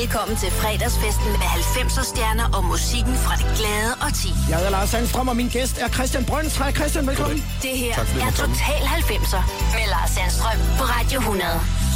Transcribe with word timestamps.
Velkommen 0.00 0.36
til 0.36 0.50
fredagsfesten 0.50 1.30
med 1.42 1.48
90'er 1.58 2.04
stjerner 2.12 2.46
og 2.56 2.64
musikken 2.64 3.14
fra 3.24 3.34
det 3.40 3.48
glade 3.58 3.92
og 4.04 4.10
ti. 4.20 4.30
Jeg 4.48 4.56
hedder 4.56 4.70
Lars 4.70 4.88
Sandstrøm, 4.88 5.28
og 5.28 5.36
min 5.36 5.48
gæst 5.48 5.78
er 5.84 5.88
Christian 5.88 6.24
Brøns. 6.24 6.56
Hej 6.56 6.72
Christian, 6.72 7.06
velkommen. 7.06 7.38
Det 7.62 7.70
her 7.82 7.94
Tak 7.94 8.08
er. 8.26 8.30
Total 8.30 8.82
90'er 8.98 9.42
med 9.76 9.86
Lars 9.94 10.10
Sandstrøm 10.10 10.58
på 10.78 10.84
Radio 10.96 11.18
100. 11.18 11.50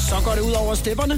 Så 0.08 0.16
går 0.24 0.32
det 0.32 0.40
ud 0.48 0.52
over 0.52 0.74
stepperne. 0.74 1.14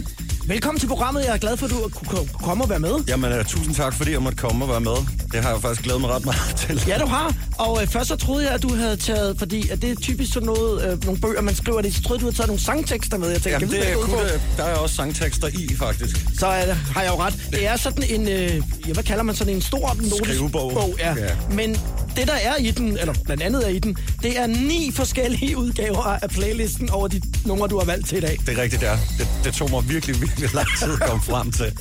Velkommen 0.49 0.81
til 0.81 0.87
programmet. 0.87 1.25
Jeg 1.25 1.33
er 1.35 1.37
glad 1.39 1.57
for, 1.57 1.67
at 1.67 1.73
du 1.73 1.89
kunne 2.07 2.29
komme 2.43 2.65
og 2.65 2.71
være 2.71 2.79
med. 2.79 2.95
Jamen, 3.09 3.33
uh, 3.33 3.45
tusind 3.45 3.75
tak, 3.75 3.95
fordi 3.95 4.11
jeg 4.13 4.23
måtte 4.23 4.39
komme 4.39 4.65
og 4.65 4.69
være 4.71 4.81
med. 4.81 4.97
Det 5.33 5.43
har 5.43 5.51
jeg 5.51 5.61
faktisk 5.61 5.83
glædet 5.83 6.01
mig 6.01 6.11
ret 6.11 6.25
meget 6.25 6.57
til. 6.57 6.83
Ja, 6.89 6.99
du 6.99 7.07
har. 7.07 7.35
Og 7.59 7.83
øh, 7.83 7.89
først 7.89 8.09
så 8.09 8.17
troede 8.17 8.45
jeg, 8.45 8.55
at 8.55 8.63
du 8.63 8.75
havde 8.75 8.97
taget, 8.97 9.39
fordi 9.39 9.69
at 9.69 9.83
det 9.83 9.91
er 9.91 9.95
typisk 9.95 10.33
sådan 10.33 10.47
noget, 10.47 10.93
øh, 10.93 11.05
nogle 11.05 11.21
bøger, 11.21 11.41
man 11.41 11.55
skriver 11.55 11.81
det, 11.81 11.95
så 11.95 12.03
troede 12.03 12.19
jeg, 12.19 12.21
du 12.21 12.27
havde 12.27 12.37
taget 12.37 12.49
nogle 12.49 12.63
sangtekster 12.63 13.19
med. 13.19 13.29
Jeg 13.29 13.43
tænkte, 13.43 13.51
Jamen, 13.51 13.69
det 13.69 13.79
hvad 13.79 14.05
kunne 14.05 14.33
det. 14.33 14.41
Der 14.57 14.65
er 14.65 14.75
også 14.77 14.95
sangtekster 14.95 15.49
i, 15.49 15.75
faktisk. 15.77 16.17
Så 16.39 16.47
det, 16.67 16.75
har 16.75 17.03
jeg 17.03 17.11
jo 17.11 17.17
ret. 17.23 17.49
Det 17.51 17.67
er 17.67 17.77
sådan 17.77 18.05
en, 18.09 18.29
øh, 18.29 18.63
ja, 18.89 18.93
hvad 18.93 19.05
kalder 19.05 19.23
man 19.23 19.35
sådan 19.35 19.55
en 19.55 19.63
stor 19.63 19.97
Skrivebog. 20.25 20.73
Bog, 20.73 20.95
ja. 20.99 21.15
Ja. 21.19 21.29
Men 21.51 21.81
det, 22.17 22.27
der 22.27 22.35
er 22.35 22.57
i 22.57 22.71
den, 22.71 22.99
eller 22.99 23.15
blandt 23.25 23.43
andet 23.43 23.67
er 23.67 23.71
i 23.71 23.79
den, 23.79 23.97
det 24.23 24.39
er 24.39 24.47
ni 24.47 24.93
forskellige 24.95 25.59
udgaver 25.63 26.03
af 26.03 26.31
playlisten 26.31 26.91
over 26.91 27.09
de 27.09 27.21
numre, 27.45 27.69
du 27.69 27.79
har 27.79 27.85
valgt 27.85 28.09
til 28.09 28.19
i 28.19 28.21
dag. 28.21 28.39
Det 28.47 28.59
er 28.59 28.63
rigtigt, 28.63 28.83
der. 28.83 28.97
Det, 29.19 29.29
det 29.45 29.55
tog 29.55 29.71
mig 29.71 29.89
virkelig, 29.89 30.21
virkelig 30.21 30.55
lang 30.55 30.69
tid 30.79 30.93
at 30.93 31.09
komme 31.09 31.23
frem 31.23 31.53
til. 31.53 31.73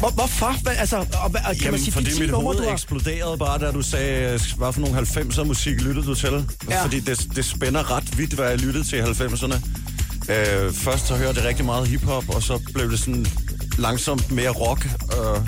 Hvor, 0.00 0.10
hvorfor? 0.10 0.54
Hvad, 0.62 0.72
altså, 0.78 0.96
og, 0.96 1.06
kan 1.32 1.54
Jamen, 1.54 1.70
man 1.70 1.80
sige, 1.80 1.92
fordi 1.92 2.06
de 2.06 2.14
10 2.14 2.20
mit 2.20 2.30
hoved 2.30 2.56
du 2.56 2.62
har... 2.62 2.72
eksploderede 2.72 3.38
bare, 3.38 3.58
da 3.58 3.70
du 3.70 3.82
sagde, 3.82 4.40
hvad 4.56 4.72
for 4.72 4.80
nogle 4.80 4.98
90'er 4.98 5.44
musik 5.44 5.80
lyttede 5.80 6.06
du 6.06 6.14
til? 6.14 6.46
Ja. 6.70 6.84
Fordi 6.84 7.00
det, 7.00 7.26
det 7.36 7.44
spænder 7.44 7.96
ret 7.96 8.18
vidt, 8.18 8.32
hvad 8.32 8.48
jeg 8.48 8.58
lyttede 8.58 8.84
til 8.84 8.98
i 8.98 9.02
90'erne. 9.02 9.54
Øh, 10.32 10.72
først 10.72 11.06
så 11.06 11.16
hørte 11.16 11.40
jeg 11.40 11.48
rigtig 11.48 11.64
meget 11.64 11.88
hiphop, 11.88 12.34
og 12.34 12.42
så 12.42 12.60
blev 12.74 12.90
det 12.90 12.98
sådan 12.98 13.26
langsomt 13.78 14.30
mere 14.30 14.50
rock. 14.50 14.84
Øh, 14.84 15.40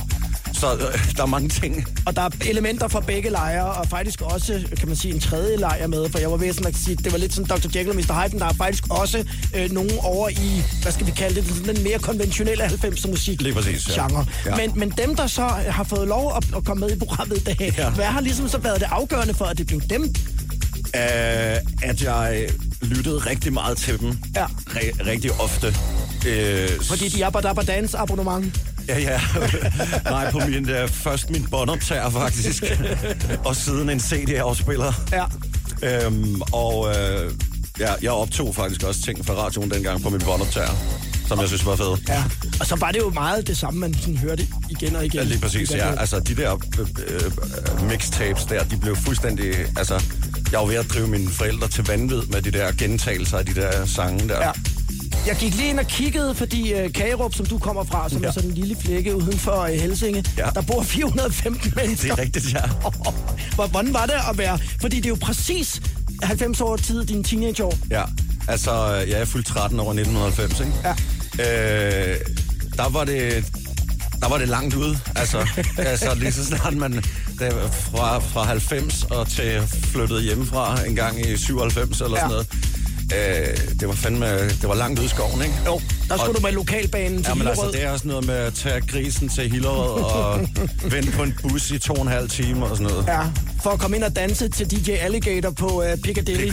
så 0.62 0.72
øh, 0.74 1.16
der 1.16 1.22
er 1.22 1.26
mange 1.26 1.48
ting. 1.48 1.86
Og 2.06 2.16
der 2.16 2.22
er 2.22 2.30
elementer 2.46 2.88
fra 2.88 3.00
begge 3.00 3.30
lejre, 3.30 3.64
og 3.72 3.86
faktisk 3.88 4.20
også, 4.22 4.64
kan 4.78 4.88
man 4.88 4.96
sige, 4.96 5.14
en 5.14 5.20
tredje 5.20 5.56
lejr 5.56 5.86
med, 5.86 6.08
for 6.10 6.18
jeg 6.18 6.30
var 6.30 6.36
ved 6.36 6.52
sådan 6.52 6.66
at 6.66 6.76
sige, 6.76 6.96
det 6.96 7.12
var 7.12 7.18
lidt 7.18 7.34
som 7.34 7.44
Dr. 7.44 7.66
Jekyll 7.74 7.88
og 7.90 7.96
Mr. 7.96 8.20
Hyde, 8.22 8.30
men 8.32 8.38
der 8.40 8.46
er 8.46 8.52
faktisk 8.52 8.84
også 8.90 9.24
øh, 9.56 9.70
nogen 9.70 9.90
over 10.02 10.28
i, 10.28 10.62
hvad 10.82 10.92
skal 10.92 11.06
vi 11.06 11.10
kalde 11.10 11.34
det, 11.40 11.44
sådan 11.56 11.74
den 11.76 11.84
mere 11.84 11.98
konventionelle 11.98 12.64
90'er 12.64 13.08
musik 13.10 13.42
Lige 13.42 13.54
præcis, 13.54 13.96
ja. 13.96 14.02
genre. 14.02 14.26
Ja. 14.46 14.56
Men, 14.56 14.72
men 14.76 14.90
dem, 14.90 15.16
der 15.16 15.26
så 15.26 15.42
har 15.68 15.84
fået 15.84 16.08
lov 16.08 16.32
at, 16.36 16.44
at 16.56 16.64
komme 16.64 16.80
med 16.86 16.96
i 16.96 16.98
programmet 16.98 17.36
i 17.38 17.40
dag, 17.44 17.74
Ja. 17.78 17.90
hvad 17.90 18.04
har 18.04 18.20
ligesom 18.20 18.48
så 18.48 18.58
været 18.58 18.80
det 18.80 18.88
afgørende 18.90 19.34
for, 19.34 19.44
at 19.44 19.58
det 19.58 19.66
blev 19.66 19.80
dem? 19.80 20.02
Øh, 20.96 21.56
at 21.82 22.02
jeg 22.02 22.48
lyttede 22.82 23.18
rigtig 23.18 23.52
meget 23.52 23.76
til 23.78 24.00
dem. 24.00 24.18
Ja. 24.36 24.46
Re- 24.46 25.06
rigtig 25.06 25.40
ofte. 25.40 25.66
Øh, 26.26 26.68
Fordi 26.88 27.08
de 27.08 27.18
der 27.40 27.52
på 27.54 27.62
dans 27.62 27.94
abonnement. 27.94 28.60
Ja, 28.88 28.98
ja. 28.98 29.20
Nej, 30.10 30.30
på 30.30 30.40
min, 30.48 30.70
uh, 30.70 30.88
først 30.88 31.30
min 31.30 31.46
båndoptager 31.50 32.10
faktisk. 32.10 32.64
og 33.44 33.56
siden 33.56 33.90
en 33.90 34.00
CD-afspiller. 34.00 34.92
Ja. 35.12 35.24
Øhm, 35.82 36.42
og 36.52 36.88
øh, 36.88 37.32
ja, 37.78 37.92
jeg 38.02 38.10
optog 38.10 38.54
faktisk 38.54 38.82
også 38.82 39.02
ting 39.02 39.26
fra 39.26 39.34
radioen 39.34 39.70
dengang 39.70 40.02
på 40.02 40.10
min 40.10 40.20
båndoptager, 40.20 40.70
som 41.32 41.40
jeg 41.40 41.48
synes 41.48 41.66
var 41.66 41.76
fed. 41.76 41.96
Ja. 42.08 42.24
Og 42.60 42.66
så 42.66 42.76
var 42.76 42.90
det 42.92 42.98
jo 42.98 43.10
meget 43.10 43.46
det 43.46 43.56
samme, 43.56 43.80
man 43.80 43.94
sådan 43.94 44.16
hørte 44.16 44.46
igen 44.70 44.96
og 44.96 45.04
igen. 45.04 45.18
Ja, 45.20 45.24
lige 45.24 45.40
præcis, 45.40 45.70
ja. 45.70 46.00
Altså, 46.00 46.20
de 46.20 46.34
der 46.36 46.54
øh, 46.78 46.86
øh, 47.80 47.88
mixtapes 47.90 48.44
der, 48.44 48.64
de 48.64 48.76
blev 48.76 48.96
fuldstændig... 48.96 49.54
Altså, 49.76 50.02
jeg 50.52 50.60
var 50.60 50.66
ved 50.66 50.74
at 50.76 50.86
drive 50.90 51.06
mine 51.08 51.30
forældre 51.30 51.68
til 51.68 51.84
vanvid 51.86 52.22
med 52.22 52.42
de 52.42 52.50
der 52.50 52.72
gentagelser 52.72 53.38
af 53.38 53.46
de 53.46 53.54
der 53.54 53.86
sange 53.86 54.28
der. 54.28 54.38
Ja. 54.46 54.50
Jeg 55.26 55.36
gik 55.36 55.54
lige 55.54 55.68
ind 55.68 55.78
og 55.78 55.86
kiggede, 55.86 56.34
fordi 56.34 56.74
uh, 56.84 56.92
Kagerup, 56.92 57.34
som 57.34 57.46
du 57.46 57.58
kommer 57.58 57.84
fra, 57.84 58.08
som 58.08 58.22
ja. 58.22 58.28
Er 58.28 58.32
sådan 58.32 58.48
en 58.50 58.54
lille 58.54 58.76
flække 58.80 59.16
uden 59.16 59.38
for 59.38 59.62
uh, 59.62 59.68
Helsinge, 59.68 60.24
ja. 60.38 60.46
Der 60.54 60.60
bor 60.62 60.82
415 60.82 61.72
mennesker. 61.76 62.08
Det 62.14 62.18
er 62.20 62.22
rigtigt, 62.24 62.52
ja. 62.54 62.62
Hvor- 63.54 63.66
Hvordan 63.66 63.94
var 63.94 64.06
det 64.06 64.14
at 64.30 64.38
være? 64.38 64.58
Fordi 64.80 64.96
det 64.96 65.04
er 65.04 65.08
jo 65.08 65.16
præcis 65.20 65.82
90 66.22 66.60
år 66.60 66.76
tid, 66.76 67.04
din 67.04 67.24
teenageår. 67.24 67.74
Ja, 67.90 68.02
altså, 68.48 68.70
ja, 68.86 69.10
jeg 69.10 69.20
er 69.20 69.24
fyldt 69.24 69.46
13 69.46 69.80
år 69.80 69.92
i 69.92 70.00
1990, 70.00 70.60
ikke? 70.60 70.72
Ja. 70.84 70.94
Øh, 71.40 72.16
der 72.76 72.88
var 72.88 73.04
det... 73.04 73.44
Der 74.20 74.28
var 74.28 74.38
det 74.38 74.48
langt 74.48 74.74
ude. 74.74 74.98
Altså, 75.16 75.48
altså 75.78 76.14
lige 76.14 76.32
så 76.32 76.44
snart 76.44 76.74
man 76.76 77.04
da, 77.40 77.50
fra, 77.70 78.18
fra 78.18 78.44
90 78.44 79.02
og 79.10 79.28
til 79.28 79.62
flyttede 79.92 80.22
hjemmefra 80.22 80.84
en 80.86 80.96
gang 80.96 81.20
i 81.26 81.36
97 81.36 82.00
eller 82.00 82.16
Ja. 82.16 82.28
sådan 82.28 82.30
noget. 82.30 82.46
Øh, 83.14 83.78
det 83.80 83.88
var 83.88 83.94
fandme, 83.94 84.48
det 84.48 84.68
var 84.68 84.74
langt 84.74 84.98
ude 84.98 85.06
i 85.06 85.08
skoven, 85.08 85.42
ikke? 85.42 85.54
Jo, 85.66 85.80
der 86.12 86.18
skulle 86.18 86.30
Og- 86.30 86.36
du 86.42 86.46
med 86.46 86.52
lokalbanen 86.52 87.18
til 87.22 87.28
Ja, 87.28 87.34
men 87.34 87.46
altså, 87.48 87.68
det 87.72 87.84
er 87.84 87.90
også 87.90 88.08
noget 88.08 88.26
med 88.26 88.34
at 88.34 88.54
tage 88.54 88.80
grisen 88.80 89.28
til 89.28 89.50
Hillerød 89.50 90.02
og 90.02 90.40
vente 90.92 91.12
på 91.12 91.22
en 91.22 91.34
bus 91.42 91.70
i 91.70 91.78
to 91.78 91.92
og 91.94 92.02
en 92.02 92.08
halv 92.08 92.28
time 92.30 92.64
og 92.66 92.76
sådan 92.76 92.92
noget. 92.92 93.06
Ja, 93.08 93.20
for 93.62 93.70
at 93.70 93.78
komme 93.80 93.96
ind 93.96 94.04
og 94.04 94.16
danse 94.16 94.48
til 94.48 94.70
DJ 94.70 94.90
Alligator 94.90 95.50
på 95.50 95.66
uh, 95.82 95.98
Piccadilly. 96.04 96.52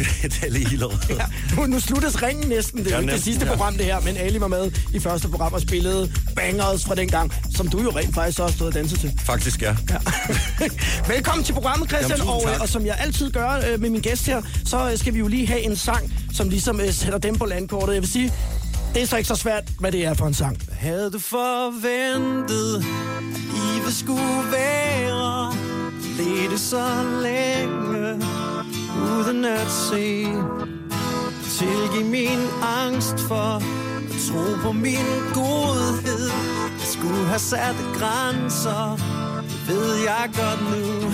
Lige 0.49 0.69
Hillerød. 0.69 0.97
Ja, 1.19 1.25
nu, 1.55 1.65
nu 1.65 1.79
sluttes 1.79 2.23
ringen 2.23 2.49
næsten. 2.49 2.79
Det 2.79 2.87
er 2.87 2.91
Ja, 2.95 2.99
ikke 2.99 3.07
det 3.11 3.15
næsten, 3.15 3.33
sidste 3.33 3.45
ja. 3.45 3.51
program, 3.55 3.73
det 3.77 3.85
her, 3.85 3.99
men 3.99 4.17
Ali 4.17 4.39
var 4.41 4.47
med 4.47 4.71
i 4.93 4.99
første 4.99 5.27
program 5.29 5.53
og 5.53 5.61
spillede 5.61 6.11
bangers 6.35 6.85
fra 6.85 6.95
den 6.95 7.07
gang, 7.07 7.33
som 7.55 7.67
du 7.67 7.81
jo 7.81 7.89
rent 7.89 8.15
faktisk 8.15 8.39
også 8.39 8.55
stod 8.55 8.67
og 8.67 8.73
danset 8.73 8.99
til. 8.99 9.11
Faktisk, 9.25 9.61
ja. 9.61 9.75
Ja. 9.89 9.97
Velkommen 11.13 11.43
til 11.45 11.53
programmet, 11.53 11.89
Christian, 11.89 12.17
Jamen, 12.19 12.33
og, 12.33 12.43
øh, 12.45 12.51
tak. 12.53 12.61
og 12.61 12.69
som 12.69 12.85
jeg 12.85 12.95
altid 12.99 13.31
gør 13.31 13.61
øh, 13.73 13.81
med 13.81 13.89
min 13.89 14.01
gæst 14.01 14.25
her, 14.25 14.41
så 14.65 14.91
øh, 14.91 14.97
skal 14.97 15.13
vi 15.13 15.19
jo 15.19 15.27
lige 15.27 15.47
have 15.47 15.61
en 15.61 15.75
sang, 15.75 16.13
som 16.33 16.49
ligesom 16.49 16.79
øh, 16.81 16.93
sætter 16.93 17.19
dem 17.19 17.37
på 17.37 17.45
landkortet. 17.45 17.93
Jeg 17.93 18.01
vil 18.01 18.11
sige, 18.11 18.33
det 18.93 19.01
er 19.01 19.05
så 19.05 19.17
ikke 19.17 19.27
så 19.27 19.35
svært, 19.35 19.63
hvad 19.79 19.91
det 19.91 20.05
er 20.05 20.13
for 20.13 20.25
en 20.27 20.33
sang. 20.33 20.57
Havde 20.71 21.11
du 21.11 21.19
forventet, 21.19 22.85
I 23.55 23.83
vil 23.83 23.95
skulle 23.95 24.51
være 24.51 25.53
Ledte 26.17 26.57
så 26.57 27.03
længe, 27.21 28.25
uden 29.05 29.45
at 29.45 29.67
se? 29.89 30.25
Tilgiv 31.59 32.05
min 32.05 32.39
angst 32.61 33.19
for 33.19 33.55
at 33.55 33.63
tro 34.27 34.61
på 34.61 34.71
min 34.71 35.07
godhed. 35.33 36.29
Jeg 36.79 36.87
skulle 36.87 37.25
have 37.25 37.39
sat 37.39 37.75
grænser, 37.99 38.97
det 39.49 39.67
ved 39.67 39.95
jeg 39.95 40.29
godt 40.35 40.61
nu. 40.71 41.11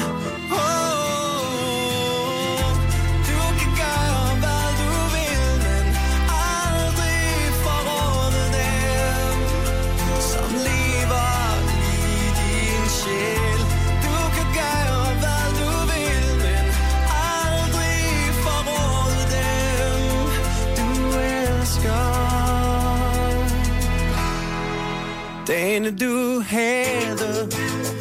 Dagene 25.47 25.91
du 25.91 26.39
havde 26.39 27.49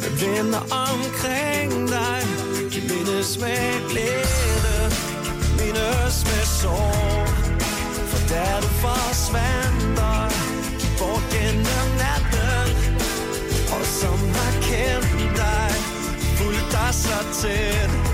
med 0.01 0.11
venner 0.21 0.63
omkring 0.85 1.89
dig, 1.89 2.21
Kan 2.71 2.81
mindes 2.89 3.39
med 3.39 3.89
glæde, 3.89 4.91
kan 5.25 5.35
mindes 5.59 6.15
med 6.29 6.45
sorg. 6.61 7.27
For 8.09 8.33
da 8.33 8.45
du 8.61 8.67
forsvandt 8.67 9.99
og 9.99 10.31
gik 10.79 10.93
bort 10.99 11.23
gennem 11.33 11.87
natten 12.01 12.67
Og 13.75 13.85
som 13.99 14.19
har 14.37 14.53
kendt 14.61 15.37
dig, 15.37 15.71
fulgt 16.37 16.71
dig 16.71 16.93
så 16.93 17.41
tæt 17.41 18.04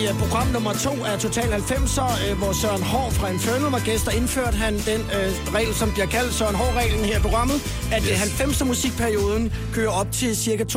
i 0.00 0.08
uh, 0.10 0.18
program 0.18 0.46
nummer 0.46 0.72
to 0.72 1.04
af 1.04 1.18
Total 1.18 1.44
90'er, 1.44 2.32
uh, 2.32 2.38
hvor 2.38 2.52
Søren 2.52 2.82
Hård 2.82 3.12
fra 3.12 3.28
Infernal 3.30 3.70
var 3.70 3.78
gæster, 3.84 4.10
indførte 4.10 4.56
han 4.56 4.74
den 4.78 5.00
uh, 5.00 5.54
regel, 5.54 5.74
som 5.74 5.92
bliver 5.92 6.06
kaldt 6.06 6.34
Søren 6.34 6.54
Hård-reglen 6.54 7.04
her 7.04 7.18
i 7.18 7.20
programmet, 7.20 7.56
at 7.92 8.02
yes. 8.02 8.10
Yes. 8.10 8.40
90'er 8.60 8.64
musikperioden 8.64 9.52
kører 9.74 9.90
op 9.90 10.12
til 10.12 10.36
cirka 10.36 10.64
2003-2004. 10.64 10.72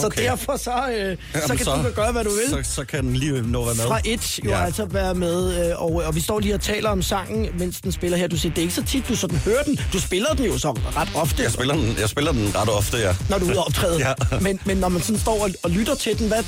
Så 0.00 0.06
Okay. 0.06 0.22
derfor 0.24 0.56
så, 0.56 0.70
uh, 0.88 0.94
Jamen, 0.94 1.18
så 1.48 1.54
kan 1.56 1.84
du 1.84 1.90
gøre, 1.94 2.12
hvad 2.12 2.24
du 2.24 2.30
vil. 2.30 2.64
Så, 2.64 2.74
så 2.74 2.84
kan 2.84 3.04
den 3.04 3.16
lige 3.16 3.42
nå 3.42 3.60
at 3.60 3.66
være 3.66 3.74
med. 3.76 3.84
Fra 3.86 4.00
et 4.04 4.38
jo 4.44 4.50
Ja. 4.50 4.64
altså 4.64 4.84
være 4.84 5.14
med, 5.14 5.68
øh, 5.70 5.82
og, 5.82 5.92
og 6.06 6.14
vi 6.14 6.20
står 6.20 6.40
lige 6.40 6.54
og 6.54 6.60
taler 6.60 6.90
om 6.90 7.02
sangen, 7.02 7.48
mens 7.58 7.80
den 7.80 7.92
spiller 7.92 8.18
her. 8.18 8.26
Du 8.28 8.36
siger, 8.36 8.50
det 8.54 8.58
er 8.58 8.62
ikke 8.62 8.74
så 8.74 8.84
tit, 8.84 9.04
du 9.08 9.16
sådan 9.16 9.38
hører 9.38 9.62
den. 9.62 9.78
Du 9.92 10.00
spiller 10.00 10.34
den 10.34 10.44
jo 10.46 10.58
så 10.58 10.70
ret 10.96 11.08
ofte, 11.14 11.42
Jeg 11.42 11.52
spiller, 11.52 11.74
den, 11.74 11.96
jeg 12.00 12.08
spiller 12.08 12.32
den 12.32 12.52
ret 12.54 12.68
ofte, 12.68 12.96
ja. 12.96 13.16
når 13.30 13.38
du 13.38 13.44
er 13.44 13.48
ude 13.50 13.58
at 13.58 13.66
optræde. 13.66 13.98
Ja. 14.06 14.12
men, 14.40 14.60
men 14.64 14.76
når 14.76 14.88
man 14.88 15.02
sådan 15.02 15.18
står 15.20 15.42
og, 15.44 15.50
og 15.62 15.70
lytter 15.70 15.94
til 15.94 16.18
den, 16.18 16.28
hvad, 16.28 16.42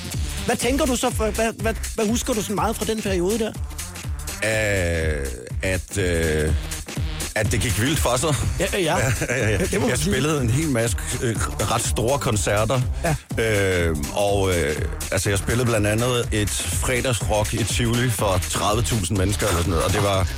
hvad 0.48 0.56
tænker 0.56 0.84
du 0.84 0.96
så? 0.96 1.08
Hvad, 1.08 1.32
hvad, 1.32 1.74
hvad, 1.94 2.06
husker 2.06 2.32
du 2.32 2.42
så 2.42 2.52
meget 2.52 2.76
fra 2.76 2.84
den 2.84 3.02
periode 3.02 3.38
der? 3.38 3.52
Øh, 4.44 5.26
at, 5.62 5.98
øh, 5.98 6.54
at 7.34 7.52
det 7.52 7.60
gik 7.60 7.80
vildt 7.80 7.98
for 7.98 8.16
sig. 8.16 8.34
Ja, 8.60 8.66
ja, 8.72 8.78
ja. 8.78 8.96
ja, 9.28 9.50
ja. 9.50 9.58
Det 9.58 9.88
Jeg 9.88 9.98
spillede 9.98 10.40
en 10.40 10.50
hel 10.50 10.70
masse 10.70 10.96
øh, 11.22 11.36
ret 11.60 11.82
store 11.82 12.18
koncerter. 12.18 12.80
Ja. 13.04 13.14
Øh, 13.42 13.96
og 14.14 14.50
øh, 14.50 14.76
altså, 15.12 15.30
jeg 15.30 15.38
spillede 15.38 15.66
blandt 15.66 15.86
andet 15.86 16.28
et 16.32 16.50
fredagsrock 16.50 17.54
i 17.54 17.64
Tivoli 17.64 18.10
for 18.10 18.32
30.000 18.36 19.14
mennesker 19.14 19.46
eller 19.46 19.58
sådan 19.58 19.70
noget, 19.70 19.84
og 19.84 19.92
det 19.92 20.02
var, 20.02 20.28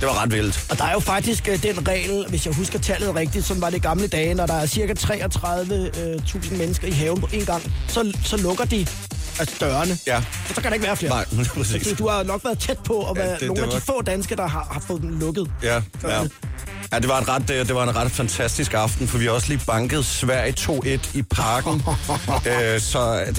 det 0.00 0.08
var 0.08 0.22
ret 0.22 0.32
vildt. 0.32 0.66
Og 0.70 0.78
der 0.78 0.84
er 0.84 0.92
jo 0.92 1.00
faktisk 1.00 1.48
øh, 1.48 1.62
den 1.62 1.88
regel, 1.88 2.26
hvis 2.28 2.46
jeg 2.46 2.54
husker 2.54 2.78
tallet 2.78 3.14
rigtigt, 3.14 3.44
som 3.44 3.60
var 3.60 3.70
det 3.70 3.82
gamle 3.82 4.06
dage, 4.06 4.34
når 4.34 4.46
der 4.46 4.54
er 4.54 4.66
cirka 4.66 4.92
33.000 4.92 6.56
mennesker 6.56 6.88
i 6.88 6.90
haven 6.90 7.20
på 7.20 7.28
en 7.32 7.44
gang, 7.44 7.72
så, 7.88 8.16
så 8.24 8.36
lukker 8.36 8.64
de 8.64 8.86
altså 9.40 9.54
dørene. 9.60 9.98
Ja. 10.06 10.22
Så, 10.48 10.54
så 10.54 10.60
kan 10.60 10.64
der 10.70 10.74
ikke 10.74 10.86
være 10.86 10.96
flere. 10.96 11.12
Nej, 11.12 11.44
præcis. 11.54 11.86
Du, 11.88 11.94
du 12.04 12.08
har 12.08 12.22
nok 12.22 12.44
været 12.44 12.58
tæt 12.58 12.78
på 12.78 13.02
at 13.10 13.16
Ja, 13.16 13.22
være 13.22 13.32
det- 13.32 13.40
det, 13.40 13.46
nogle 13.48 13.62
det 13.62 13.66
af 13.74 13.80
de 13.80 13.86
var- 13.88 13.94
få 13.94 14.02
danskere, 14.02 14.36
der 14.36 14.46
har, 14.46 14.68
har 14.72 14.80
fået 14.80 15.02
den 15.02 15.18
lukket. 15.18 15.50
Ja, 15.62 15.82
ja. 16.08 16.22
Ja, 16.92 16.98
det 16.98 17.08
var, 17.08 17.18
en 17.20 17.28
ret, 17.28 17.50
øh, 17.50 17.66
det 17.66 17.74
var 17.74 17.82
en 17.82 17.96
ret 17.96 18.10
fantastisk 18.10 18.74
aften, 18.74 19.08
for 19.08 19.18
vi 19.18 19.28
også 19.28 19.48
lige 19.48 19.60
banket 19.66 20.04
Sverige 20.04 20.52
2-1 20.60 21.10
i 21.14 21.22
parken. 21.22 21.82
øh, 22.52 22.80
så 22.80 22.98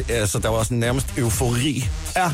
altså, 0.10 0.40
der 0.40 0.50
var 0.50 0.64
sådan 0.64 0.78
nærmest 0.78 1.08
eufori. 1.18 1.90
Ja. 2.16 2.32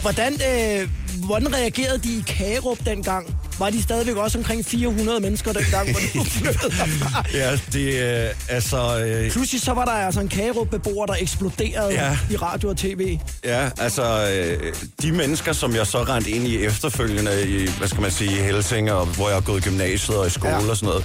Hvordan, 0.00 0.32
øh, 0.32 0.88
hvordan 1.26 1.54
reagerede 1.54 1.98
de 1.98 2.08
i 2.08 2.24
Kagerup 2.26 2.78
dengang? 2.86 3.36
Var 3.58 3.70
de 3.70 3.82
stadigvæk 3.82 4.16
også 4.16 4.38
omkring 4.38 4.64
400 4.66 5.20
mennesker 5.20 5.52
dengang, 5.52 5.90
hvor 5.90 6.00
du 6.14 6.24
flyttede 6.30 6.70
derfra? 6.70 7.24
Ja, 7.34 7.58
det 7.72 8.24
øh, 8.26 8.30
altså... 8.48 9.04
Øh, 9.06 9.30
Pludselig 9.30 9.62
så 9.62 9.72
var 9.72 9.84
der 9.84 9.92
altså 9.92 10.20
en 10.20 10.28
Kagerup-beboer, 10.28 11.06
der 11.06 11.14
eksploderede 11.20 11.92
Ja. 11.92 12.18
i 12.30 12.36
radio 12.36 12.68
og 12.68 12.76
tv. 12.76 13.18
Ja, 13.44 13.70
altså, 13.78 14.28
øh, 14.30 14.74
de 15.02 15.12
mennesker, 15.12 15.52
som 15.52 15.74
jeg 15.74 15.86
så 15.86 16.02
rendte 16.02 16.30
ind 16.30 16.46
i 16.46 16.64
efterfølgende 16.64 17.48
i, 17.48 17.70
hvad 17.78 17.88
skal 17.88 18.00
man 18.00 18.10
sige, 18.10 18.32
i 18.32 18.42
Helsinge, 18.42 18.94
og 18.94 19.06
hvor 19.06 19.28
jeg 19.28 19.36
har 19.36 19.40
gået 19.42 19.66
i 19.66 19.68
gymnasiet 19.70 20.18
og 20.18 20.26
i 20.26 20.30
skole 20.30 20.50
ja. 20.54 20.70
og 20.70 20.76
sådan 20.76 20.86
noget, 20.88 21.04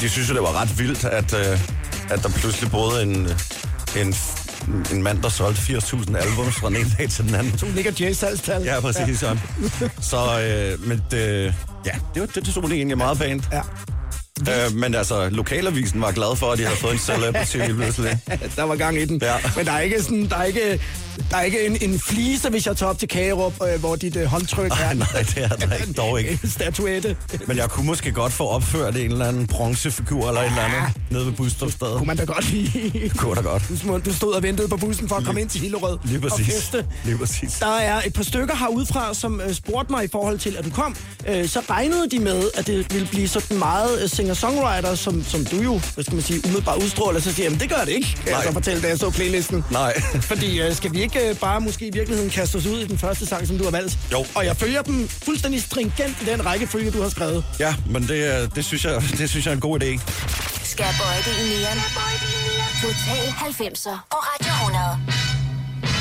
de 0.00 0.08
synes 0.08 0.28
jo, 0.28 0.34
det 0.34 0.42
var 0.42 0.60
ret 0.62 0.78
vildt, 0.78 1.04
at, 1.04 1.34
øh, 1.34 1.60
at 2.10 2.22
der 2.22 2.28
pludselig 2.28 2.70
boede 2.70 3.02
en, 3.02 3.28
en, 3.96 4.14
en 4.92 5.02
mand, 5.02 5.22
der 5.22 5.28
solgte 5.28 5.60
80.000 5.60 6.16
albums 6.16 6.54
fra 6.54 6.68
den 6.68 6.76
ene 6.76 6.90
dag 6.98 7.08
til 7.08 7.24
den 7.24 7.34
anden. 7.34 7.52
Du 7.60 7.66
ligger 7.74 7.92
Jay-salgstal. 8.00 8.62
Ja, 8.62 8.80
præcis. 8.80 9.22
Ja. 9.22 9.34
Så, 10.00 10.40
øh, 10.40 10.88
men 10.88 11.02
det, 11.10 11.54
ja, 11.86 11.92
det, 12.14 12.20
var, 12.20 12.26
det, 12.26 12.46
det 12.46 12.56
egentlig 12.72 12.98
meget 12.98 13.18
pænt. 13.18 13.48
Ja. 13.52 13.60
Øh, 14.40 14.74
men 14.74 14.94
altså, 14.94 15.28
lokalavisen 15.28 16.00
var 16.00 16.12
glad 16.12 16.36
for, 16.36 16.52
at 16.52 16.58
de 16.58 16.64
havde 16.64 16.76
fået 16.76 16.92
en 16.92 16.98
celebrity 16.98 17.56
lige 17.56 17.74
pludselig. 17.74 18.18
der 18.56 18.62
var 18.62 18.76
gang 18.76 18.98
i 18.98 19.04
den. 19.04 19.18
Ja. 19.22 19.34
Men 19.56 19.66
der 19.66 19.72
er 19.72 19.80
ikke, 19.80 20.02
sådan, 20.02 20.28
der 20.28 20.36
er 20.36 20.44
ikke, 20.44 20.80
der 21.30 21.36
er 21.36 21.42
ikke 21.42 21.66
en, 21.66 21.76
en 21.80 21.98
flise, 22.00 22.48
hvis 22.50 22.66
jeg 22.66 22.76
tager 22.76 22.90
op 22.90 22.98
til 22.98 23.08
Kagerup, 23.08 23.54
øh, 23.72 23.80
hvor 23.80 23.96
dit 23.96 24.16
øh, 24.16 24.24
håndtryk 24.24 24.70
Ej, 24.72 24.90
er 24.90 24.94
nej, 24.94 25.06
det 25.34 25.44
er 25.44 25.48
der 25.48 25.74
ikke, 25.76 25.92
dog 26.02 26.18
ikke. 26.20 26.38
en 26.42 26.50
statuette. 26.50 27.16
Men 27.46 27.56
jeg 27.56 27.68
kunne 27.70 27.86
måske 27.86 28.12
godt 28.12 28.32
få 28.32 28.46
opført 28.48 28.96
en 28.96 29.12
eller 29.12 29.28
anden 29.28 29.46
bronzefigur 29.46 30.28
eller 30.28 30.40
et 30.40 30.46
eller 30.46 30.62
andet 30.62 30.82
nede 31.10 31.26
ved 31.26 31.32
busstopstedet. 31.32 31.96
Kunne 31.96 32.06
man 32.06 32.16
da 32.16 32.24
godt 32.24 32.50
lide. 32.52 33.08
Kunne 33.16 33.34
da 33.34 33.40
godt. 33.40 33.62
Du, 33.84 33.98
du 33.98 34.14
stod 34.14 34.32
og 34.34 34.42
ventede 34.42 34.68
på 34.68 34.76
bussen 34.76 35.08
for 35.08 35.16
at 35.16 35.24
komme 35.24 35.40
ind 35.40 35.48
til 35.48 35.60
Hillerød 35.60 35.98
Lige 36.04 36.18
og 36.18 36.22
præcis. 36.30 36.54
feste. 36.54 36.86
Lige 37.04 37.18
præcis. 37.18 37.52
Der 37.60 37.76
er 37.76 38.00
et 38.06 38.12
par 38.12 38.22
stykker 38.22 38.56
herudefra, 38.56 39.14
som 39.14 39.40
øh, 39.40 39.54
spurgte 39.54 39.92
mig 39.92 40.04
i 40.04 40.08
forhold 40.12 40.38
til, 40.38 40.56
at 40.58 40.64
du 40.64 40.70
kom. 40.70 40.96
Øh, 41.28 41.48
så 41.48 41.60
regnede 41.70 42.10
de 42.10 42.18
med, 42.18 42.50
at 42.54 42.66
det 42.66 42.92
ville 42.94 43.08
blive 43.08 43.28
sådan 43.28 43.58
meget 43.58 44.02
øh, 44.02 44.08
singer-songwriter, 44.08 44.94
som, 44.94 45.24
som 45.24 45.44
du 45.44 45.56
jo, 45.56 45.80
hvad 45.94 46.04
skal 46.04 46.14
man 46.14 46.22
sige, 46.24 46.40
umiddelbart 46.44 46.82
udstråler. 46.82 47.20
Så 47.20 47.32
siger 47.32 47.50
jeg, 47.50 47.60
det 47.60 47.68
gør 47.70 47.84
det 47.84 47.88
ikke, 47.92 48.08
kan 48.16 48.26
jeg 48.26 48.34
Nej. 48.34 48.46
så 48.46 48.52
fortælle, 48.52 48.82
da 48.82 48.88
jeg 48.88 48.98
så 48.98 49.10
playlisten. 49.10 49.64
Nej. 49.70 50.00
Fordi 50.20 50.60
øh, 50.60 50.74
skal 50.74 50.92
vi 50.92 51.02
ikke 51.02 51.07
øh, 51.16 51.36
bare 51.36 51.60
måske 51.60 51.86
i 51.86 51.90
virkeligheden 51.90 52.30
kaste 52.30 52.56
os 52.56 52.66
ud 52.66 52.80
i 52.80 52.86
den 52.86 52.98
første 52.98 53.26
sang, 53.26 53.46
som 53.46 53.58
du 53.58 53.64
har 53.64 53.70
valgt? 53.70 53.98
Jo. 54.12 54.26
Og 54.34 54.44
jeg 54.44 54.56
følger 54.56 54.82
dem 54.82 55.08
fuldstændig 55.08 55.62
stringent 55.62 56.22
i 56.22 56.24
den 56.24 56.46
rækkefølge, 56.46 56.90
du 56.90 57.02
har 57.02 57.08
skrevet. 57.08 57.44
Ja, 57.60 57.74
men 57.86 58.08
det, 58.08 58.34
er- 58.34 58.46
det, 58.48 58.64
synes 58.64 58.84
jeg, 58.84 59.02
det 59.18 59.30
synes 59.30 59.46
jeg 59.46 59.52
er 59.52 59.54
en 59.56 59.60
god 59.60 59.82
idé. 59.82 60.00
Skal 60.64 60.84
bøje 61.00 61.18
det 61.18 61.44
i 61.44 61.48
nieren. 61.58 61.78
Total 62.82 63.26
90'er 63.26 63.98
på 64.10 64.16
Radio 64.16 64.52
100. 64.52 65.37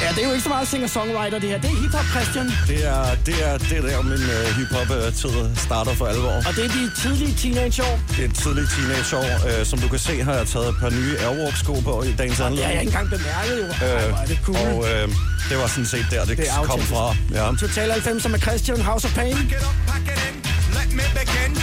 Ja, 0.02 0.10
det 0.16 0.20
er 0.24 0.28
jo 0.28 0.32
ikke 0.32 0.44
så 0.44 0.50
meget 0.50 0.68
singer-songwriter, 0.68 1.40
det 1.40 1.50
her. 1.50 1.60
Det 1.66 1.70
er 1.72 1.78
hiphop, 1.82 2.06
Christian. 2.16 2.46
Det 2.68 2.80
er, 2.96 3.04
det 3.26 3.36
er, 3.48 3.58
det 3.58 3.78
er 3.78 3.82
der, 3.82 4.02
min 4.02 4.24
uh, 4.38 4.58
hiphop-tid 4.58 5.56
starter 5.66 5.94
for 5.94 6.06
alvor. 6.06 6.32
Og 6.48 6.52
det 6.56 6.64
er 6.66 6.70
de 6.80 6.84
tidlige 7.02 7.34
teenageår. 7.42 8.00
Det 8.10 8.20
er 8.26 8.30
et 8.30 8.36
tidligt 8.36 8.70
teenageår. 8.76 9.26
Uh, 9.48 9.66
som 9.66 9.80
du 9.80 9.88
kan 9.88 10.00
se, 10.00 10.24
har 10.24 10.34
jeg 10.34 10.48
taget 10.48 10.70
et 10.70 10.76
par 10.82 10.90
nye 10.90 11.14
Airwalk-sko 11.20 11.74
på 11.80 12.04
i 12.04 12.14
dagens 12.14 12.38
Det 12.38 12.46
har 12.46 12.50
jeg 12.50 12.64
anledning. 12.64 12.82
ikke 12.82 12.98
engang 12.98 13.10
bemærket, 13.10 13.58
jo. 13.64 13.68
Ej, 13.86 14.08
hvor 14.10 14.18
er 14.18 14.26
det 14.26 14.40
cool. 14.46 14.58
og 14.58 14.78
uh, 14.78 15.16
det 15.50 15.58
var 15.62 15.68
sådan 15.68 15.86
set 15.86 16.06
der, 16.12 16.26
det, 16.26 16.38
Det 16.38 16.48
er 16.50 16.64
kom 16.64 16.80
fra. 16.82 17.16
Ja. 17.34 17.56
Total 17.60 17.92
90 17.92 18.30
med 18.30 18.40
Christian, 18.40 18.82
House 18.82 19.08
of 19.08 19.14
Pain. 19.16 19.34
Get 19.36 19.64
up, 19.70 19.76
pack 19.88 20.06
it 20.14 20.20
in, 20.28 20.36
let 20.78 20.90
me 21.00 21.04
begin. 21.20 21.57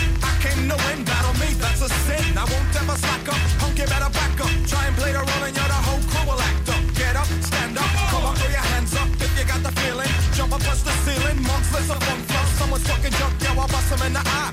handsome 13.95 14.07
in 14.07 14.13
the 14.13 14.21
eye. 14.25 14.44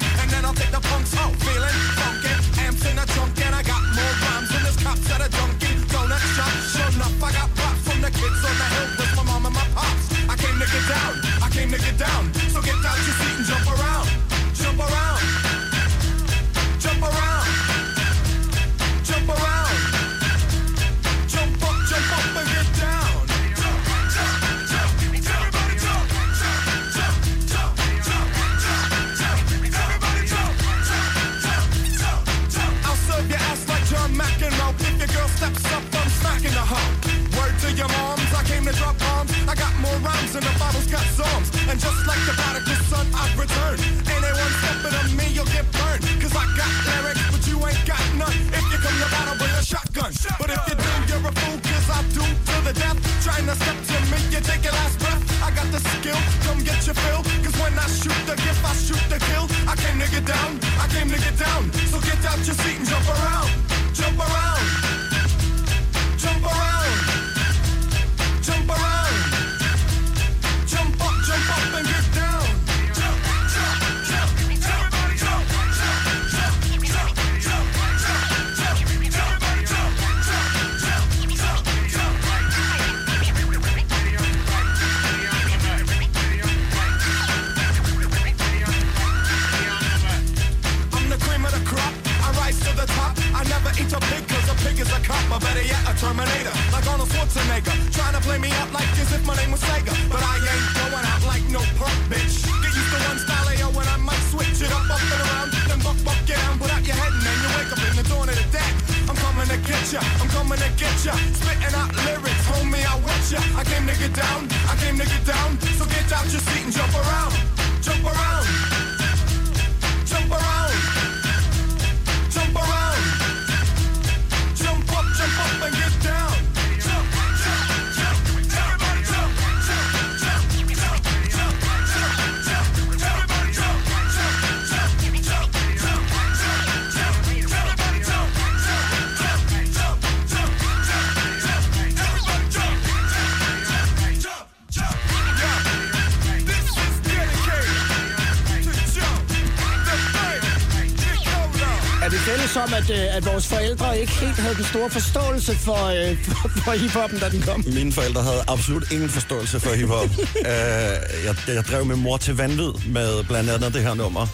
At, 153.12 153.26
øh, 153.26 153.33
vores 153.33 153.47
forældre 153.47 154.00
ikke 154.00 154.12
helt 154.12 154.37
havde 154.37 154.54
den 154.54 154.64
store 154.64 154.90
forståelse 154.90 155.57
for, 155.57 155.87
øh, 155.87 156.19
for, 156.25 156.49
for 156.64 156.73
hiphoppen, 156.73 157.19
da 157.19 157.28
den 157.28 157.42
kom? 157.42 157.64
Mine 157.66 157.92
forældre 157.92 158.23
havde 158.23 158.42
absolut 158.49 158.92
ingen 158.92 159.09
forståelse 159.09 159.61
for 159.61 159.71
hiphop. 159.75 160.04
uh, 160.04 160.45
jeg, 161.26 161.35
jeg 161.49 161.64
drev 161.71 161.85
min 161.85 162.02
mor 162.02 162.16
til 162.16 162.37
vanvid 162.37 162.73
med 162.87 163.25
blandt 163.25 163.50
andet 163.50 163.75
det 163.75 163.83
her 163.83 163.95
nummer. 163.95 164.26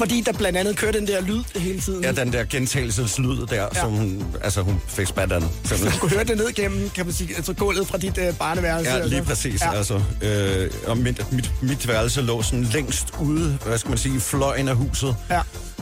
Fordi 0.00 0.20
der 0.20 0.32
blandt 0.32 0.58
andet 0.58 0.76
kørte 0.76 0.98
den 0.98 1.08
der 1.08 1.20
lyd 1.20 1.42
hele 1.56 1.80
tiden. 1.80 2.04
Ja, 2.04 2.12
den 2.12 2.32
der 2.32 2.44
gentagelseslyd 2.44 3.46
der, 3.46 3.62
ja. 3.62 3.80
som 3.80 3.90
hun, 3.90 4.24
altså, 4.42 4.62
hun 4.62 4.80
fik 4.88 5.06
spat 5.06 5.32
af 5.32 5.40
den. 5.40 5.50
Du 5.70 5.98
kunne 6.00 6.10
høre 6.10 6.24
det 6.24 6.36
ned 6.36 6.52
gennem, 6.52 6.90
kan 6.90 7.06
man 7.06 7.14
sige, 7.14 7.36
altså 7.36 7.52
gulvet 7.52 7.86
fra 7.86 7.98
dit 7.98 8.18
øh, 8.18 8.34
barneværelse. 8.34 8.90
Ja, 8.90 8.96
altså. 8.96 9.10
lige 9.10 9.22
præcis. 9.22 9.60
Ja. 9.60 9.70
Ja. 9.72 9.78
Altså, 9.78 10.02
øh, 10.22 10.70
og 10.86 10.98
mit, 10.98 11.32
mit, 11.32 11.52
mit 11.62 11.88
værelse 11.88 12.20
lå 12.22 12.42
sådan 12.42 12.64
længst 12.64 13.06
ude, 13.20 13.58
hvad 13.66 13.78
skal 13.78 13.88
man 13.88 13.98
sige, 13.98 14.16
i 14.16 14.20
fløjen 14.20 14.68
af 14.68 14.76
huset. 14.76 15.16
Ja. 15.30 15.40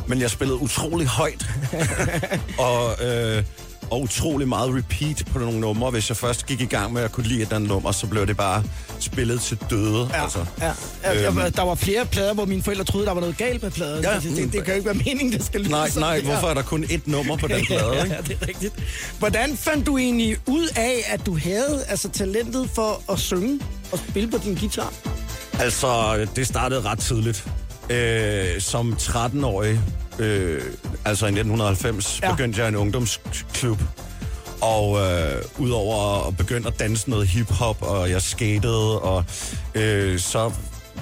Men 0.08 0.20
jeg 0.20 0.30
spillede 0.30 0.58
utrolig 0.60 1.06
højt. 1.06 1.46
og, 2.58 3.04
øh, 3.06 3.42
og 3.90 4.00
utrolig 4.02 4.48
meget 4.48 4.74
repeat 4.76 5.22
på 5.32 5.38
nogle 5.38 5.60
numre. 5.60 5.90
Hvis 5.90 6.08
jeg 6.08 6.16
først 6.16 6.46
gik 6.46 6.60
i 6.60 6.64
gang 6.64 6.92
med 6.92 7.02
at 7.02 7.12
kunne 7.12 7.26
lide 7.26 7.42
et 7.42 7.52
andet 7.52 7.68
nummer, 7.68 7.92
så 7.92 8.06
blev 8.06 8.26
det 8.26 8.36
bare 8.36 8.62
spillet 9.00 9.40
til 9.40 9.58
døde. 9.70 10.10
Ja, 10.12 10.22
altså. 10.22 10.44
ja. 10.60 11.26
Øhm. 11.26 11.52
Der 11.52 11.62
var 11.62 11.74
flere 11.74 12.06
plader, 12.06 12.34
hvor 12.34 12.44
mine 12.44 12.62
forældre 12.62 12.84
troede, 12.84 13.06
der 13.06 13.12
var 13.12 13.20
noget 13.20 13.36
galt 13.36 13.62
med 13.62 13.70
pladen. 13.70 14.04
Ja. 14.04 14.14
Det, 14.14 14.22
det, 14.22 14.36
det 14.52 14.52
kan 14.52 14.66
jo 14.66 14.72
ikke 14.72 14.84
være 14.86 14.94
meningen, 14.94 15.32
det 15.32 15.44
skal 15.44 15.60
lyde 15.60 15.70
Nej, 15.70 15.90
nej, 15.96 16.16
der. 16.16 16.22
hvorfor 16.24 16.46
er 16.48 16.54
der 16.54 16.62
kun 16.62 16.84
ét 16.84 17.00
nummer 17.06 17.36
på 17.36 17.48
den 17.48 17.64
plade, 17.66 17.92
ja, 17.96 18.02
ikke? 18.02 18.14
ja, 18.14 18.20
det 18.20 18.38
er 18.42 18.48
rigtigt. 18.48 18.74
Hvordan 19.18 19.56
fandt 19.56 19.86
du 19.86 19.98
egentlig 19.98 20.36
ud 20.46 20.68
af, 20.76 21.04
at 21.06 21.26
du 21.26 21.38
havde 21.38 21.84
altså, 21.88 22.08
talentet 22.08 22.70
for 22.74 23.02
at 23.12 23.18
synge 23.18 23.60
og 23.92 23.98
spille 23.98 24.30
på 24.30 24.38
din 24.44 24.54
guitar? 24.54 24.92
Altså, 25.60 26.26
det 26.36 26.46
startede 26.46 26.80
ret 26.80 26.98
tidligt. 26.98 27.48
Øh, 27.90 28.60
som 28.60 28.92
13-årig, 29.00 29.80
øh, 30.18 30.62
altså 31.04 31.26
i 31.26 31.28
1990, 31.28 32.20
Ja. 32.22 32.30
begyndte 32.30 32.60
jeg 32.60 32.68
en 32.68 32.76
ungdomsklub. 32.76 33.78
Og 34.60 34.98
øh, 34.98 35.42
udover 35.58 36.26
at 36.28 36.36
begynde 36.36 36.66
at 36.68 36.78
danse 36.78 37.10
noget 37.10 37.28
hiphop, 37.28 37.76
og 37.82 38.10
jeg 38.10 38.22
skatede, 38.22 39.00
og 39.00 39.24
øh, 39.74 40.18
så 40.18 40.52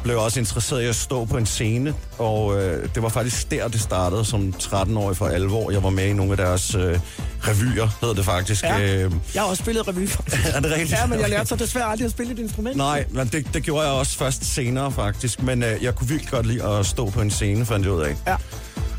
blev 0.07 0.19
også 0.21 0.41
interesseret 0.41 0.83
i 0.83 0.87
at 0.87 0.97
stå 0.97 1.25
på 1.25 1.37
en 1.37 1.47
scene. 1.47 1.95
Og 2.19 2.63
øh, 2.63 2.89
det 2.95 3.03
var 3.03 3.09
faktisk 3.09 3.51
der, 3.51 3.69
det 3.69 3.81
startede 3.81 4.25
som 4.25 4.55
13-årig 4.63 5.17
for 5.17 5.27
alvor. 5.29 5.71
Jeg 5.71 5.83
var 5.83 5.91
med 5.91 6.07
i 6.07 6.13
nogle 6.13 6.31
af 6.33 6.37
deres 6.37 6.75
øh, 6.75 6.99
revyer, 7.41 7.89
hedder 8.01 8.15
det 8.15 8.25
faktisk. 8.25 8.63
Ja. 8.65 8.81
Øh, 9.05 9.13
Jeg 9.35 9.43
har 9.43 9.49
også 9.49 9.63
spillet 9.63 9.89
revy, 9.89 10.09
er 10.55 10.61
det 10.61 10.71
rigtigt? 10.71 10.91
Ja, 10.91 11.07
men 11.07 11.21
jeg 11.21 11.29
lærte 11.31 11.49
så 11.49 11.57
desværre 11.57 11.85
aldrig 11.85 12.05
at 12.05 12.11
spille 12.11 12.33
et 12.33 12.39
instrument. 12.39 12.77
Nej, 12.77 13.05
men 13.11 13.27
det, 13.27 13.47
det 13.55 13.63
gjorde 13.63 13.87
jeg 13.87 13.93
også 13.93 14.17
først 14.19 14.45
senere 14.55 14.93
faktisk. 14.93 15.43
Men 15.43 15.63
øh, 15.63 15.83
jeg 15.83 15.95
kunne 15.95 16.09
virkelig 16.09 16.31
godt 16.31 16.47
lide 16.47 16.65
at 16.65 16.87
stå 16.87 17.11
på 17.11 17.21
en 17.21 17.31
scene, 17.31 17.67
fandt 17.67 17.87
jeg 17.87 17.95
ud 17.95 18.03
af. 18.03 18.17
Ja. 18.27 18.37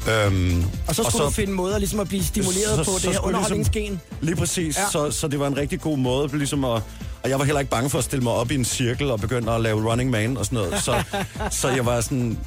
Øhm, 0.08 0.64
Og 0.88 0.96
så 0.96 1.04
skulle 1.04 1.26
du 1.26 1.30
finde 1.30 1.54
måder 1.54 1.78
ligesom 1.78 2.00
at 2.00 2.08
blive 2.08 2.24
stimuleret 2.24 2.86
på 2.86 2.92
det 2.96 3.02
her 3.02 3.14
skulle 3.14 3.28
underholdningsgen. 3.28 3.84
Ligesom, 3.84 4.00
lige 4.22 4.36
præcis, 4.36 4.78
ja. 4.78 4.90
så, 4.92 5.12
så 5.12 5.28
det 5.28 5.40
var 5.40 5.48
en 5.48 5.58
rigtig 5.58 5.82
god 5.82 5.98
måde 5.98 6.38
ligesom 6.38 6.66
at... 6.66 6.82
Og 7.24 7.30
jeg 7.30 7.40
var 7.40 7.46
heller 7.46 7.60
ikke 7.60 7.72
bange 7.72 7.90
for 7.90 7.98
at 7.98 8.04
stille 8.04 8.24
mig 8.24 8.34
op 8.34 8.52
i 8.52 8.56
en 8.56 8.66
cirkel 8.66 9.12
og 9.12 9.20
begynde 9.20 9.52
at 9.52 9.62
lave 9.62 9.92
running 9.92 10.10
man 10.10 10.38
og 10.38 10.46
sådan 10.46 10.56
noget. 10.56 10.84
Så, 10.84 11.04
så 11.62 11.70
jeg 11.70 11.86
var 11.86 12.02
sådan... 12.02 12.40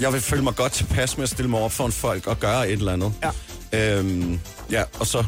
Jeg 0.00 0.12
vil 0.12 0.20
føle 0.20 0.42
mig 0.42 0.54
godt 0.54 0.72
tilpas 0.72 1.16
med 1.16 1.22
at 1.22 1.28
stille 1.28 1.50
mig 1.50 1.60
op 1.60 1.72
for 1.72 1.86
en 1.86 1.92
folk 1.92 2.26
og 2.26 2.40
gøre 2.40 2.68
et 2.68 2.78
eller 2.78 2.92
andet. 2.92 3.12
Ja. 3.72 3.98
Øhm, 3.98 4.40
ja, 4.70 4.82
og 5.00 5.06
så 5.06 5.24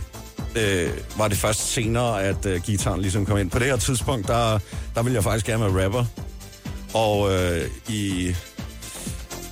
øh, 0.57 0.91
var 1.17 1.29
det 1.29 1.39
først 1.39 1.73
senere, 1.73 2.23
at 2.23 2.47
øh, 2.47 2.63
gitaren 2.63 3.01
ligesom 3.01 3.27
kom 3.27 3.39
ind. 3.39 3.51
På 3.51 3.59
det 3.59 3.67
her 3.67 3.77
tidspunkt, 3.77 4.29
der, 4.29 4.59
der 4.95 5.03
ville 5.03 5.15
jeg 5.17 5.25
faktisk 5.25 5.47
gerne 5.47 5.75
være 5.75 5.85
rapper. 5.85 6.05
Og 6.95 7.33
øh, 7.35 7.67
i 7.89 8.35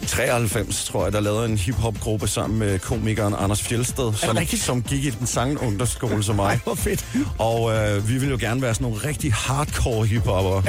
93, 0.07 0.85
tror 0.85 1.05
jeg, 1.05 1.13
der 1.13 1.21
lavede 1.21 1.45
en 1.47 1.59
hip-hop-gruppe 1.59 2.29
sammen 2.29 2.59
med 2.59 2.79
komikeren 2.79 3.35
Anders 3.39 3.63
Fjelsted, 3.63 4.13
som, 4.15 4.39
som 4.57 4.83
gik 4.83 5.05
i 5.05 5.11
den 5.11 5.27
samme 5.27 5.63
ungdomsskole 5.63 6.23
som 6.23 6.37
mig. 6.37 6.47
Ej, 6.47 6.59
hvor 6.65 6.75
fedt. 6.75 7.07
Og 7.39 7.75
øh, 7.75 8.09
vi 8.09 8.13
ville 8.13 8.29
jo 8.31 8.37
gerne 8.41 8.63
være 8.63 8.75
sådan 8.75 8.91
nogle 8.91 9.09
rigtig 9.09 9.33
hardcore 9.33 10.07
hiphopper. 10.07 10.63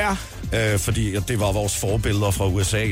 Ja. 0.53 0.73
Øh, 0.73 0.79
fordi 0.79 1.19
det 1.19 1.39
var 1.39 1.51
vores 1.51 1.75
forbilleder 1.77 2.31
fra 2.31 2.47
USA. 2.47 2.85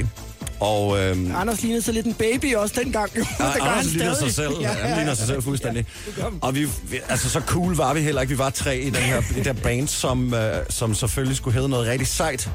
Og 0.59 0.99
øh, 0.99 1.41
Anders 1.41 1.61
lignede 1.61 1.81
så 1.81 1.91
lidt 1.91 2.05
en 2.05 2.13
baby 2.13 2.55
også 2.55 2.75
dengang. 2.83 3.11
jo. 3.17 3.19
det 3.21 3.27
gør 3.39 3.45
Ja, 3.45 3.51
han 3.51 3.61
Anders 3.61 3.93
ligner 3.93 4.15
sig 4.15 4.33
selv. 4.33 4.51
Ja, 4.61 4.67
han 4.67 4.97
ligner 4.97 5.13
sig 5.13 5.27
selv 5.27 5.41
fuldstændig. 5.41 5.85
han. 6.21 6.33
Og 6.41 6.55
vi, 6.55 6.63
vi, 6.83 6.97
altså 7.09 7.29
så 7.29 7.39
cool 7.39 7.75
var 7.75 7.93
vi 7.93 8.01
heller 8.01 8.21
ikke. 8.21 8.33
Vi 8.33 8.37
var 8.37 8.49
tre 8.49 8.77
i 8.79 8.85
den 8.85 8.95
her, 8.95 9.21
i 9.31 9.33
det 9.33 9.45
her 9.45 9.53
band, 9.53 9.87
som, 9.87 10.33
øh, 10.33 10.55
som 10.69 10.95
selvfølgelig 10.95 11.37
skulle 11.37 11.53
hedde 11.53 11.69
noget 11.69 11.87
rigtig 11.87 12.07
sejt. 12.07 12.49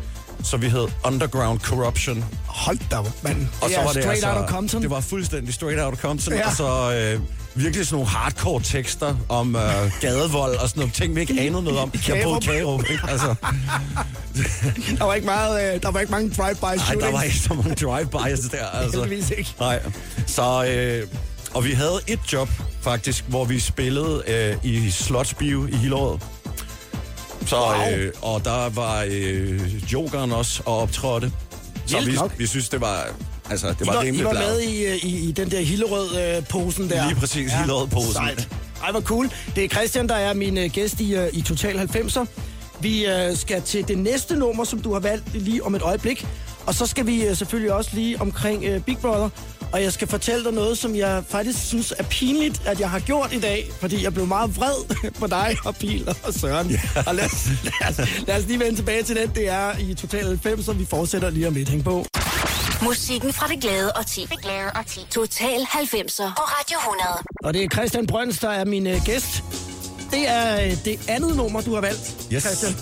Så 0.44 0.56
vi 0.56 0.68
hed 0.68 0.88
Underground 1.04 1.61
Corruption. 1.61 2.25
Hold 2.47 2.78
da 2.90 2.97
mand. 3.23 3.47
Og 3.61 3.68
Det 3.68 3.75
så 3.75 3.80
er 3.80 3.85
var 3.85 3.92
det 3.92 4.02
straight 4.02 4.09
altså, 4.25 4.28
out 4.30 4.44
of 4.44 4.50
Compton. 4.50 4.82
Det 4.82 4.90
var 4.90 5.00
fuldstændig 5.00 5.54
straight 5.54 5.80
out 5.80 5.92
of 5.92 5.99
Compton. 6.00 6.32
Ja. 6.35 6.38
Ja. 6.38 6.47
Og 6.47 6.56
så 6.56 6.92
øh, 7.14 7.20
virkelig 7.54 7.87
sådan 7.87 7.94
nogle 7.97 8.09
hardcore 8.09 8.61
tekster 8.64 9.16
om 9.28 9.56
øh, 9.56 9.62
gadevold 10.00 10.56
og 10.56 10.68
sådan 10.68 10.80
nogle 10.80 10.92
ting, 10.92 11.16
vi 11.16 11.20
ikke 11.20 11.35
anede 11.40 11.62
noget 11.62 11.78
om. 11.78 11.92
Jeg 12.09 12.20
boede 12.25 12.38
i 12.42 12.47
Kagerup, 12.47 12.85
ikke? 12.90 13.02
Altså, 13.09 13.35
Der 14.99 15.04
var 15.04 15.14
ikke, 15.14 15.26
meget, 15.26 15.75
øh, 15.75 15.82
der 15.82 15.90
var 15.90 16.00
ikke 16.00 16.11
mange 16.11 16.30
drive-by 16.30 16.64
nej, 16.64 16.76
shootings. 16.78 17.04
der 17.04 17.12
var 17.12 17.23
ikke 17.23 17.38
så 17.38 17.54
mange 17.54 17.75
drive-bys 17.75 18.49
der. 18.50 18.66
Altså. 18.66 19.00
Heldigvis 19.00 19.30
ikke. 19.30 19.54
Nej. 19.61 19.82
Så, 20.26 20.64
øh, 20.64 21.06
og 21.54 21.64
vi 21.64 21.73
havde 21.73 22.00
et 22.06 22.20
job 22.32 22.49
faktisk, 22.82 23.25
hvor 23.28 23.44
vi 23.44 23.61
spillede 23.61 24.23
øh, 24.26 24.56
i 24.62 24.90
Slotsbio 24.90 25.66
i 25.66 25.76
Hillerød. 25.76 26.18
Så, 27.50 27.75
øh, 27.97 28.12
og 28.23 28.45
der 28.45 28.69
var 28.69 29.04
øh, 29.09 29.92
Jokeren 29.92 30.33
også 30.33 30.62
og 30.66 30.78
optrådte. 30.78 31.33
Så 31.87 32.00
vi, 32.00 32.12
nok. 32.12 32.38
vi 32.38 32.47
synes, 32.47 32.69
det 32.69 32.80
var, 32.80 33.07
altså, 33.50 33.69
det 33.69 33.80
I 33.80 33.87
var, 33.87 33.92
var, 33.95 34.02
I 34.02 34.07
rimelig 34.07 34.25
var 34.26 34.33
med 34.33 34.61
i, 34.61 34.85
øh, 34.85 35.04
i, 35.04 35.28
i 35.28 35.33
den 35.33 35.50
der 35.50 35.61
Hillerød-posen 35.61 36.90
der. 36.90 37.09
Lige 37.09 37.21
præcis, 37.21 37.52
Hillerød-posen. 37.52 38.12
Sejt. 38.12 38.49
Ej, 38.83 38.90
hvor 38.90 39.00
cool. 39.00 39.30
Det 39.57 39.64
er 39.64 39.69
Christian, 39.69 40.09
der 40.09 40.14
er 40.14 40.35
min 40.35 40.59
øh, 40.59 40.71
gæst 40.71 41.00
i, 41.00 41.14
øh, 41.14 41.28
i 41.33 41.42
Total 41.42 41.78
90'er. 41.78 42.26
Vi 42.80 43.07
øh, 43.07 43.37
skal 43.37 43.62
til 43.62 43.88
det 43.88 43.99
næste 43.99 44.37
nummer, 44.37 44.64
som 44.64 44.83
du 44.83 44.92
har 44.92 45.00
valgt 45.00 45.35
lige 45.35 45.64
om 45.64 45.75
et 45.75 45.83
øjeblik. 45.83 46.26
Og 46.71 46.75
så 46.77 46.87
skal 46.87 47.07
vi 47.07 47.25
øh, 47.25 47.37
selvfølgelig 47.37 47.73
også 47.73 47.91
lige 47.93 48.21
omkring 48.21 48.65
øh, 48.65 48.81
Big 48.83 48.99
Brother. 48.99 49.29
Og 49.73 49.83
jeg 49.83 49.93
skal 49.93 50.09
fortælle 50.09 50.45
dig 50.45 50.53
noget, 50.53 50.79
som 50.79 50.97
jeg 50.97 51.23
faktisk 51.29 51.59
synes 51.67 51.95
er 51.99 52.03
pinligt, 52.05 52.62
at 52.67 52.81
jeg 52.81 52.91
har 52.91 52.99
gjort 52.99 53.33
i 53.33 53.41
dag. 53.41 53.71
Fordi 53.81 54.05
jeg 54.05 54.15
blev 54.15 54.27
meget 54.27 54.57
vred 54.57 55.11
på 55.21 55.27
dig 55.27 55.57
og 55.65 55.77
Pil 55.77 56.09
og 56.23 56.35
Søren. 56.35 56.71
Yeah. 56.71 57.07
Og 57.07 57.15
lad 57.15 57.25
os, 57.25 57.47
lad, 57.81 57.89
os, 57.91 58.27
lad 58.27 58.37
os 58.37 58.45
lige 58.47 58.61
vende 58.61 58.77
tilbage 58.77 59.03
til 59.03 59.17
den. 59.17 59.29
Det 59.35 59.49
er 59.49 59.79
i 59.79 59.95
Total 59.95 60.41
90'er. 60.47 60.73
Vi 60.73 60.87
fortsætter 60.91 61.31
lige 61.31 61.49
om 61.49 61.55
lidt. 61.55 61.69
Hæng 61.69 61.85
på. 61.85 62.07
Musikken 62.83 63.33
fra 63.33 63.47
det 63.49 63.61
glade 63.62 63.93
og 63.93 64.07
ti. 64.07 64.21
Det 64.21 64.43
glade 64.43 64.71
og 64.75 64.87
ti. 64.87 65.00
Total 65.11 65.61
90'er 65.61 66.23
på 66.37 66.43
Radio 66.43 66.79
100. 66.79 67.09
Og 67.45 67.55
det 67.55 67.65
er 67.65 67.69
Christian 67.69 68.07
Brøns, 68.07 68.39
der 68.39 68.50
er 68.50 68.65
min 68.65 68.87
øh, 68.87 69.00
gæst. 69.05 69.45
Det 70.11 70.29
er 70.29 70.65
øh, 70.65 70.85
det 70.85 71.00
andet 71.09 71.37
nummer, 71.37 71.61
du 71.61 71.75
har 71.75 71.81
valgt, 71.81 72.17
Yes. 72.33 72.43
Christian. 72.43 72.73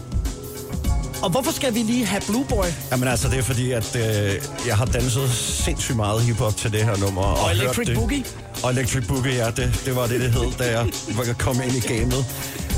Og 1.22 1.30
hvorfor 1.30 1.52
skal 1.52 1.75
vi 1.75 1.78
lige 1.78 2.06
have 2.06 2.22
Blue 2.26 2.44
Boy? 2.48 2.64
Jamen 2.90 3.08
altså, 3.08 3.28
det 3.28 3.38
er 3.38 3.42
fordi, 3.42 3.72
at 3.72 3.96
øh, 3.96 4.34
jeg 4.66 4.76
har 4.76 4.84
danset 4.84 5.30
sindssygt 5.30 5.96
meget 5.96 6.22
hiphop 6.22 6.56
til 6.56 6.72
det 6.72 6.84
her 6.84 6.96
nummer. 6.96 7.22
Og, 7.22 7.30
Og 7.32 7.48
hørt 7.48 7.56
Electric 7.56 7.87
det. 7.87 7.94
Boogie? 7.96 8.25
Og 8.62 8.70
Electric 8.70 9.06
Boogie, 9.06 9.34
ja, 9.34 9.46
det, 9.50 9.82
det 9.84 9.96
var 9.96 10.06
det, 10.06 10.20
det 10.20 10.30
hed, 10.30 10.52
da 10.58 10.64
jeg 10.78 10.86
var- 11.16 11.32
kom 11.38 11.56
ind 11.62 11.72
i 11.72 11.80
gamet. 11.80 12.24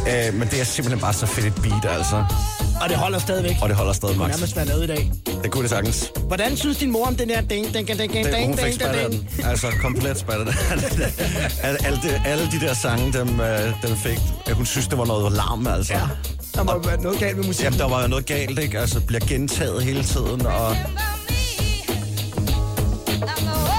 Øh, 0.08 0.34
men 0.34 0.48
det 0.48 0.60
er 0.60 0.64
simpelthen 0.64 1.00
bare 1.00 1.12
så 1.12 1.26
fedt 1.26 1.46
et 1.46 1.54
beat, 1.62 1.96
altså. 1.98 2.24
Og 2.82 2.88
det 2.88 2.96
holder 2.96 3.18
stadigvæk. 3.18 3.56
Og 3.62 3.68
det 3.68 3.76
holder 3.76 3.92
stadig 3.92 4.12
Det 4.12 4.18
max. 4.18 4.26
kunne 4.30 4.36
nærmest 4.36 4.56
være 4.56 4.66
lavet 4.66 4.84
i 4.84 4.86
dag. 4.86 5.12
Det 5.42 5.50
kunne 5.50 5.62
det 5.62 5.70
sagtens. 5.70 6.12
Hvordan 6.26 6.56
synes 6.56 6.76
din 6.78 6.90
mor 6.90 7.06
om 7.06 7.16
den 7.16 7.28
der 7.28 7.40
ding, 7.40 7.74
ding, 7.74 7.88
ding, 7.88 7.98
ding, 7.98 8.12
ding, 8.12 8.24
Det, 8.26 8.34
ding, 8.34 8.58
ding, 8.80 8.80
ding? 9.12 9.44
Altså, 9.44 9.66
komplet 9.82 10.18
spattet 10.18 10.46
af 10.48 10.78
den. 10.78 11.02
alle, 11.62 11.86
alle, 11.86 11.98
de, 12.02 12.22
alle 12.26 12.44
de 12.52 12.60
der 12.60 12.74
sange, 12.74 13.12
dem, 13.12 13.40
øh, 13.40 13.72
dem 13.82 13.96
fik... 13.96 14.18
Hun 14.52 14.66
synes, 14.66 14.88
det 14.88 14.98
var 14.98 15.04
noget 15.04 15.32
larm, 15.32 15.66
altså. 15.66 15.92
Ja, 15.94 16.00
der 16.54 16.62
må 16.62 16.78
være 16.84 17.02
noget 17.02 17.18
galt 17.20 17.36
med 17.36 17.44
musikken. 17.44 17.64
Jamen, 17.64 17.78
der 17.78 17.88
var 17.96 18.02
jo 18.02 18.08
noget 18.08 18.26
galt, 18.26 18.58
ikke? 18.58 18.78
Altså, 18.78 19.00
bliver 19.00 19.26
gentaget 19.26 19.82
hele 19.84 20.04
tiden, 20.04 20.46
og... 20.46 20.76
Remember 23.08 23.69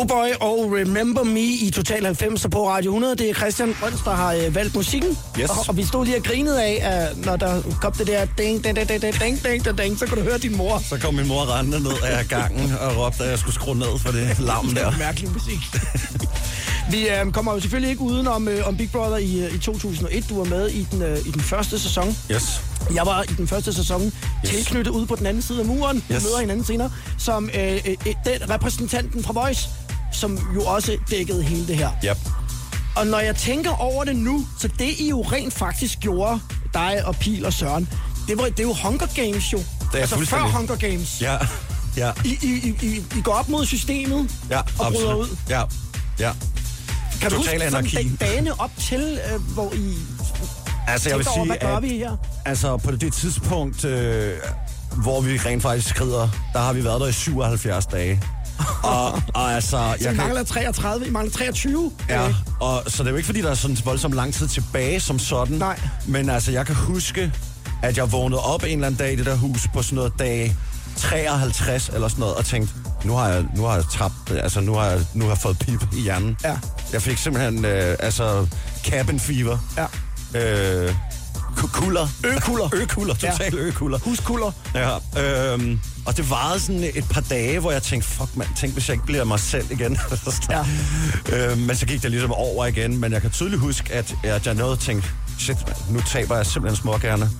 Blueboy 0.00 0.28
og 0.40 0.72
Remember 0.72 1.24
Me 1.24 1.40
i 1.40 1.70
Total 1.74 2.04
90 2.04 2.46
på 2.50 2.68
Radio 2.68 2.90
100. 2.90 3.16
Det 3.16 3.30
er 3.30 3.34
Christian 3.34 3.74
Brøns, 3.80 4.00
der 4.04 4.10
har 4.10 4.34
øh, 4.34 4.54
valgt 4.54 4.74
musikken. 4.74 5.18
Yes. 5.40 5.50
Og, 5.50 5.56
og 5.68 5.76
vi 5.76 5.84
stod 5.84 6.04
lige 6.04 6.16
og 6.16 6.22
grinede 6.22 6.62
af, 6.62 6.78
at 6.82 7.26
når 7.26 7.36
der 7.36 7.62
kom 7.80 7.92
det 7.92 8.06
der 8.06 8.26
ding, 8.38 8.64
ding, 8.64 8.76
ding, 8.76 8.88
ding, 8.88 9.02
ding, 9.02 9.20
ding, 9.20 9.64
ding, 9.64 9.78
ding, 9.78 9.98
så 9.98 10.06
kunne 10.06 10.22
du 10.22 10.28
høre 10.28 10.38
din 10.38 10.56
mor. 10.56 10.82
Så 10.88 10.98
kom 11.00 11.14
min 11.14 11.28
mor 11.28 11.56
rendende 11.56 11.82
ned 11.82 11.92
af 12.02 12.28
gangen 12.28 12.72
og 12.80 12.96
råbte, 12.96 13.24
at 13.24 13.30
jeg 13.30 13.38
skulle 13.38 13.54
skrue 13.54 13.78
ned 13.78 13.98
for 13.98 14.12
det 14.12 14.38
larm 14.38 14.68
der. 14.68 14.92
Mærkelig 14.98 15.32
musik. 15.32 15.58
Vi 16.90 17.08
øh, 17.08 17.32
kommer 17.32 17.52
jo 17.52 17.60
selvfølgelig 17.60 17.90
ikke 17.90 18.02
uden 18.02 18.26
om, 18.26 18.48
øh, 18.48 18.68
om 18.68 18.76
Big 18.76 18.90
Brother 18.92 19.16
i, 19.16 19.44
øh, 19.44 19.54
i 19.54 19.58
2001. 19.58 20.28
Du 20.28 20.36
var 20.36 20.44
med 20.44 20.68
i 20.68 20.86
den, 20.90 21.02
øh, 21.02 21.18
i 21.18 21.30
den 21.30 21.40
første 21.40 21.78
sæson. 21.78 22.16
Yes. 22.30 22.60
Jeg 22.94 23.06
var 23.06 23.22
i 23.22 23.34
den 23.36 23.48
første 23.48 23.72
sæson 23.72 24.02
yes. 24.02 24.12
tilknyttet 24.44 24.92
ude 24.92 25.06
på 25.06 25.14
den 25.14 25.26
anden 25.26 25.42
side 25.42 25.60
af 25.60 25.66
muren. 25.66 25.96
Yes. 25.96 26.04
Vi 26.08 26.14
møder 26.14 26.38
hinanden 26.40 26.64
senere. 26.64 26.90
Som 27.18 27.50
øh, 27.54 27.72
øh, 27.72 27.96
øh, 28.06 28.14
den 28.24 28.50
repræsentanten 28.50 29.24
fra 29.24 29.32
Voice, 29.32 29.68
som 30.12 30.38
jo 30.54 30.62
også 30.62 30.96
dækkede 31.10 31.42
hele 31.42 31.66
det 31.66 31.76
her. 31.76 31.90
Yep. 32.04 32.16
Og 32.96 33.06
når 33.06 33.18
jeg 33.18 33.36
tænker 33.36 33.70
over 33.70 34.04
det 34.04 34.16
nu, 34.16 34.46
så 34.60 34.68
det 34.78 34.88
I 34.98 35.08
jo 35.08 35.22
rent 35.22 35.54
faktisk 35.54 36.00
gjorde, 36.00 36.40
dig 36.74 37.02
og 37.04 37.16
Pil 37.16 37.46
og 37.46 37.52
Søren, 37.52 37.88
det, 38.28 38.38
var, 38.38 38.44
det 38.44 38.60
er 38.60 38.62
jo 38.62 38.74
Hunger 38.84 39.06
Games 39.16 39.52
jo. 39.52 39.58
Det 39.58 39.66
er 39.94 39.98
altså 39.98 40.24
før. 40.24 40.40
Hunger 40.40 40.76
Games. 40.76 41.20
Ja. 41.20 41.36
Ja. 41.96 42.10
I, 42.24 42.38
I, 42.42 42.74
I, 42.82 43.04
I, 43.18 43.20
går 43.24 43.32
op 43.32 43.48
mod 43.48 43.66
systemet 43.66 44.30
Ja, 44.50 44.58
og 44.58 44.64
bryder 44.76 44.86
absolut. 44.88 45.16
ud. 45.30 45.36
Ja. 45.48 45.62
Ja. 46.18 46.32
Kan 47.20 47.30
du 47.30 47.36
Total 47.36 47.36
huske 47.36 47.50
sådan 47.50 47.62
anarki. 47.66 47.96
en 48.06 48.16
dagene 48.20 48.60
op 48.60 48.70
til, 48.78 49.18
øh, 49.34 49.40
hvor 49.42 49.72
I 49.74 49.94
Altså, 50.88 51.08
jeg 51.08 51.18
vil 51.18 51.26
over, 51.28 51.36
sige, 51.36 51.46
hvad 51.46 51.56
gør 51.60 51.76
at 51.76 51.82
vi 51.82 51.88
her? 51.88 52.16
altså, 52.44 52.76
på 52.76 52.90
det 52.90 53.12
tidspunkt, 53.12 53.84
øh, 53.84 54.32
hvor 55.02 55.20
vi 55.20 55.36
rent 55.38 55.62
faktisk 55.62 55.88
skrider, 55.88 56.28
der 56.52 56.58
har 56.60 56.72
vi 56.72 56.84
været 56.84 57.00
der 57.00 57.06
i 57.06 57.12
77 57.12 57.86
dage. 57.86 58.22
Og, 58.82 59.22
og 59.34 59.52
altså, 59.54 59.70
Så 59.70 59.76
I 59.76 60.04
jeg 60.04 60.14
kan, 60.14 60.16
mangler 60.16 60.44
33, 60.44 61.06
I 61.06 61.10
mangler 61.10 61.32
23. 61.32 61.92
Ja, 62.08 62.34
og, 62.60 62.82
så 62.86 63.02
det 63.02 63.06
er 63.06 63.10
jo 63.10 63.16
ikke, 63.16 63.26
fordi 63.26 63.42
der 63.42 63.50
er 63.50 63.54
sådan 63.54 63.78
voldsomt 63.84 64.14
lang 64.14 64.34
tid 64.34 64.48
tilbage 64.48 65.00
som 65.00 65.18
sådan. 65.18 65.56
Nej. 65.56 65.80
Men 66.06 66.30
altså, 66.30 66.52
jeg 66.52 66.66
kan 66.66 66.74
huske, 66.74 67.32
at 67.82 67.96
jeg 67.96 68.12
vågnede 68.12 68.40
op 68.42 68.62
en 68.62 68.70
eller 68.70 68.86
anden 68.86 68.98
dag 68.98 69.12
i 69.12 69.16
det 69.16 69.26
der 69.26 69.34
hus 69.36 69.68
på 69.74 69.82
sådan 69.82 69.96
noget 69.96 70.12
dag 70.18 70.56
53 70.96 71.88
eller 71.88 72.08
sådan 72.08 72.20
noget, 72.20 72.34
og 72.34 72.44
tænkte, 72.44 72.74
nu 73.04 73.12
har 73.12 73.28
jeg, 73.28 73.44
nu 73.56 73.62
har 73.62 73.74
jeg 73.74 73.84
tabt, 73.92 74.30
altså 74.30 74.60
nu 74.60 74.74
har 74.74 74.86
jeg, 74.86 75.00
nu 75.14 75.24
har 75.24 75.30
jeg 75.30 75.38
fået 75.38 75.58
pip 75.58 75.82
i 75.92 76.00
hjernen. 76.00 76.36
Ja. 76.44 76.58
Jeg 76.92 77.02
fik 77.02 77.18
simpelthen, 77.18 77.64
øh, 77.64 77.96
altså, 77.98 78.46
cabin 78.84 79.20
fever. 79.20 79.58
Ja. 79.76 79.86
Øh, 80.40 80.94
ku- 81.56 81.66
kulder. 81.66 82.08
Økulder. 82.24 82.68
økulder, 82.74 83.14
total 83.14 83.54
ja. 83.54 83.58
økulder. 83.60 83.98
Huskulder. 83.98 84.52
Ja, 84.74 84.96
øhm, 85.52 85.80
og 86.06 86.16
det 86.16 86.30
varede 86.30 86.60
sådan 86.60 86.84
et 86.94 87.04
par 87.10 87.20
dage, 87.20 87.58
hvor 87.58 87.70
jeg 87.72 87.82
tænkte, 87.82 88.08
fuck 88.08 88.36
mand, 88.36 88.48
tænk 88.56 88.72
hvis 88.72 88.88
jeg 88.88 88.94
ikke 88.94 89.06
bliver 89.06 89.24
mig 89.24 89.40
selv 89.40 89.70
igen. 89.70 89.98
Ja. 90.50 90.64
øhm, 91.32 91.60
men 91.60 91.76
så 91.76 91.86
gik 91.86 92.02
det 92.02 92.10
ligesom 92.10 92.32
over 92.32 92.66
igen, 92.66 92.98
men 92.98 93.12
jeg 93.12 93.20
kan 93.22 93.30
tydeligt 93.30 93.60
huske, 93.60 93.92
at, 93.92 94.14
at 94.24 94.46
jeg 94.46 94.54
nåede 94.54 94.72
at 94.72 94.78
tænke, 94.78 95.06
shit, 95.38 95.56
man, 95.66 95.76
nu 95.96 96.00
taber 96.12 96.36
jeg 96.36 96.46
simpelthen 96.46 96.82
smågærne. 96.82 97.30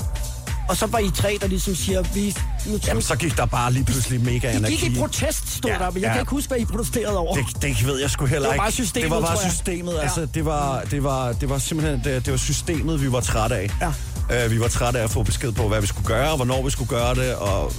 Og 0.71 0.77
så 0.77 0.87
var 0.87 0.99
I 0.99 1.11
tre, 1.15 1.39
der 1.41 1.47
ligesom 1.47 1.75
siger, 1.75 2.03
vi... 2.15 2.37
Nu 2.67 2.79
Jamen, 2.87 3.03
så 3.03 3.17
gik 3.17 3.37
der 3.37 3.47
bare 3.47 3.73
lige 3.73 3.85
pludselig 3.85 4.21
mega 4.21 4.53
I 4.53 4.57
anarki. 4.57 4.77
gik 4.77 4.97
i 4.97 4.99
protest, 4.99 5.57
stod 5.57 5.71
Ja, 5.71 5.79
der, 5.79 5.91
men 5.91 6.03
jeg 6.03 6.09
ja. 6.09 6.13
kan 6.13 6.21
ikke 6.23 6.31
huske, 6.31 6.49
hvad 6.49 6.59
I 6.59 6.65
protesterede 6.65 7.19
over. 7.19 7.37
Det, 7.37 7.63
det 7.63 7.87
ved 7.87 8.01
jeg 8.01 8.11
sgu 8.11 8.27
heller 8.27 8.39
Det 8.39 8.47
var 8.49 8.53
ikke. 8.55 8.63
bare 8.63 8.73
systemet, 8.73 9.05
det 9.05 9.11
var 9.11 9.21
bare 9.21 9.51
systemet. 9.51 9.93
Ja. 9.95 10.01
Altså, 10.01 10.27
det, 10.35 10.45
var, 10.45 10.83
det, 10.91 11.05
var, 11.05 11.33
det 11.33 11.49
var 11.49 11.59
simpelthen 11.59 12.01
det, 12.05 12.25
det 12.25 12.31
var 12.31 12.39
systemet, 12.39 13.03
vi 13.03 13.13
var 13.13 13.21
trætte 13.21 13.57
af. 13.57 13.71
Ja. 14.31 14.45
Uh, 14.47 14.53
vi 14.53 14.61
var 14.61 14.69
trætte 14.69 14.99
af 14.99 15.05
at 15.05 15.11
få 15.11 15.23
besked 15.23 15.53
på, 15.53 15.69
hvad 15.69 15.81
vi 15.81 15.87
skulle 15.87 16.07
gøre, 16.07 16.31
og 16.31 16.37
hvornår 16.37 16.63
vi 16.65 16.71
skulle 16.71 16.89
gøre 16.89 17.15
det, 17.15 17.35
og 17.35 17.73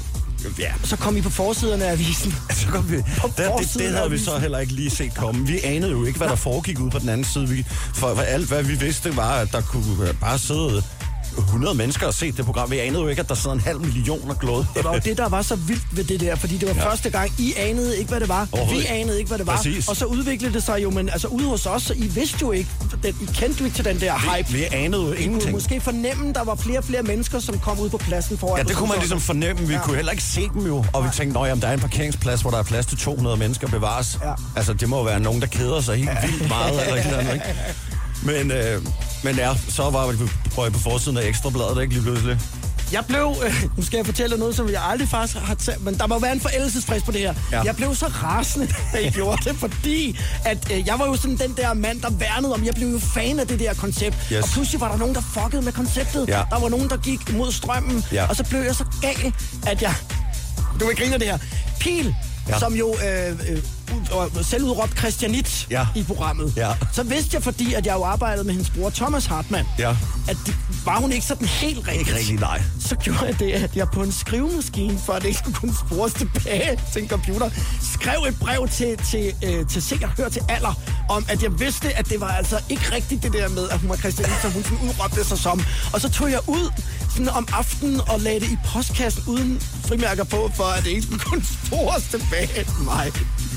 ja, 0.59 0.71
Så 0.83 0.95
kom 0.97 1.17
I 1.17 1.21
på 1.21 1.29
forsiden 1.29 1.81
af 1.81 1.91
avisen. 1.91 2.35
så 2.61 2.67
kom 2.67 2.91
vi. 2.91 2.95
Det, 2.97 3.05
det, 3.37 3.73
det 3.77 3.89
havde 3.93 4.11
vi 4.11 4.17
så 4.19 4.37
heller 4.37 4.59
ikke 4.59 4.73
lige 4.73 4.89
set 4.89 5.15
komme. 5.15 5.47
Vi 5.47 5.59
anede 5.63 5.91
jo 5.91 6.05
ikke, 6.05 6.17
hvad 6.17 6.29
der 6.29 6.35
foregik 6.35 6.79
ude 6.79 6.91
på 6.91 6.99
den 6.99 7.09
anden 7.09 7.23
side. 7.25 7.49
Vi, 7.49 7.65
for, 7.95 8.15
for 8.15 8.21
alt, 8.21 8.47
hvad 8.47 8.63
vi 8.63 8.73
vidste, 8.75 9.17
var, 9.17 9.31
at 9.33 9.51
der 9.51 9.61
kunne 9.61 10.13
bare 10.21 10.39
sidde 10.39 10.83
100 11.37 11.75
mennesker 11.75 12.07
og 12.07 12.13
se 12.13 12.31
det 12.31 12.45
program. 12.45 12.71
Vi 12.71 12.79
anede 12.79 13.01
jo 13.01 13.07
ikke, 13.07 13.19
at 13.19 13.29
der 13.29 13.35
sidder 13.35 13.55
en 13.55 13.59
halv 13.61 13.79
million 13.81 14.29
og 14.29 14.39
glod. 14.39 14.65
Det 14.75 14.83
var 14.83 14.93
jo 14.93 14.99
det, 15.05 15.17
der 15.17 15.29
var 15.29 15.41
så 15.41 15.55
vildt 15.55 15.97
ved 15.97 16.03
det 16.03 16.19
der, 16.19 16.35
fordi 16.35 16.57
det 16.57 16.67
var 16.69 16.75
ja. 16.75 16.89
Første 16.89 17.09
gang, 17.09 17.31
I 17.37 17.53
anede 17.57 17.97
ikke, 17.97 18.09
hvad 18.09 18.19
det 18.19 18.29
var. 18.29 18.47
Vi 18.71 18.85
anede 18.85 19.17
ikke, 19.17 19.27
hvad 19.27 19.37
det 19.37 19.47
var. 19.47 19.55
Præcis. 19.55 19.87
Og 19.87 19.95
så 19.95 20.05
udviklede 20.05 20.53
det 20.53 20.63
sig 20.63 20.83
jo, 20.83 20.89
men 20.89 21.09
altså 21.09 21.27
ude 21.27 21.45
hos 21.45 21.65
os, 21.65 21.83
så 21.83 21.93
I 21.93 22.07
vidste 22.07 22.37
jo 22.41 22.51
ikke, 22.51 22.69
den, 23.03 23.15
I 23.21 23.25
kendte 23.25 23.59
jo 23.59 23.65
ikke 23.65 23.75
til 23.75 23.85
den 23.85 23.99
der 23.99 24.13
hype. 24.37 24.49
Vi, 24.51 24.63
anede 24.71 25.01
jo 25.01 25.07
I 25.07 25.13
kunne 25.15 25.23
ingenting. 25.23 25.51
måske 25.53 25.81
fornemme, 25.81 26.33
der 26.33 26.43
var 26.43 26.55
flere 26.55 26.77
og 26.77 26.83
flere 26.83 27.03
mennesker, 27.03 27.39
som 27.39 27.59
kom 27.59 27.79
ud 27.79 27.89
på 27.89 27.97
pladsen 27.97 28.37
foran. 28.37 28.57
Ja, 28.57 28.63
det 28.63 28.75
kunne 28.75 28.89
man 28.89 28.97
ligesom 28.97 29.19
fornemme. 29.21 29.61
Vi 29.67 29.73
Ja. 29.73 29.79
ja. 29.79 29.85
kunne 29.85 29.95
heller 29.95 30.11
ikke 30.11 30.23
se 30.23 30.49
dem 30.53 30.65
jo. 30.65 30.85
Og 30.93 31.03
vi 31.03 31.09
tænkte, 31.13 31.39
at 31.39 31.61
der 31.61 31.67
er 31.67 31.73
en 31.73 31.79
parkeringsplads, 31.79 32.41
hvor 32.41 32.51
der 32.51 32.57
er 32.57 32.63
plads 32.63 32.85
til 32.85 32.97
200 32.97 33.37
mennesker 33.37 33.67
bevares. 33.67 34.19
Ja. 34.23 34.33
Altså, 34.55 34.73
det 34.73 34.89
må 34.89 34.97
jo 34.97 35.03
være 35.03 35.19
nogen, 35.19 35.41
der 35.41 35.47
keder 35.47 35.81
sig 35.81 35.95
helt 35.95 36.09
vildt 36.23 36.47
meget. 36.47 36.81
eller 36.81 36.95
et 36.95 37.05
eller 37.05 37.17
andet, 37.17 37.33
ikke? 37.33 37.45
Men, 38.23 38.51
øh, 38.51 38.81
men 39.23 39.35
ja, 39.35 39.53
så 39.69 39.89
var 39.89 40.11
vi 40.11 40.17
på, 40.55 40.69
på 40.73 40.79
forsiden 40.79 41.17
af 41.17 41.27
Ekstrabladet, 41.27 41.81
ikke 41.81 41.93
lige 41.93 42.03
pludselig. 42.03 42.39
Jeg 42.91 43.05
blev, 43.07 43.35
øh, 43.45 43.63
nu 43.77 43.83
skal 43.83 43.97
jeg 43.97 44.05
fortælle 44.05 44.37
noget, 44.37 44.55
som 44.55 44.69
jeg 44.69 44.81
aldrig 44.83 45.07
faktisk 45.09 45.37
har 45.39 45.53
talt, 45.55 45.83
men 45.83 45.97
der 45.97 46.07
må 46.07 46.19
være 46.19 46.31
en 46.33 46.39
forældelsesfrist 46.39 47.05
på 47.05 47.11
det 47.11 47.21
her. 47.21 47.33
Ja. 47.51 47.61
Jeg 47.61 47.75
blev 47.75 47.95
så 47.95 48.05
rasende, 48.07 48.67
da 48.93 49.03
jeg 49.03 49.11
gjorde 49.11 49.49
det, 49.49 49.55
fordi 49.59 50.19
at, 50.45 50.71
øh, 50.71 50.87
jeg 50.87 50.99
var 50.99 51.05
jo 51.07 51.15
sådan 51.15 51.37
den 51.37 51.53
der 51.57 51.73
mand, 51.73 52.01
der 52.01 52.09
værnede 52.09 52.53
om, 52.53 52.65
jeg 52.65 52.73
blev 52.75 52.87
jo 52.87 52.99
fan 52.99 53.39
af 53.39 53.47
det 53.47 53.59
der 53.59 53.73
koncept. 53.73 54.15
Yes. 54.33 54.43
Og 54.43 54.49
pludselig 54.53 54.81
var 54.81 54.91
der 54.91 54.97
nogen, 54.97 55.15
der 55.15 55.21
fuckede 55.21 55.61
med 55.61 55.71
konceptet. 55.73 56.27
Ja. 56.27 56.41
Der 56.49 56.59
var 56.59 56.69
nogen, 56.69 56.89
der 56.89 56.97
gik 56.97 57.29
imod 57.29 57.51
strømmen, 57.51 58.03
Ja. 58.11 58.25
og 58.27 58.35
så 58.35 58.43
blev 58.43 58.59
jeg 58.61 58.75
så 58.75 58.85
gal, 59.01 59.33
at 59.67 59.81
jeg, 59.81 59.93
du 60.79 60.85
vil 60.87 60.95
grine 60.95 61.13
det 61.13 61.23
her, 61.27 61.37
Pil. 61.79 62.15
Ja. 62.47 62.59
som 62.59 62.73
jo 62.75 62.95
øh, 63.07 63.31
øh, 63.49 63.57
ud- 63.95 64.29
øh, 64.39 64.45
selv 64.45 64.63
udråbt 64.63 64.97
Christianit 64.97 65.67
Ja. 65.69 65.87
i 65.95 66.03
programmet. 66.03 66.53
Ja. 66.57 66.69
Så 66.93 67.03
vidste 67.03 67.29
jeg, 67.35 67.43
fordi 67.43 67.73
at 67.73 67.85
jeg 67.85 67.95
jo 67.95 68.03
arbejdede 68.03 68.43
med 68.43 68.53
hendes 68.53 68.69
bror 68.69 68.89
Thomas 68.89 69.25
Hartmann, 69.25 69.67
Ja. 69.79 69.89
at 70.29 70.37
det, 70.45 70.55
var 70.85 70.99
hun 70.99 71.11
ikke 71.11 71.25
sådan 71.25 71.47
helt 71.47 71.79
rigtig. 71.87 71.99
Ikke 71.99 72.15
rigtig, 72.15 72.35
nej. 72.39 72.61
Så 72.79 72.95
gjorde 72.95 73.25
jeg 73.25 73.39
det, 73.39 73.51
at 73.51 73.75
jeg 73.75 73.87
på 73.89 74.03
en 74.03 74.11
skrivemaskine, 74.11 74.99
for 75.05 75.13
at 75.13 75.21
det 75.21 75.27
ikke 75.27 75.39
skulle 75.39 75.57
kunne 75.57 75.75
spores 75.87 76.13
tilbage 76.13 76.79
til 76.93 77.01
en 77.03 77.09
computer, 77.09 77.49
skrev 77.93 78.25
et 78.27 78.39
brev 78.39 78.67
til, 78.67 78.97
til, 79.11 79.33
øh, 79.43 79.65
til 79.67 79.81
Se 79.81 79.99
og 80.03 80.09
Hør 80.17 80.29
til 80.29 80.41
Alder, 80.49 80.73
om 81.09 81.25
at 81.29 81.43
jeg 81.43 81.59
vidste, 81.59 81.97
at 81.97 82.09
det 82.09 82.19
var 82.21 82.27
altså 82.31 82.59
ikke 82.69 82.83
rigtigt 82.95 83.23
det 83.23 83.33
der 83.33 83.49
med, 83.49 83.69
at 83.69 83.79
hun 83.79 83.89
var 83.89 83.95
Christianit, 83.95 84.35
som 84.41 84.51
hun 84.51 84.63
sådan 84.63 84.77
udråbte 84.89 85.23
sig 85.23 85.37
som. 85.37 85.63
Og 85.93 86.01
så 86.01 86.09
tog 86.09 86.31
jeg 86.31 86.39
ud 86.47 86.71
sådan 87.11 87.29
om 87.29 87.47
aftenen 87.53 88.01
og 88.07 88.19
lagde 88.19 88.39
det 88.39 88.47
i 88.51 88.57
postkassen 88.73 89.23
uden 89.27 89.61
frimærker 89.87 90.23
på, 90.23 90.51
for 90.55 90.63
at 90.63 90.83
det 90.83 90.89
ikke 90.89 91.01
skulle 91.01 91.19
kunne 91.19 91.43
spores 91.65 92.03
tilbage 92.11 92.47
til 92.47 92.65
mig. 92.83 93.11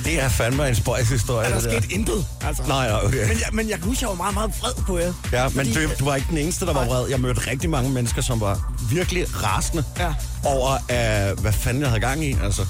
Det 0.04 0.22
er 0.22 0.28
fandme 0.28 0.68
en 0.68 0.74
spøjshistorie, 0.74 1.46
Er 1.46 1.50
der 1.54 1.60
det 1.60 1.70
der. 1.72 1.80
sket 1.80 1.90
intet, 1.92 2.26
altså. 2.40 2.62
Nej, 2.68 2.88
nej, 2.88 3.00
okay. 3.04 3.28
Men 3.28 3.38
jeg, 3.38 3.48
men 3.52 3.68
jeg 3.70 3.78
kan 3.78 3.88
huske, 3.88 4.02
jeg 4.02 4.08
var 4.08 4.14
meget, 4.14 4.34
meget 4.34 4.50
vred 4.60 4.72
på 4.86 4.98
jer. 4.98 5.12
Ja, 5.32 5.48
men 5.48 5.52
Fordi- 5.52 5.72
du, 5.86 5.90
du 5.98 6.04
var 6.04 6.14
ikke 6.16 6.26
den 6.30 6.38
eneste, 6.38 6.66
der 6.66 6.72
var 6.72 6.84
vred. 6.86 7.08
Jeg 7.08 7.20
mødte 7.20 7.50
rigtig 7.50 7.70
mange 7.70 7.90
mennesker, 7.90 8.22
som 8.22 8.40
var 8.40 8.72
virkelig 8.90 9.26
rasende 9.44 9.84
Ja. 9.98 10.14
over, 10.44 10.70
uh, 10.72 11.40
hvad 11.40 11.52
fanden 11.52 11.82
jeg 11.82 11.88
havde 11.90 12.00
gang 12.00 12.24
i. 12.24 12.36
Altså, 12.42 12.66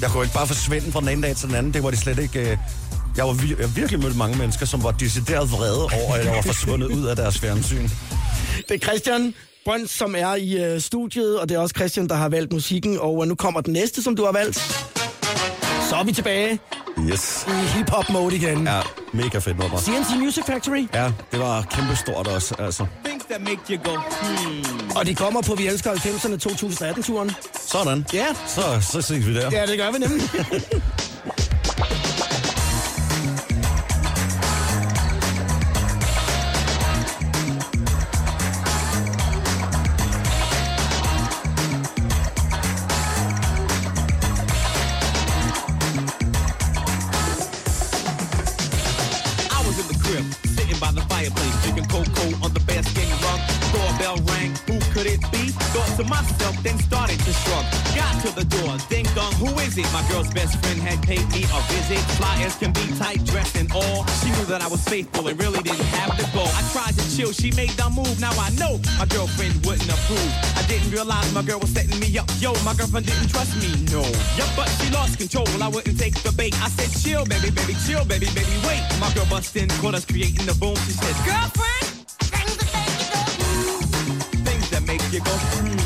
jeg 0.00 0.10
kunne 0.10 0.24
ikke 0.24 0.34
bare 0.34 0.46
forsvinde 0.46 0.92
fra 0.92 1.00
den 1.00 1.08
ene 1.08 1.22
dag 1.22 1.36
til 1.36 1.48
den 1.48 1.54
anden. 1.56 1.74
Det 1.74 1.82
var 1.82 1.90
de 1.90 1.96
slet 1.96 2.18
ikke... 2.18 2.40
Uh, 2.52 2.58
jeg 3.16 3.24
var 3.26 3.32
vir- 3.34 3.60
jeg 3.60 3.76
virkelig 3.76 4.00
mødt 4.00 4.16
mange 4.16 4.38
mennesker, 4.38 4.66
som 4.66 4.82
var 4.82 4.90
decideret 4.90 5.50
vrede 5.52 5.82
over, 5.82 6.14
at 6.14 6.24
jeg 6.26 6.34
var 6.34 6.42
forsvundet 6.42 6.86
ud 6.86 7.04
af 7.06 7.16
deres 7.16 7.38
fjernsyn. 7.38 7.88
Det 8.68 8.74
er 8.74 8.78
Christian 8.78 9.34
Brøns, 9.66 9.90
som 9.90 10.14
er 10.18 10.34
i 10.34 10.64
øh, 10.64 10.80
studiet, 10.80 11.38
og 11.40 11.48
det 11.48 11.54
er 11.54 11.58
også 11.58 11.72
Christian, 11.76 12.08
der 12.08 12.14
har 12.14 12.28
valgt 12.28 12.52
musikken. 12.52 12.98
Og 13.00 13.22
øh, 13.22 13.28
nu 13.28 13.34
kommer 13.34 13.60
den 13.60 13.72
næste, 13.72 14.02
som 14.02 14.16
du 14.16 14.24
har 14.24 14.32
valgt. 14.32 14.56
Så 15.90 15.96
er 15.96 16.04
vi 16.04 16.12
tilbage 16.12 16.58
Yes. 17.12 17.46
i 17.48 17.78
hip-hop-mode 17.78 18.36
igen. 18.36 18.66
Ja, 18.66 18.80
mega 19.12 19.38
fedt 19.38 19.58
nummer. 19.58 19.78
CNC 19.78 20.16
Music 20.18 20.44
Factory, 20.46 20.88
Ja, 20.94 21.12
det 21.32 21.40
var 21.40 21.62
kæmpestort 21.70 22.26
også, 22.28 22.54
altså. 22.58 22.86
That 23.30 23.40
make 23.40 23.60
you 23.70 23.78
go, 23.84 24.00
og 24.98 25.06
de 25.06 25.14
kommer 25.14 25.42
på 25.42 25.54
Vi 25.54 25.66
Elsker 25.66 25.92
90'erne 25.92 26.50
2018-turen. 26.52 27.30
Sådan. 27.66 28.06
Ja. 28.12 28.26
Så, 28.46 28.60
så 28.92 29.02
ses 29.02 29.26
vi 29.26 29.34
der. 29.34 29.50
Ja, 29.52 29.66
det 29.66 29.78
gør 29.78 29.90
vi 29.92 29.98
nemlig. 29.98 30.22
Who 54.66 54.78
could 54.92 55.06
it 55.06 55.20
be? 55.32 55.50
Thought 55.72 55.96
to 55.96 56.04
myself, 56.04 56.56
then 56.62 56.78
started 56.78 57.18
to 57.20 57.32
shrug. 57.32 57.64
Got 57.94 58.14
to 58.22 58.30
the 58.34 58.44
door, 58.44 58.76
ding 58.88 59.06
dong, 59.14 59.32
who 59.34 59.48
is 59.60 59.78
it? 59.78 59.88
My 59.92 60.04
girl's 60.10 60.30
best 60.32 60.58
friend 60.62 60.80
had 60.80 61.02
paid 61.02 61.26
me 61.32 61.44
a 61.48 61.60
visit. 61.72 62.02
Fly 62.18 62.42
as 62.42 62.56
can 62.56 62.72
be, 62.72 62.86
tight 62.98 63.24
dressed 63.24 63.56
and 63.56 63.70
all. 63.72 64.04
She 64.20 64.30
knew 64.30 64.46
that 64.46 64.62
I 64.62 64.68
was 64.68 64.82
faithful 64.84 65.26
and 65.28 65.38
really 65.40 65.62
didn't 65.62 65.90
have 65.98 66.16
to 66.18 66.24
go. 66.36 66.44
I 66.44 66.62
tried 66.72 66.94
to 66.98 67.04
chill, 67.16 67.32
she 67.32 67.50
made 67.52 67.70
the 67.80 67.88
move. 67.90 68.20
Now 68.20 68.32
I 68.38 68.50
know 68.60 68.80
my 68.98 69.06
girlfriend 69.06 69.54
wouldn't 69.64 69.88
approve. 69.88 70.32
I 70.56 70.62
didn't 70.68 70.90
realize 70.90 71.32
my 71.32 71.42
girl 71.42 71.60
was 71.60 71.70
setting 71.70 71.98
me 71.98 72.18
up. 72.18 72.28
Yo, 72.38 72.52
my 72.64 72.74
girlfriend 72.74 73.06
didn't 73.06 73.28
trust 73.28 73.56
me, 73.62 73.72
no. 73.90 74.02
Yup, 74.36 74.50
but 74.56 74.68
she 74.78 74.90
lost 74.90 75.18
control. 75.18 75.46
I 75.62 75.68
wouldn't 75.68 75.98
take 75.98 76.14
the 76.22 76.32
bait. 76.32 76.54
I 76.62 76.68
said, 76.70 76.90
chill, 77.02 77.24
baby, 77.24 77.50
baby, 77.50 77.74
chill, 77.86 78.04
baby, 78.04 78.26
baby, 78.34 78.56
wait. 78.66 78.82
My 79.00 79.10
girl 79.14 79.26
bust 79.30 79.56
in, 79.56 79.68
caught 79.80 79.94
us 79.94 80.04
creating 80.04 80.46
the 80.46 80.54
boom. 80.54 80.76
She 80.86 80.92
said, 80.92 81.16
girlfriend, 81.24 81.85
things 85.20 85.85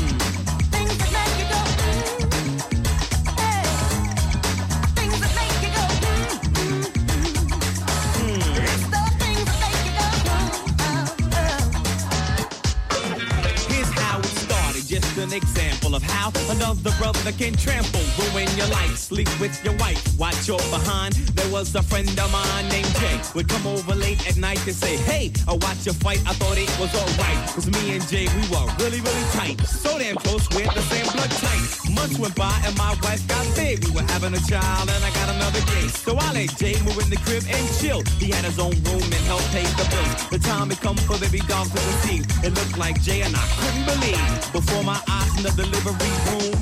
an 15.31 15.37
example 15.37 15.95
of 15.95 16.03
how 16.03 16.31
another 16.51 16.91
brother 16.97 17.31
can 17.31 17.53
trample, 17.53 18.01
ruin 18.19 18.47
your 18.57 18.67
life, 18.67 18.97
sleep 18.97 19.29
with 19.39 19.53
your 19.63 19.75
wife, 19.77 20.01
watch 20.19 20.47
your 20.47 20.59
behind. 20.69 21.13
There 21.35 21.49
was 21.51 21.73
a 21.75 21.83
friend 21.83 22.07
of 22.07 22.31
mine 22.31 22.67
named 22.69 22.93
Jay, 22.99 23.19
would 23.35 23.47
come 23.47 23.65
over 23.67 23.95
late 23.95 24.27
at 24.27 24.37
night 24.37 24.57
to 24.67 24.73
say, 24.73 24.97
Hey, 24.97 25.31
I 25.47 25.53
watch 25.53 25.85
your 25.85 25.95
fight, 25.95 26.21
I 26.27 26.33
thought 26.33 26.57
it 26.57 26.69
was 26.79 26.93
alright. 26.95 27.39
Cause 27.55 27.67
me 27.71 27.95
and 27.95 28.05
Jay, 28.07 28.27
we 28.27 28.43
were 28.51 28.67
really, 28.79 28.99
really 28.99 29.27
tight. 29.31 29.59
So 29.61 29.97
damn 29.97 30.15
close, 30.15 30.49
we're 30.51 30.67
the 30.67 30.81
same 30.91 31.07
blood 31.13 31.31
type. 31.31 31.95
Months 31.95 32.19
went 32.19 32.35
by 32.35 32.55
and 32.65 32.75
my 32.77 32.95
wife 33.03 33.25
got 33.27 33.45
big. 33.55 33.83
We 33.85 33.91
were 33.91 34.07
having 34.11 34.33
a 34.33 34.41
child 34.51 34.89
and 34.89 35.03
I 35.03 35.11
got 35.11 35.29
another 35.35 35.61
gay. 35.71 35.87
So 35.87 36.17
I 36.17 36.33
let 36.33 36.57
Jay 36.57 36.75
move 36.83 36.99
in 36.99 37.09
the 37.09 37.19
crib 37.23 37.43
and 37.47 37.65
chill. 37.79 38.03
He 38.19 38.31
had 38.31 38.43
his 38.43 38.59
own 38.59 38.75
room 38.87 39.03
and 39.03 39.23
helped 39.31 39.47
pay 39.51 39.63
the 39.79 39.87
bills. 39.87 40.29
The 40.29 40.39
time 40.39 40.69
had 40.69 40.81
come 40.81 40.97
for 40.97 41.19
baby 41.19 41.39
dog 41.47 41.67
to 41.67 41.79
receive. 41.91 42.25
It 42.43 42.53
looked 42.53 42.77
like 42.77 43.01
Jay 43.01 43.21
and 43.21 43.35
I 43.35 43.45
couldn't 43.59 43.85
believe. 43.85 44.51
Before 44.51 44.83
my 44.83 44.99
eyes 45.07 45.20
in 45.37 45.43
the 45.43 45.51
delivery 45.55 46.13
room. 46.27 46.53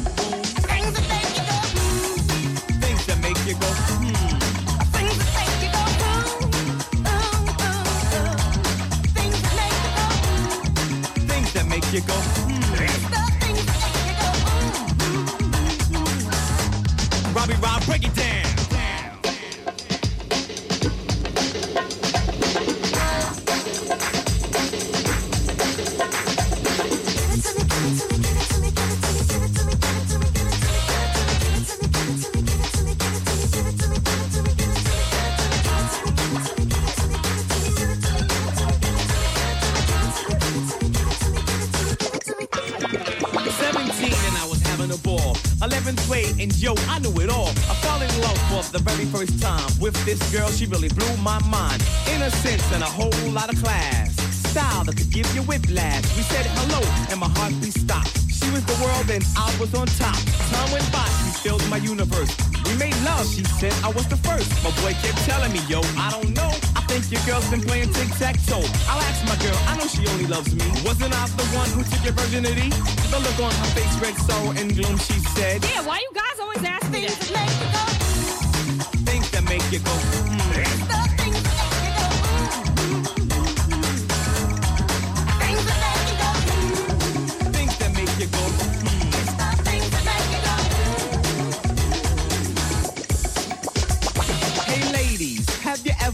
Things 2.81 3.05
that 3.05 3.17
make 3.21 3.39
you 3.45 3.53
go, 3.55 3.67
hmm. 3.67 4.39
Things 11.27 11.53
that 11.53 11.65
make 11.67 11.91
you 11.93 12.01
go, 12.01 12.13
hmm. 12.13 12.59
Robbie 17.35 17.55
Rob, 17.61 17.85
break 17.85 18.05
it 18.05 18.15
down. 18.15 18.48
The 48.71 48.79
very 48.79 49.05
first 49.05 49.41
time 49.41 49.69
with 49.79 49.95
this 50.05 50.19
girl. 50.31 50.49
She 50.49 50.65
really 50.65 50.89
blew 50.89 51.17
my 51.17 51.39
mind. 51.49 51.81
Innocence 52.13 52.65
and 52.73 52.83
a 52.83 52.91
whole 52.91 53.31
lot 53.31 53.51
of 53.51 53.57
class. 53.61 54.13
Style 54.49 54.83
that 54.85 54.97
could 54.97 55.09
give 55.09 55.25
you 55.35 55.41
whiplash. 55.43 56.05
We 56.17 56.23
said 56.23 56.45
hello 56.45 56.81
and 57.09 57.19
my 57.19 57.29
heart 57.39 57.53
beat 57.61 57.73
stopped. 57.73 58.13
She 58.29 58.49
was 58.51 58.63
the 58.65 58.77
world 58.83 59.09
and 59.09 59.25
I 59.37 59.49
was 59.59 59.73
on 59.73 59.87
top. 59.97 60.17
Time 60.53 60.69
went 60.71 60.85
by, 60.91 61.05
she 61.21 61.31
filled 61.41 61.65
my 61.69 61.77
universe. 61.77 62.29
We 62.65 62.73
made 62.77 62.95
love, 63.01 63.25
she 63.25 63.43
said 63.43 63.73
I 63.83 63.89
was 63.89 64.07
the 64.07 64.17
first. 64.17 64.49
My 64.63 64.71
boy 64.81 64.93
kept 65.01 65.17
telling 65.25 65.51
me, 65.51 65.61
yo, 65.67 65.81
I 65.97 66.09
don't 66.13 66.33
know. 66.35 66.51
I 66.77 66.81
think 66.85 67.09
your 67.09 67.21
girl's 67.25 67.49
been 67.49 67.61
playing 67.61 67.93
tic-tac-toe. 67.93 68.65
I'll 68.89 69.01
ask 69.01 69.19
my 69.25 69.37
girl, 69.41 69.57
I 69.65 69.77
know 69.77 69.87
she 69.87 70.05
only 70.07 70.27
loves 70.27 70.53
me. 70.53 70.65
Wasn't 70.85 71.13
I 71.13 71.25
the 71.37 71.47
one 71.57 71.69
who 71.73 71.81
took 71.89 72.03
your 72.05 72.13
virginity? 72.13 72.69
The 73.09 73.17
look 73.17 73.37
on 73.41 73.53
her 73.53 73.69
face 73.73 73.95
read 74.01 74.15
sorrow 74.29 74.53
and 74.53 74.73
gloom, 74.73 74.97
she 74.97 75.17
said. 75.33 75.65
Yeah, 75.65 75.85
why 75.85 75.97
you 75.97 76.11
guys 76.13 76.37
always 76.39 76.63
ask 76.63 76.85
me 76.91 77.05
that 77.05 77.17
make 77.33 77.88
you 79.71 79.77
go. 79.79 80.98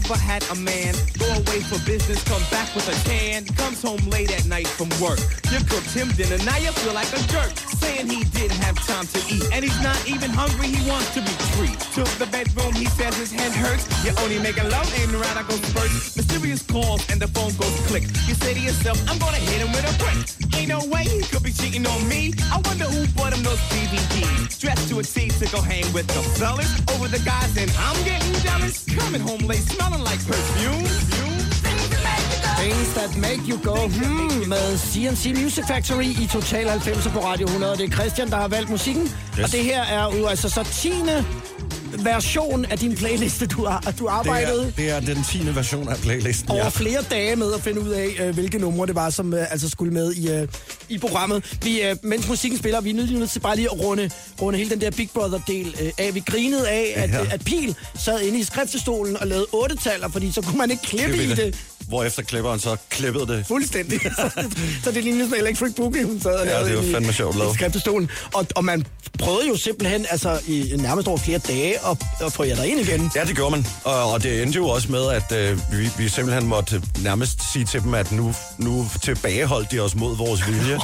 Have 0.06 0.16
ever 0.16 0.20
had 0.20 0.42
a 0.50 0.54
man 0.60 0.94
go 1.18 1.26
away 1.26 1.60
for 1.60 1.78
business, 1.84 2.22
come 2.24 2.42
back 2.50 2.72
with 2.74 2.86
a 2.88 3.08
tan, 3.08 3.44
comes 3.56 3.82
home 3.82 3.98
late 4.10 4.30
at 4.30 4.46
night 4.46 4.66
from 4.66 4.88
work? 5.00 5.18
You 5.50 5.58
cooked 5.66 5.90
him 5.90 6.08
dinner, 6.12 6.38
now 6.44 6.56
you 6.58 6.70
feel 6.72 6.94
like 6.94 7.10
a 7.12 7.22
jerk, 7.26 7.50
saying 7.82 8.08
he 8.08 8.24
didn't 8.24 8.58
have 8.62 8.76
time 8.86 9.06
to 9.06 9.18
eat, 9.32 9.44
and 9.52 9.64
he's 9.64 9.80
not 9.82 9.98
even 10.08 10.30
hungry, 10.30 10.68
he 10.68 10.88
wants 10.88 11.12
to 11.14 11.20
be 11.20 11.34
treated. 11.54 11.80
To 11.96 12.04
the 12.18 12.26
bedroom, 12.26 12.72
he 12.74 12.86
says 12.86 13.16
his 13.16 13.32
head 13.32 13.52
hurts. 13.52 13.86
You're 14.04 14.18
only 14.20 14.38
making 14.38 14.68
love, 14.70 14.86
ain't 14.98 15.12
around, 15.12 15.38
I 15.38 15.42
go 15.42 15.56
spurts. 15.56 16.16
Mysterious 16.16 16.62
calls 16.62 17.02
and 17.10 17.20
the 17.20 17.28
phone 17.28 17.54
goes 17.56 17.74
click. 17.88 18.04
You 18.28 18.34
say 18.34 18.54
to 18.54 18.60
yourself, 18.60 18.98
I'm 19.08 19.18
gonna 19.18 19.42
hit 19.42 19.64
him 19.64 19.72
with 19.72 19.86
a 19.88 19.94
brick. 19.98 20.18
Ain't 20.56 20.68
no 20.68 20.80
way 20.86 21.04
he 21.04 21.22
could 21.22 21.42
be 21.42 21.52
cheating 21.52 21.86
on 21.86 22.08
me. 22.08 22.32
I 22.52 22.60
wonder 22.64 22.84
who 22.84 23.06
bought 23.16 23.32
him 23.32 23.42
those 23.42 23.60
DVDs. 23.72 24.58
Dressed 24.58 24.88
to 24.88 24.98
a 25.00 25.02
T 25.02 25.28
to 25.28 25.46
go 25.50 25.60
hang 25.60 25.90
with 25.92 26.06
the 26.08 26.22
fellas 26.38 26.70
over 26.92 27.08
the 27.08 27.22
guys, 27.24 27.56
and 27.56 27.70
I'm 27.78 27.98
getting 28.04 28.32
jealous. 28.44 28.84
Coming 28.84 29.20
home 29.20 29.40
late, 29.40 29.64
smelling 29.72 29.95
like 30.04 30.22
perfume. 30.26 30.86
Things 32.60 32.94
That 32.94 33.16
Make 33.16 33.42
You 33.48 33.58
Go 33.58 33.76
hmm, 33.88 34.48
med 34.48 34.78
CNC 34.78 35.42
Music 35.42 35.64
Factory 35.68 36.04
i 36.04 36.28
Total 36.32 36.66
90 36.80 37.12
på 37.12 37.20
Radio 37.20 37.46
100. 37.46 37.76
Det 37.76 37.84
er 37.84 37.90
Christian, 37.90 38.30
der 38.30 38.36
har 38.36 38.48
valgt 38.48 38.70
musikken. 38.70 39.02
Yes. 39.02 39.44
Og 39.44 39.52
det 39.52 39.64
her 39.64 39.82
er 39.82 40.16
jo 40.18 40.26
altså 40.26 40.48
så 40.50 40.62
10. 40.64 40.92
version 41.98 42.64
af 42.64 42.78
din 42.78 42.96
playliste, 42.96 43.46
du 43.46 43.64
har 43.64 43.80
du 43.98 44.04
Det 44.04 44.10
arbejdede 44.10 44.66
er, 44.66 44.70
det 45.00 45.10
er 45.10 45.14
den 45.14 45.24
10. 45.24 45.54
version 45.54 45.88
af 45.88 45.96
playlisten, 45.96 46.50
over 46.50 46.62
ja. 46.62 46.68
flere 46.68 47.02
dage 47.10 47.36
med 47.36 47.52
at 47.54 47.60
finde 47.62 47.80
ud 47.80 47.88
af, 47.88 48.08
øh, 48.20 48.34
hvilke 48.34 48.58
numre 48.58 48.86
det 48.86 48.94
var, 48.94 49.10
som 49.10 49.34
øh, 49.34 49.52
altså 49.52 49.68
skulle 49.68 49.92
med 49.92 50.12
i, 50.12 50.30
øh, 50.30 50.48
i 50.88 50.98
programmet. 50.98 51.56
Vi, 51.62 51.80
mens 52.02 52.28
musikken 52.28 52.58
spiller, 52.58 52.80
vi 52.80 52.90
er 52.90 52.94
nødt 52.94 53.30
til 53.30 53.40
bare 53.40 53.56
lige 53.56 53.68
at 53.72 53.80
runde, 53.80 54.10
runde 54.42 54.58
hele 54.58 54.70
den 54.70 54.80
der 54.80 54.90
Big 54.90 55.10
Brother-del 55.14 55.92
af. 55.98 56.14
Vi 56.14 56.22
grinede 56.26 56.68
af, 56.68 56.92
at, 56.96 57.10
Ja. 57.10 57.26
at 57.30 57.44
Pil 57.44 57.74
sad 58.04 58.20
inde 58.20 58.38
i 58.38 58.42
skriftestolen 58.44 59.16
og 59.16 59.26
lavede 59.26 59.46
otte 59.52 59.76
taller, 59.76 60.08
fordi 60.08 60.32
så 60.32 60.40
kunne 60.42 60.58
man 60.58 60.70
ikke 60.70 60.82
klippe 60.82 61.16
i 61.16 61.26
Det 61.28 61.36
det. 61.36 61.46
det. 61.46 61.60
Hvorefter 61.88 62.22
klipperen 62.22 62.60
så 62.60 62.76
klippede 62.90 63.26
det. 63.26 63.44
Fuldstændig. 63.48 64.00
så, 64.16 64.30
så 64.84 64.90
det 64.90 65.04
lignede 65.04 65.24
sådan 65.28 65.40
en 65.40 65.46
electric 65.46 65.74
boogie, 65.76 66.04
hun 66.04 66.20
sad 66.20 66.44
Ja, 66.46 66.64
det 66.64 66.76
var 66.76 66.82
i- 66.82 66.92
fandme 66.92 67.12
sjovt 67.12 67.38
lavet. 67.38 67.52
i 67.52 67.54
skriftestolen. 67.54 68.10
Og, 68.34 68.46
og 68.54 68.64
man 68.64 68.86
prøvede 69.18 69.48
jo 69.48 69.56
simpelthen 69.56 70.06
altså, 70.10 70.38
i 70.48 70.72
nærmest 70.76 71.08
over 71.08 71.18
flere 71.18 71.38
dage 71.38 71.72
at, 71.90 71.96
at 72.26 72.32
få 72.32 72.44
jer 72.44 72.54
derind 72.56 72.80
igen. 72.80 73.10
Ja, 73.16 73.24
det 73.24 73.36
gjorde 73.36 73.50
man. 73.50 73.66
Og, 73.84 74.12
og 74.12 74.22
det 74.22 74.42
endte 74.42 74.56
jo 74.56 74.68
også 74.68 74.92
med, 74.92 75.06
at 75.10 75.32
øh, 75.32 75.58
vi, 75.72 75.88
vi 75.98 76.08
simpelthen 76.08 76.46
måtte 76.46 76.82
nærmest 77.02 77.52
sige 77.52 77.64
til 77.64 77.80
dem, 77.82 77.94
at 77.94 78.12
nu, 78.12 78.34
nu 78.58 78.86
tilbageholdt 79.02 79.72
de 79.72 79.80
os 79.80 79.94
mod 79.94 80.16
vores 80.16 80.46
vilje. 80.48 80.74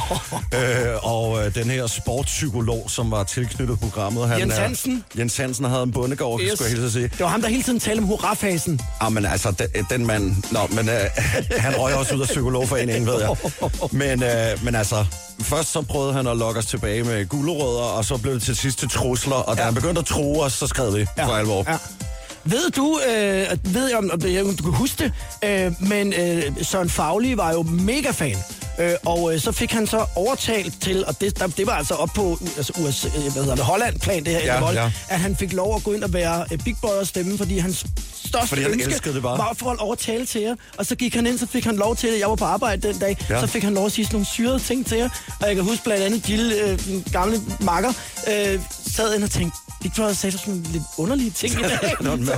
øh, 0.54 0.94
og 1.02 1.46
øh, 1.46 1.54
den 1.54 1.70
her 1.70 1.86
sportspsykolog, 1.86 2.84
som 2.90 3.10
var 3.10 3.24
tilknyttet 3.24 3.80
programmet... 3.80 4.28
Han, 4.28 4.40
Jens 4.40 4.54
er- 4.54 4.60
Hansen. 4.62 5.04
Jens 5.18 5.36
Hansen 5.36 5.64
havde 5.64 5.82
en 5.82 5.92
bundegård, 5.92 6.40
yes. 6.40 6.52
skulle 6.52 6.64
jeg 6.70 6.70
hilse 6.70 6.86
at 6.86 6.92
sige. 6.92 7.08
Det 7.08 7.20
var 7.20 7.26
ham, 7.28 7.42
der 7.42 7.48
hele 7.48 7.62
tiden 7.62 7.80
talte 7.80 8.00
om 8.00 8.04
hurrafasen. 8.06 8.80
Ah, 9.00 9.12
men 9.12 9.26
altså, 9.26 9.50
den, 9.50 9.86
den 9.90 10.06
mand... 10.06 10.36
Nå, 10.50 10.60
men 10.70 10.88
øh, 10.92 11.58
han 11.58 11.76
røg 11.76 11.94
også 11.94 12.14
ud 12.14 12.20
af 12.20 12.26
psykologforeningen, 12.26 13.06
ved 13.06 13.20
jeg. 13.20 13.30
Men, 13.92 14.22
øh, 14.22 14.64
men 14.64 14.74
altså, 14.74 15.04
først 15.42 15.72
så 15.72 15.82
prøvede 15.82 16.12
han 16.12 16.26
at 16.26 16.36
lokke 16.36 16.58
os 16.58 16.66
tilbage 16.66 17.02
med 17.04 17.26
gulerødder, 17.28 17.82
og 17.82 18.04
så 18.04 18.16
blev 18.16 18.34
det 18.34 18.42
til 18.42 18.56
sidst 18.56 18.78
til 18.78 18.88
trusler, 18.90 19.36
og 19.36 19.56
da 19.56 19.60
Ja. 19.60 19.66
han 19.66 19.74
begyndte 19.74 19.98
at 19.98 20.06
true 20.06 20.42
os, 20.42 20.52
så 20.52 20.66
skred 20.66 20.92
vi 20.92 21.06
ja. 21.18 21.26
for 21.26 21.32
alvor. 21.32 21.64
Ja. 21.70 21.76
Ved 22.44 22.70
du, 22.70 23.00
øh, 23.08 23.74
ved 23.74 23.88
jeg 23.88 23.98
om, 23.98 24.10
om 24.12 24.20
du 24.56 24.62
kan 24.62 24.72
huske 24.72 25.04
det, 25.04 25.12
øh, 25.44 25.72
men 25.88 26.12
øh, 26.12 26.42
Søren 26.62 26.90
Fagli 26.90 27.36
var 27.36 27.52
jo 27.52 27.62
mega 27.62 28.10
fan. 28.10 28.36
Øh, 28.78 28.92
og 29.06 29.34
øh, 29.34 29.40
så 29.40 29.52
fik 29.52 29.72
han 29.72 29.86
så 29.86 30.04
overtalt 30.16 30.82
til, 30.82 31.06
og 31.06 31.20
det, 31.20 31.38
der, 31.38 31.46
det 31.46 31.66
var 31.66 31.72
altså 31.72 31.94
op 31.94 32.08
på 32.14 32.38
altså 32.56 32.72
USA, 32.78 33.08
øh, 33.08 33.22
hvad 33.22 33.32
hedder 33.42 33.54
det, 33.54 33.64
Holland-plan, 33.64 34.24
det 34.24 34.32
her, 34.32 34.54
Ja, 34.54 34.60
vold, 34.60 34.76
ja. 34.76 34.90
at 35.08 35.20
han 35.20 35.36
fik 35.36 35.52
lov 35.52 35.76
at 35.76 35.82
gå 35.84 35.92
ind 35.92 36.04
og 36.04 36.12
være 36.12 36.44
øh, 36.52 36.58
Big 36.58 36.76
Brother 36.80 37.04
stemme, 37.04 37.38
fordi 37.38 37.58
hans 37.58 37.86
største 38.32 38.48
Fordi 38.48 38.62
han 38.62 38.72
ønske 38.72 39.12
det 39.14 39.22
bare. 39.22 39.38
var 39.38 39.54
få 39.58 39.70
at 39.70 39.78
overtale 39.78 40.26
til 40.26 40.40
jer. 40.40 40.54
Og 40.78 40.86
så 40.86 40.94
gik 40.94 41.14
han 41.14 41.26
ind, 41.26 41.38
så 41.38 41.46
fik 41.46 41.64
han 41.64 41.76
lov 41.76 41.96
til 41.96 42.12
det. 42.12 42.18
Jeg 42.20 42.28
var 42.30 42.34
på 42.36 42.44
arbejde 42.44 42.88
den 42.88 42.98
dag, 42.98 43.16
Ja. 43.30 43.40
så 43.40 43.46
fik 43.46 43.62
han 43.62 43.74
lov 43.74 43.86
at 43.86 43.92
sige 43.92 44.04
sådan 44.04 44.14
nogle 44.14 44.26
syrede 44.26 44.58
ting 44.58 44.86
til 44.86 44.98
jer. 44.98 45.08
Og 45.40 45.46
jeg 45.46 45.54
kan 45.56 45.64
huske 45.64 45.84
blandt 45.84 46.02
andet 46.04 46.28
Jill, 46.28 46.52
øh, 46.52 46.88
min 46.88 47.04
gamle 47.12 47.40
makker, 47.60 47.88
øh, 48.28 48.60
sad 48.96 49.14
ind 49.14 49.24
og 49.24 49.30
tænkte, 49.30 49.58
Brother 49.96 50.12
sagde 50.12 50.38
sådan 50.38 50.62
lidt 50.72 50.82
underlige 50.98 51.30
ting 51.30 51.52
i 51.54 51.62
dag. 51.82 51.96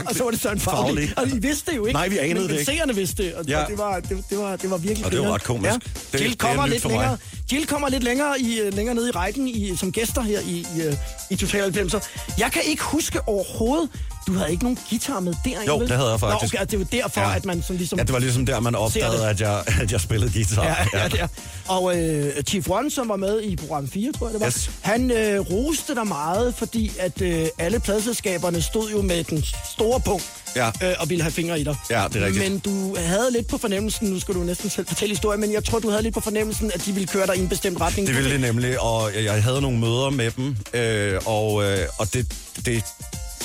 Og 0.09 0.15
så 0.15 0.25
var 0.25 0.31
det 0.31 0.41
Søren 0.41 0.61
Fagli. 0.61 1.09
Og 1.17 1.29
I 1.29 1.39
vidste 1.39 1.71
det 1.71 1.77
jo 1.77 1.87
ikke. 1.87 1.93
Nej, 1.99 2.09
vi 2.09 2.19
anede 2.19 2.35
men, 2.35 2.43
det 2.49 2.51
ikke. 2.61 2.65
seerne 2.65 2.95
vidste 2.95 3.23
det, 3.23 3.35
og, 3.35 3.45
Ja. 3.49 3.63
og 3.63 3.71
det, 3.71 3.79
var, 3.79 4.01
det, 4.01 4.25
det, 4.31 4.39
var, 4.39 4.57
det 4.57 4.71
var 4.71 4.77
virkelig 4.77 5.05
Og 5.07 5.13
det 5.13 5.21
var 5.21 5.35
ret 5.35 5.43
komisk. 5.45 5.73
Det- 5.73 5.83
det 6.13 6.21
Jill 6.21 6.33
er 6.33 6.37
kommer 6.37 6.67
lidt 6.67 6.83
for 6.83 6.89
længere. 6.89 7.17
Jill 7.53 7.67
kommer 7.67 7.89
lidt 7.89 8.03
længere, 8.05 8.41
i, 8.41 8.61
øh, 8.61 8.75
længere 8.75 8.95
ned 8.95 9.09
i 9.09 9.11
rækken 9.11 9.49
i, 9.49 9.77
som 9.77 9.93
gæster 9.93 10.23
her 10.23 10.41
i, 10.41 10.67
i, 10.77 10.83
øh, 10.83 10.95
i 11.31 11.37
Total 11.37 11.71
90'er. 11.79 12.09
Jeg 12.39 12.53
kan 12.53 12.63
ikke 12.65 12.83
huske 12.83 13.29
overhovedet, 13.29 13.89
du 14.27 14.33
havde 14.33 14.51
ikke 14.51 14.63
nogen 14.63 14.79
guitar 14.91 15.21
med 15.21 15.35
der. 15.45 15.51
Jo, 15.67 15.77
vel? 15.79 15.89
det 15.89 15.97
havde 15.97 16.11
jeg 16.11 16.21
faktisk. 16.21 16.53
Nå, 16.55 16.59
okay, 16.61 16.71
det 16.71 16.79
var 16.79 16.85
derfor, 16.85 17.21
Ja. 17.21 17.37
at 17.37 17.45
man 17.45 17.63
sådan 17.63 17.77
ligesom... 17.77 17.99
Ja, 17.99 18.05
det 18.05 18.13
var 18.13 18.19
ligesom 18.19 18.47
der, 18.47 18.61
man 18.61 18.75
opdagede, 18.75 19.29
at 19.29 19.41
jeg, 19.41 19.63
at 19.83 19.93
jeg 19.93 20.01
spillede 20.01 20.33
guitar. 20.33 20.65
Ja, 20.65 20.77
ja, 21.03 21.09
det 21.09 21.21
er. 21.21 21.29
Og 21.69 21.99
øh, 21.99 22.43
Chief 22.43 22.71
One, 22.71 22.91
som 22.91 23.09
var 23.09 23.17
med 23.17 23.43
i 23.43 23.57
program 23.57 23.89
4, 23.89 24.13
tror 24.13 24.27
jeg 24.27 24.33
det 24.35 24.41
var, 24.41 24.47
Yes. 24.47 24.71
han 24.81 25.11
øh, 25.11 25.41
roste 25.41 25.95
dig 25.95 26.07
meget, 26.07 26.55
fordi 26.55 26.93
at 26.99 27.23
øh, 27.23 27.47
alle 27.59 27.81
pladselskaberne 27.81 28.63
stod 28.63 28.91
jo 28.91 29.03
med 29.03 29.25
den 29.25 29.45
store 29.75 30.01
punkt 30.01 30.25
Ja. 30.57 30.69
øh, 30.83 30.95
og 30.99 31.11
ville 31.11 31.23
have 31.23 31.33
fingre 31.33 31.61
i 31.61 31.65
dig. 31.65 31.77
Ja, 31.91 32.05
det 32.13 32.23
er 32.23 32.27
rigtigt. 32.27 32.51
Men 32.51 32.59
du 32.59 32.97
havde 32.99 33.33
lidt 33.33 33.49
på 33.49 33.59
fornemmelsen, 33.59 34.09
nu 34.09 34.21
skal 34.21 34.35
du 34.35 34.41
næsten 34.41 34.71
selv 34.71 34.87
fortælle 34.87 35.13
historien, 35.15 35.41
men 35.41 35.53
jeg 35.53 35.65
tror, 35.65 35.79
du 35.79 35.91
havde 35.91 36.03
lidt 36.03 36.15
på 36.15 36.21
fornemmelsen, 36.21 36.71
at 36.75 36.85
de 36.87 36.93
ville 36.93 37.07
køre 37.07 37.27
dig 37.27 37.37
i 37.37 37.41
en 37.41 37.49
bestemt 37.49 37.81
retning. 37.81 38.09
Det 38.09 38.17
ville 38.17 38.31
det 38.33 38.41
nemlig, 38.41 38.81
og 38.81 39.11
jeg- 39.15 39.25
jeg 39.25 39.43
havde 39.43 39.61
nogle 39.61 39.79
møder 39.79 40.11
med 40.11 40.31
dem, 40.31 40.57
øh, 40.75 41.21
og, 41.27 41.65
øh, 41.65 41.79
og 41.99 42.15
det, 42.15 42.33
det, 42.67 42.85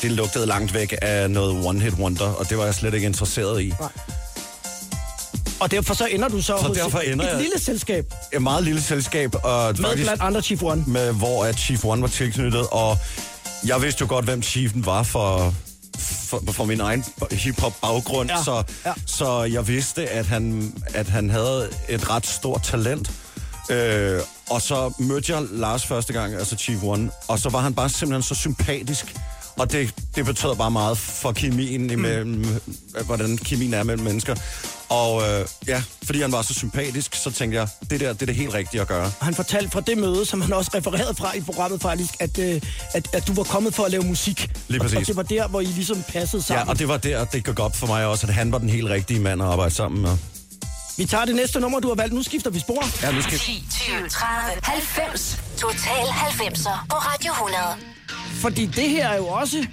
det 0.01 0.11
lugtede 0.11 0.45
langt 0.45 0.73
væk 0.73 0.93
af 1.01 1.31
noget 1.31 1.65
one-hit 1.65 1.93
wonder, 1.99 2.25
og 2.33 2.49
det 2.49 2.57
var 2.57 2.65
jeg 2.65 2.75
slet 2.75 2.93
ikke 2.93 3.05
interesseret 3.07 3.61
i. 3.61 3.73
Nej. 3.79 3.89
Og 5.59 5.71
derfor 5.71 5.93
så 5.93 6.05
ender 6.05 6.27
du 6.27 6.41
så, 6.41 6.45
Så 6.61 6.67
hos 6.67 6.77
derfor 6.77 6.99
ender 6.99 7.25
et 7.25 7.29
jeg- 7.31 7.37
lille 7.41 7.59
selskab 7.59 8.13
Et 8.33 8.41
meget 8.41 8.63
lille 8.63 8.81
selskab, 8.81 9.35
og 9.43 9.65
med 9.67 9.75
faktisk 9.75 10.03
blandt 10.05 10.21
andre 10.21 10.41
Chief 10.41 10.63
One. 10.63 10.83
med, 10.87 11.13
hvor 11.13 11.45
at 11.45 11.55
Chief 11.59 11.85
One 11.85 12.01
var 12.01 12.07
tilknyttet, 12.07 12.67
og 12.71 12.97
jeg 13.65 13.81
vidste 13.81 14.01
jo 14.01 14.05
godt, 14.09 14.25
hvem 14.25 14.43
Chiefen 14.43 14.85
var 14.85 15.03
for, 15.03 15.53
for, 15.99 16.43
for 16.51 16.65
min 16.65 16.79
egen 16.79 17.05
hiphop 17.31 17.73
baggrund, 17.81 18.29
Ja, 18.29 18.43
så, 18.43 18.63
ja. 18.85 18.93
så 19.05 19.43
jeg 19.43 19.67
vidste, 19.67 20.09
at 20.09 20.25
han, 20.25 20.73
at 20.93 21.07
han 21.07 21.29
havde 21.29 21.69
et 21.89 22.09
ret 22.09 22.27
stort 22.27 22.61
talent. 22.63 23.11
Øh, 23.71 24.19
og 24.49 24.61
så 24.61 24.93
mødte 24.99 25.33
jeg 25.33 25.43
Lars 25.51 25.85
første 25.85 26.13
gang, 26.13 26.33
altså 26.35 26.55
Chief 26.55 26.83
One, 26.83 27.09
og 27.27 27.39
så 27.39 27.49
var 27.49 27.59
han 27.59 27.73
bare 27.73 27.89
simpelthen 27.89 28.23
så 28.23 28.35
sympatisk. 28.35 29.15
Og 29.59 29.71
det, 29.71 29.93
det 30.15 30.25
betød 30.25 30.55
bare 30.55 30.71
meget 30.71 30.97
for 30.97 31.31
kemien 31.31 31.89
imellem, 31.89 32.27
mm. 32.27 32.59
hvordan 33.05 33.37
kemien 33.37 33.73
er 33.73 33.83
mellem 33.83 34.03
mennesker. 34.03 34.35
Og 34.89 35.21
øh, 35.21 35.45
ja, 35.67 35.83
fordi 36.03 36.21
han 36.21 36.31
var 36.31 36.41
så 36.41 36.53
sympatisk, 36.53 37.15
så 37.15 37.31
tænkte 37.31 37.59
jeg, 37.59 37.67
det 37.89 37.99
der, 37.99 38.13
det 38.13 38.21
er 38.21 38.25
det 38.25 38.35
helt 38.35 38.53
rigtige 38.53 38.81
at 38.81 38.87
gøre. 38.87 39.11
Han 39.21 39.35
fortalte 39.35 39.71
fra 39.71 39.81
det 39.81 39.97
møde, 39.97 40.25
som 40.25 40.41
han 40.41 40.53
også 40.53 40.71
refererede 40.73 41.15
fra 41.15 41.35
i 41.37 41.41
programmet 41.41 41.81
faktisk, 41.81 42.15
at, 42.19 42.39
øh, 42.39 42.61
at, 42.93 43.07
at 43.13 43.27
du 43.27 43.33
var 43.33 43.43
kommet 43.43 43.75
for 43.75 43.83
at 43.83 43.91
lave 43.91 44.03
musik. 44.03 44.51
Lige 44.67 44.81
Og, 44.81 44.83
præcis. 44.83 44.99
og 44.99 45.07
det 45.07 45.15
var 45.15 45.23
der, 45.23 45.47
hvor 45.47 45.61
I 45.61 45.65
ligesom 45.65 46.03
passede 46.07 46.41
sammen. 46.41 46.65
Ja, 46.65 46.71
og 46.71 46.79
det 46.79 46.87
var 46.87 46.97
der, 46.97 47.25
det 47.25 47.45
gik 47.45 47.59
op 47.59 47.75
for 47.75 47.87
mig 47.87 48.05
også, 48.05 48.27
at 48.27 48.33
han 48.33 48.51
var 48.51 48.57
den 48.57 48.69
helt 48.69 48.89
rigtige 48.89 49.19
mand 49.19 49.41
at 49.41 49.47
arbejde 49.47 49.73
sammen 49.75 50.01
med. 50.01 50.17
Vi 50.97 51.05
tager 51.05 51.25
det 51.25 51.35
næste 51.35 51.59
nummer, 51.59 51.79
du 51.79 51.87
har 51.87 51.95
valgt. 51.95 52.13
Nu 52.13 52.23
skifter 52.23 52.49
vi 52.49 52.59
spor. 52.59 52.85
Ja, 53.03 53.11
nu 53.11 53.21
skal... 53.21 53.39
10, 53.39 53.65
20, 53.71 54.09
30, 54.09 54.59
90. 54.63 55.41
Total 55.57 56.05
90'er 56.05 56.85
på 56.89 56.95
Radio 56.95 57.31
100. 57.31 57.88
Fordi 58.41 58.65
det 58.65 58.89
her 58.89 59.07
er 59.07 59.17
jo 59.17 59.27
også 59.27 59.65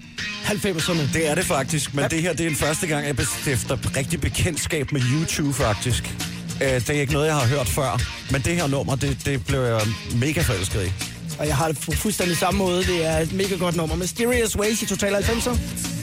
90'erne. 0.44 1.12
Det 1.12 1.30
er 1.30 1.34
det 1.34 1.44
faktisk, 1.44 1.94
men 1.94 2.10
det 2.10 2.22
her 2.22 2.32
det 2.32 2.40
er 2.40 2.48
den 2.48 2.56
første 2.58 2.86
gang, 2.86 3.06
jeg 3.06 3.16
bestifter 3.16 3.76
rigtig 3.96 4.20
bekendtskab 4.20 4.92
med 4.92 5.00
YouTube 5.12 5.54
faktisk. 5.54 6.14
Øh, 6.62 6.68
Det 6.68 6.90
er 6.90 7.00
ikke 7.00 7.12
noget, 7.12 7.26
jeg 7.26 7.34
har 7.36 7.46
hørt 7.46 7.68
før, 7.68 8.00
men 8.30 8.40
det 8.42 8.54
her 8.56 8.66
nummer, 8.66 8.96
det, 8.96 9.18
det 9.24 9.46
blev 9.46 9.60
jeg 9.60 9.80
mega 10.14 10.40
forelsket 10.40 10.86
i. 10.86 10.92
Og 11.38 11.46
jeg 11.46 11.56
har 11.56 11.68
det 11.68 11.78
på 11.80 11.92
fuldstændig 11.92 12.36
samme 12.36 12.58
måde. 12.58 12.84
Det 12.84 13.06
er 13.06 13.18
et 13.18 13.32
mega 13.32 13.54
godt 13.56 13.76
nummer. 13.76 13.96
Mysterious 13.96 14.56
Ways 14.56 14.82
i 14.82 14.86
Total 14.86 15.14
90'er. 15.14 15.95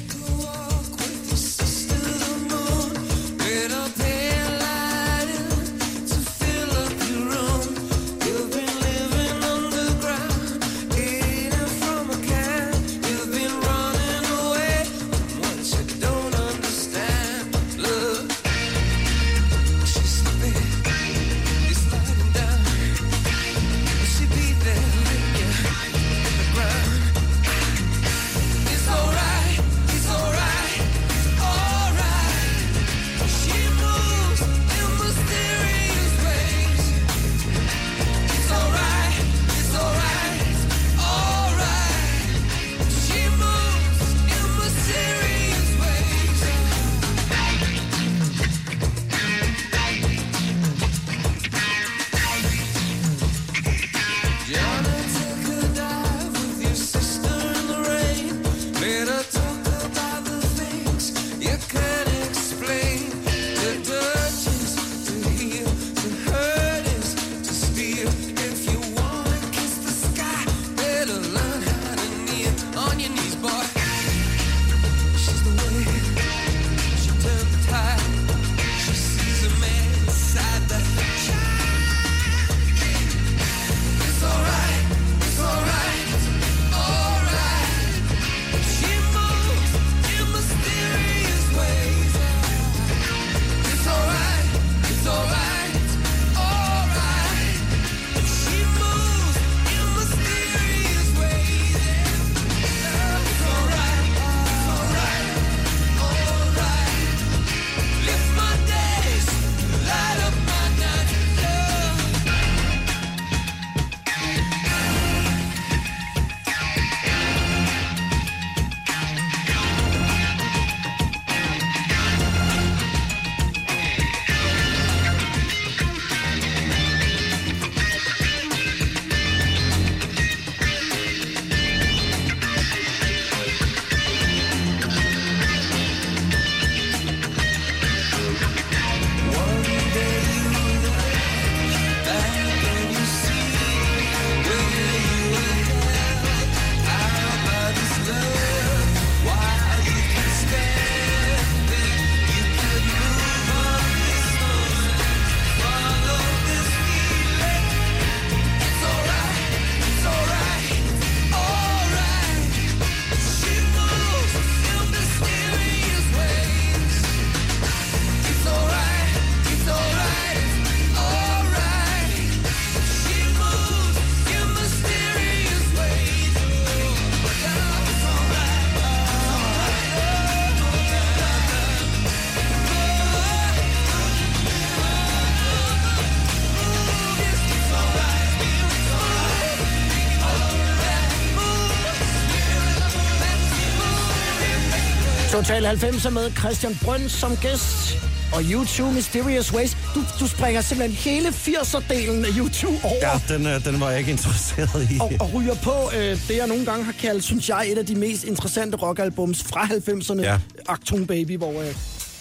Total 195.44 195.66
90'er 195.66 196.10
med 196.10 196.32
Christian 196.32 196.80
Brønd 196.84 197.10
som 197.10 197.38
gæst. 197.38 197.98
Og 198.34 198.42
U2 198.42 198.84
Mysterious 198.84 199.54
Ways. 199.54 199.78
Du, 199.96 200.04
du 200.20 200.28
springer 200.28 200.62
simpelthen 200.62 201.14
hele 201.14 201.30
80'er-delen 201.30 202.26
af 202.26 202.30
U2 202.30 202.86
over. 202.86 202.96
Ja, 203.02 203.36
den, 203.36 203.48
øh, 203.48 203.66
den 203.66 203.80
var 203.80 203.90
jeg 203.90 204.00
ikke 204.00 204.12
interesseret 204.12 204.88
i. 204.92 204.98
og, 205.00 205.12
og 205.20 205.34
ryger 205.34 205.56
på 205.56 205.92
øh, 205.96 206.28
det, 206.28 206.38
jeg 206.38 206.48
nogle 206.48 206.66
gange 206.66 206.86
har 206.86 206.92
kaldt, 206.92 207.24
synes 207.24 207.50
jeg, 207.50 207.66
et 207.68 207.78
af 207.78 207.86
de 207.86 207.96
mest 207.96 208.24
interessante 208.24 208.78
rockalbums 208.78 209.44
fra 209.44 209.66
90'erne. 209.66 210.22
Ja. 210.22 210.40
Actung 210.70 211.08
Baby, 211.08 211.38
hvor, 211.38 211.62
øh, 211.62 211.76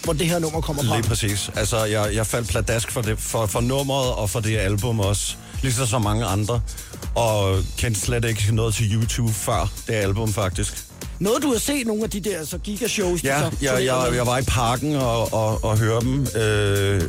hvor 0.05 0.13
det 0.13 0.27
her 0.27 0.39
nummer 0.39 0.61
kommer 0.61 0.83
fra. 0.83 0.97
Lige 0.97 1.09
præcis. 1.09 1.51
Altså, 1.57 1.85
jeg, 1.85 2.15
jeg 2.15 2.27
faldt 2.27 2.49
pladask 2.49 2.91
for, 2.91 3.03
det, 3.03 3.19
for, 3.19 3.47
for 3.47 3.61
nummeret 3.61 4.13
og 4.13 4.31
for 4.31 4.41
det 4.41 4.57
album 4.59 5.01
også. 5.01 5.37
Ligesom 5.63 5.87
så 5.87 5.99
mange 5.99 6.25
andre. 6.25 6.61
Og 7.15 7.59
kendte 7.79 8.01
slet 8.01 8.25
ikke 8.25 8.55
noget 8.55 8.75
til 8.75 8.95
YouTube 8.95 9.33
før 9.33 9.73
det 9.87 9.95
album, 9.95 10.33
faktisk. 10.33 10.92
Noget, 11.23 11.43
du 11.43 11.53
har 11.53 11.59
set 11.59 11.87
nogle 11.87 12.05
af 12.05 12.11
de 12.11 12.21
der 12.21 12.45
så 12.45 12.59
gigashows. 12.59 13.21
de 13.21 13.27
Ja, 13.29 13.39
så, 13.41 13.51
jeg, 13.63 13.85
jeg, 13.85 14.13
jeg 14.15 14.27
var 14.27 14.39
i 14.39 14.43
parken 14.43 14.95
og, 14.97 15.33
og, 15.35 15.65
og 15.65 15.79
høre 15.79 16.01
dem. 16.01 16.27
Øh, 16.37 17.03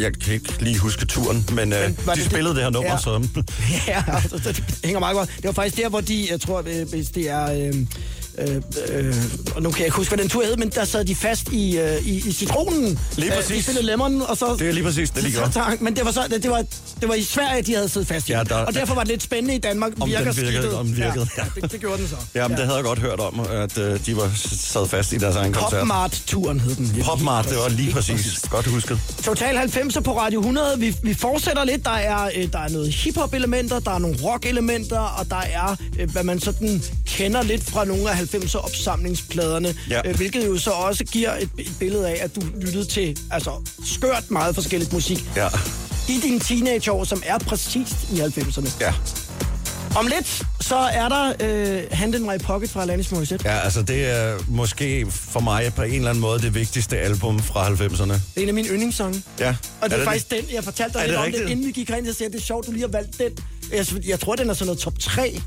jeg 0.00 0.12
kan 0.24 0.34
ikke 0.34 0.52
lige 0.64 0.78
huske 0.78 1.06
turen, 1.06 1.48
men, 1.52 1.72
øh, 1.72 1.78
de 1.78 1.94
det 2.14 2.24
spillede 2.24 2.54
det 2.54 2.62
her 2.62 2.70
nummer, 2.70 2.90
Ja. 2.90 2.98
så... 2.98 3.28
Ja, 3.88 4.04
altså, 4.08 4.52
det 4.52 4.64
hænger 4.84 5.00
meget 5.00 5.16
godt. 5.16 5.30
Det 5.36 5.44
var 5.44 5.52
faktisk 5.52 5.76
der, 5.76 5.88
hvor 5.88 6.00
de, 6.00 6.26
jeg 6.30 6.40
tror, 6.40 6.62
hvis 6.84 7.06
det 7.08 7.28
er... 7.30 7.66
Øh, 7.66 7.74
øh, 8.40 8.62
øh, 8.88 9.14
og 9.54 9.62
nu 9.62 9.70
kan 9.70 9.78
jeg 9.78 9.86
ikke 9.86 9.96
huske, 9.96 10.10
hvad 10.14 10.18
den 10.24 10.28
tur 10.30 10.42
hed, 10.44 10.56
men 10.56 10.68
der 10.70 10.84
sad 10.84 11.04
de 11.04 11.14
fast 11.14 11.48
i, 11.52 11.78
øh, 11.78 12.06
i, 12.06 12.28
i 12.28 12.32
citronen. 12.32 12.98
Lige 13.16 13.30
Øh, 13.30 13.36
præcis. 13.36 13.56
De 13.56 13.62
spillede 13.62 13.86
lemon, 13.86 14.22
og 14.22 14.36
så... 14.36 14.56
Det 14.58 14.68
er 14.68 14.72
lige 14.72 14.84
præcis 14.84 15.10
det, 15.10 15.24
de 15.24 15.32
så- 15.32 15.38
gjorde. 15.38 15.52
så- 15.52 15.76
Men 15.80 15.96
det 15.96 16.04
var, 16.04 16.12
så, 16.12 16.20
det, 16.42 16.50
var, 16.50 16.64
det 17.00 17.08
var 17.08 17.14
i 17.14 17.22
Sverige, 17.22 17.62
de 17.62 17.74
havde 17.74 17.88
siddet 17.88 18.08
fast 18.08 18.28
i. 18.28 18.32
Ja, 18.32 18.42
der- 18.44 18.54
og 18.54 18.74
derfor 18.74 18.94
var 18.94 19.00
det 19.02 19.08
lidt 19.10 19.22
spændende 19.22 19.54
i 19.54 19.58
Danmark. 19.58 19.92
Om 20.00 20.08
den 20.08 20.18
virker 20.18 20.32
virkede- 20.32 20.46
skidtet. 20.52 20.74
om 20.74 20.86
den 20.86 20.96
virkede, 20.96 21.26
Ja, 21.36 21.42
ja. 21.56 21.60
det, 21.62 21.72
det 21.72 21.80
gjorde 21.80 21.98
den 22.02 22.08
så. 22.08 22.16
Jamen, 22.34 22.56
det 22.56 22.64
havde 22.64 22.76
jeg 22.76 22.84
godt 22.84 22.98
hørt 22.98 23.20
om, 23.20 23.40
at 23.50 23.78
øh, 23.78 24.06
de 24.06 24.16
var 24.16 24.30
sad 24.44 24.88
fast 24.88 25.12
i 25.12 25.16
deres 25.18 25.36
egen 25.36 25.52
koncert. 25.52 25.80
Popmart-turen 25.80 26.60
hed 26.60 26.74
den. 26.74 27.02
Popmart, 27.04 27.48
det 27.48 27.56
var 27.56 27.68
lige 27.68 27.92
præcis. 27.92 28.40
Godt 28.50 28.66
husket. 28.66 28.98
Total 29.24 29.56
90'er 29.58 30.00
på 30.00 30.18
Radio 30.18 30.40
100. 30.40 30.66
Vi, 30.78 30.96
vi 31.02 31.14
fortsætter 31.14 31.64
lidt. 31.64 31.84
Der 31.84 31.90
er, 31.90 32.30
øh, 32.36 32.52
der 32.52 32.58
er 32.58 32.68
noget 32.68 32.92
hiphop-elementer, 32.94 33.78
der 33.80 33.90
er 33.90 33.98
nogle 33.98 34.16
rock-elementer, 34.24 34.98
og 34.98 35.30
der 35.30 35.36
er, 35.52 35.76
øh, 35.98 36.10
hvad 36.12 36.22
man 36.24 36.40
sådan 36.40 36.82
kender 37.06 37.42
lidt 37.42 37.64
fra 37.70 37.84
nogle 37.84 38.10
af 38.10 38.16
90'er 38.34 38.56
opsamlingspladerne. 38.64 39.74
Ja. 39.90 40.00
Øh, 40.08 40.16
hvilket 40.16 40.46
jo 40.46 40.58
så 40.58 40.70
også 40.70 41.04
giver 41.04 41.34
et, 41.36 41.48
et 41.58 41.72
billede 41.78 42.08
af, 42.08 42.24
at 42.24 42.36
du 42.36 42.40
lyttede 42.60 42.84
til 42.84 43.18
altså, 43.30 43.50
skørt 43.86 44.30
meget 44.30 44.54
forskelligt 44.54 44.92
musik 44.92 45.24
Ja. 45.36 45.48
i 46.08 46.20
dine 46.22 46.40
teenageår, 46.40 47.04
som 47.04 47.22
er 47.26 47.38
præcist 47.38 47.96
i 48.12 48.20
90'erne. 48.20 48.70
Ja. 48.80 48.94
Om 49.96 50.06
lidt, 50.06 50.42
så 50.60 50.76
er 50.76 51.08
der 51.08 51.32
øh, 51.40 51.82
Hand 51.92 52.14
in 52.14 52.22
My 52.22 52.38
Pocket 52.44 52.70
fra 52.70 52.82
Alanis 52.82 53.12
Morissette. 53.12 53.50
ja, 53.50 53.58
altså 53.58 53.82
det 53.82 54.06
er 54.10 54.38
måske 54.48 55.06
for 55.10 55.40
mig 55.40 55.72
på 55.76 55.82
en 55.82 55.94
eller 55.94 56.08
anden 56.10 56.20
måde 56.22 56.40
det 56.42 56.54
vigtigste 56.54 56.98
album 56.98 57.38
fra 57.42 57.68
90'erne. 57.68 58.12
Det 58.12 58.20
er 58.36 58.40
en 58.42 58.48
af 58.48 58.54
mine 58.54 58.68
yndlingssange. 58.68 59.22
Ja. 59.40 59.56
Og 59.80 59.90
det 59.90 59.92
er, 59.92 59.96
det 59.98 60.04
faktisk 60.06 60.30
den, 60.30 60.38
jeg 60.52 60.64
fortalte 60.64 60.98
dig 60.98 61.02
lidt 61.02 61.10
det 61.10 61.18
om 61.18 61.24
rigtigt? 61.24 61.44
det, 61.44 61.50
inden 61.50 61.66
vi 61.66 61.72
gik 61.72 61.88
herind, 61.88 62.06
så 62.06 62.12
sagde 62.12 62.24
jeg, 62.28 62.32
det 62.32 62.40
er 62.40 62.44
sjovt, 62.46 62.66
du 62.66 62.72
lige 62.72 62.80
har 62.82 62.88
valgt 62.88 63.18
den. 63.18 63.30
Jeg, 63.72 63.86
jeg 64.08 64.20
tror, 64.20 64.34
den 64.36 64.50
er 64.50 64.54
sådan 64.54 64.66
noget 64.66 64.78
top 64.80 64.98
3. 64.98 65.40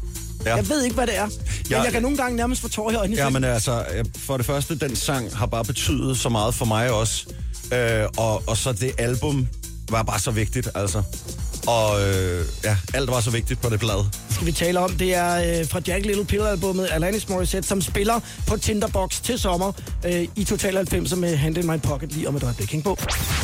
Ja. 0.46 0.56
Jeg 0.56 0.70
ved 0.70 0.84
ikke, 0.84 0.96
hvad 0.96 1.08
det 1.08 1.18
er. 1.18 1.26
Men 1.26 1.36
Jeg- 1.70 1.84
jeg 1.84 1.92
kan 1.92 2.02
nogle 2.02 2.18
gange 2.18 2.38
nærmest 2.38 2.62
få 2.62 2.68
tårer 2.70 2.92
i 2.92 2.96
øjnene. 2.96 3.22
Ja, 3.22 3.30
men 3.30 3.44
altså, 3.44 3.86
øh, 3.94 4.06
for 4.18 4.38
det 4.38 4.46
første, 4.46 4.76
den 4.80 4.96
sang 4.96 5.38
har 5.38 5.46
bare 5.46 5.64
betydet 5.66 6.18
så 6.18 6.30
meget 6.30 6.56
for 6.56 6.66
mig 6.66 6.92
også. 6.92 7.26
Øh, 7.74 8.06
og, 8.18 8.44
og 8.48 8.58
så 8.58 8.72
det 8.74 8.92
album 8.98 9.48
var 9.90 10.04
bare 10.04 10.20
så 10.20 10.32
vigtigt, 10.32 10.70
altså. 10.76 11.04
Og 11.68 12.02
øh, 12.02 12.46
ja, 12.64 12.78
alt 12.94 13.12
var 13.12 13.22
så 13.22 13.30
vigtigt 13.32 13.62
på 13.62 13.70
det 13.70 13.80
blad. 13.80 14.06
skal 14.30 14.46
vi 14.46 14.52
tale 14.52 14.80
om. 14.80 14.92
Det 14.98 15.16
er 15.16 15.60
øh, 15.60 15.68
fra 15.70 15.82
Jack 15.88 16.06
Little 16.06 16.26
Pill-albummet 16.26 16.88
Alanis 16.92 17.30
Morissette, 17.30 17.68
som 17.70 17.82
spiller 17.82 18.20
på 18.48 18.58
Tinderbox 18.58 19.22
til 19.22 19.40
sommer 19.40 19.72
øh, 20.06 20.28
i 20.36 20.44
Total 20.44 20.76
90 20.76 21.16
med 21.16 21.36
Hand 21.38 21.58
in 21.58 21.68
My 21.68 21.80
Pocket 21.80 22.12
lige 22.12 22.28
om 22.28 22.36
et 22.36 22.44
øjeblik. 22.44 22.72
Hæng 22.72 22.84
på. 22.84 22.98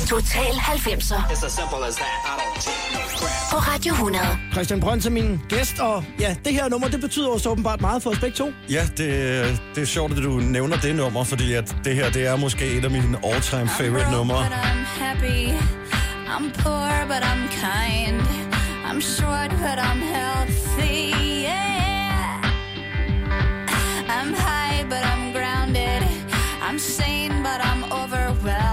Total 0.10 0.52
90'er 0.52 1.32
It's 1.32 1.46
as 1.46 1.52
simple 1.54 1.88
as 1.88 1.96
that. 1.96 2.16
I 2.26 2.34
don't. 2.40 3.09
På 3.52 3.58
Radio 3.58 3.94
100. 3.94 4.38
Christian 4.52 4.80
Brøns 4.80 5.06
er 5.06 5.10
min 5.10 5.40
gæst, 5.50 5.80
og 5.80 6.04
ja, 6.20 6.36
det 6.46 6.54
her 6.54 6.70
nummer, 6.70 6.88
det 6.88 7.02
betyder 7.02 7.30
også 7.30 7.50
åbenbart 7.50 7.82
meget 7.82 8.04
for 8.04 8.10
os 8.10 8.20
begge 8.20 8.36
to. 8.36 8.52
Ja, 8.70 8.82
det, 8.98 9.08
det 9.76 9.82
er 9.82 9.86
sjovt, 9.86 10.12
at 10.18 10.24
du 10.24 10.30
nævner 10.40 10.78
det 10.78 10.96
nummer, 10.96 11.24
fordi 11.24 11.54
at 11.54 11.76
det 11.84 11.96
her, 11.96 12.10
det 12.10 12.28
er 12.28 12.36
måske 12.36 12.66
et 12.66 12.86
af 12.86 12.92
mine 12.92 13.18
all-time 13.24 13.70
favorite 13.70 14.12
numre. 14.12 14.36
But 14.38 14.52
I'm 14.52 15.04
happy. 15.04 15.44
I'm 16.36 16.52
poor, 16.64 16.92
but 17.08 17.22
I'm 17.32 17.44
kind. 17.68 18.22
I'm 18.90 19.02
short, 19.02 19.50
but 19.50 19.78
I'm 19.90 20.02
healthy. 20.16 21.14
Yeah. 21.44 22.44
I'm 24.16 24.34
high, 24.34 24.84
but 24.90 25.04
I'm 25.12 25.34
grounded. 25.38 26.02
I'm 26.68 26.80
sane, 26.80 27.44
but 27.44 27.60
I'm 27.70 27.84
overwhelmed. 28.02 28.69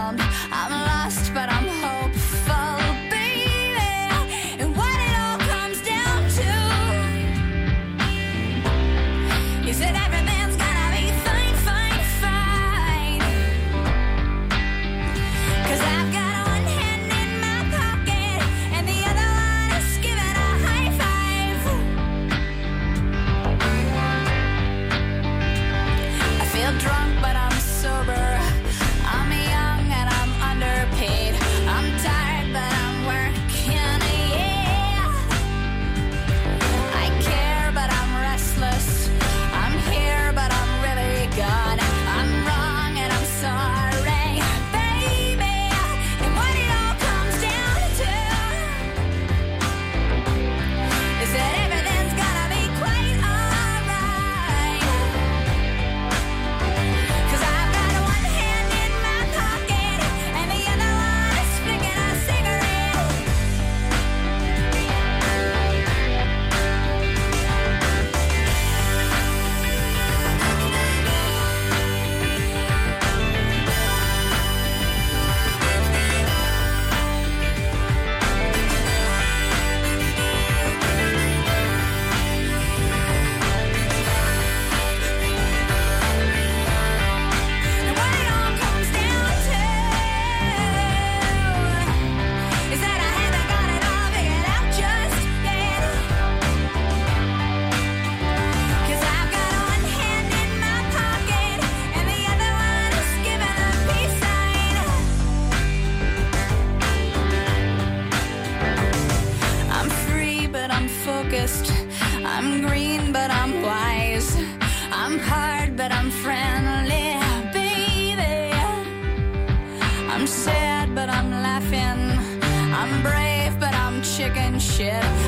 Shit. 124.77 125.26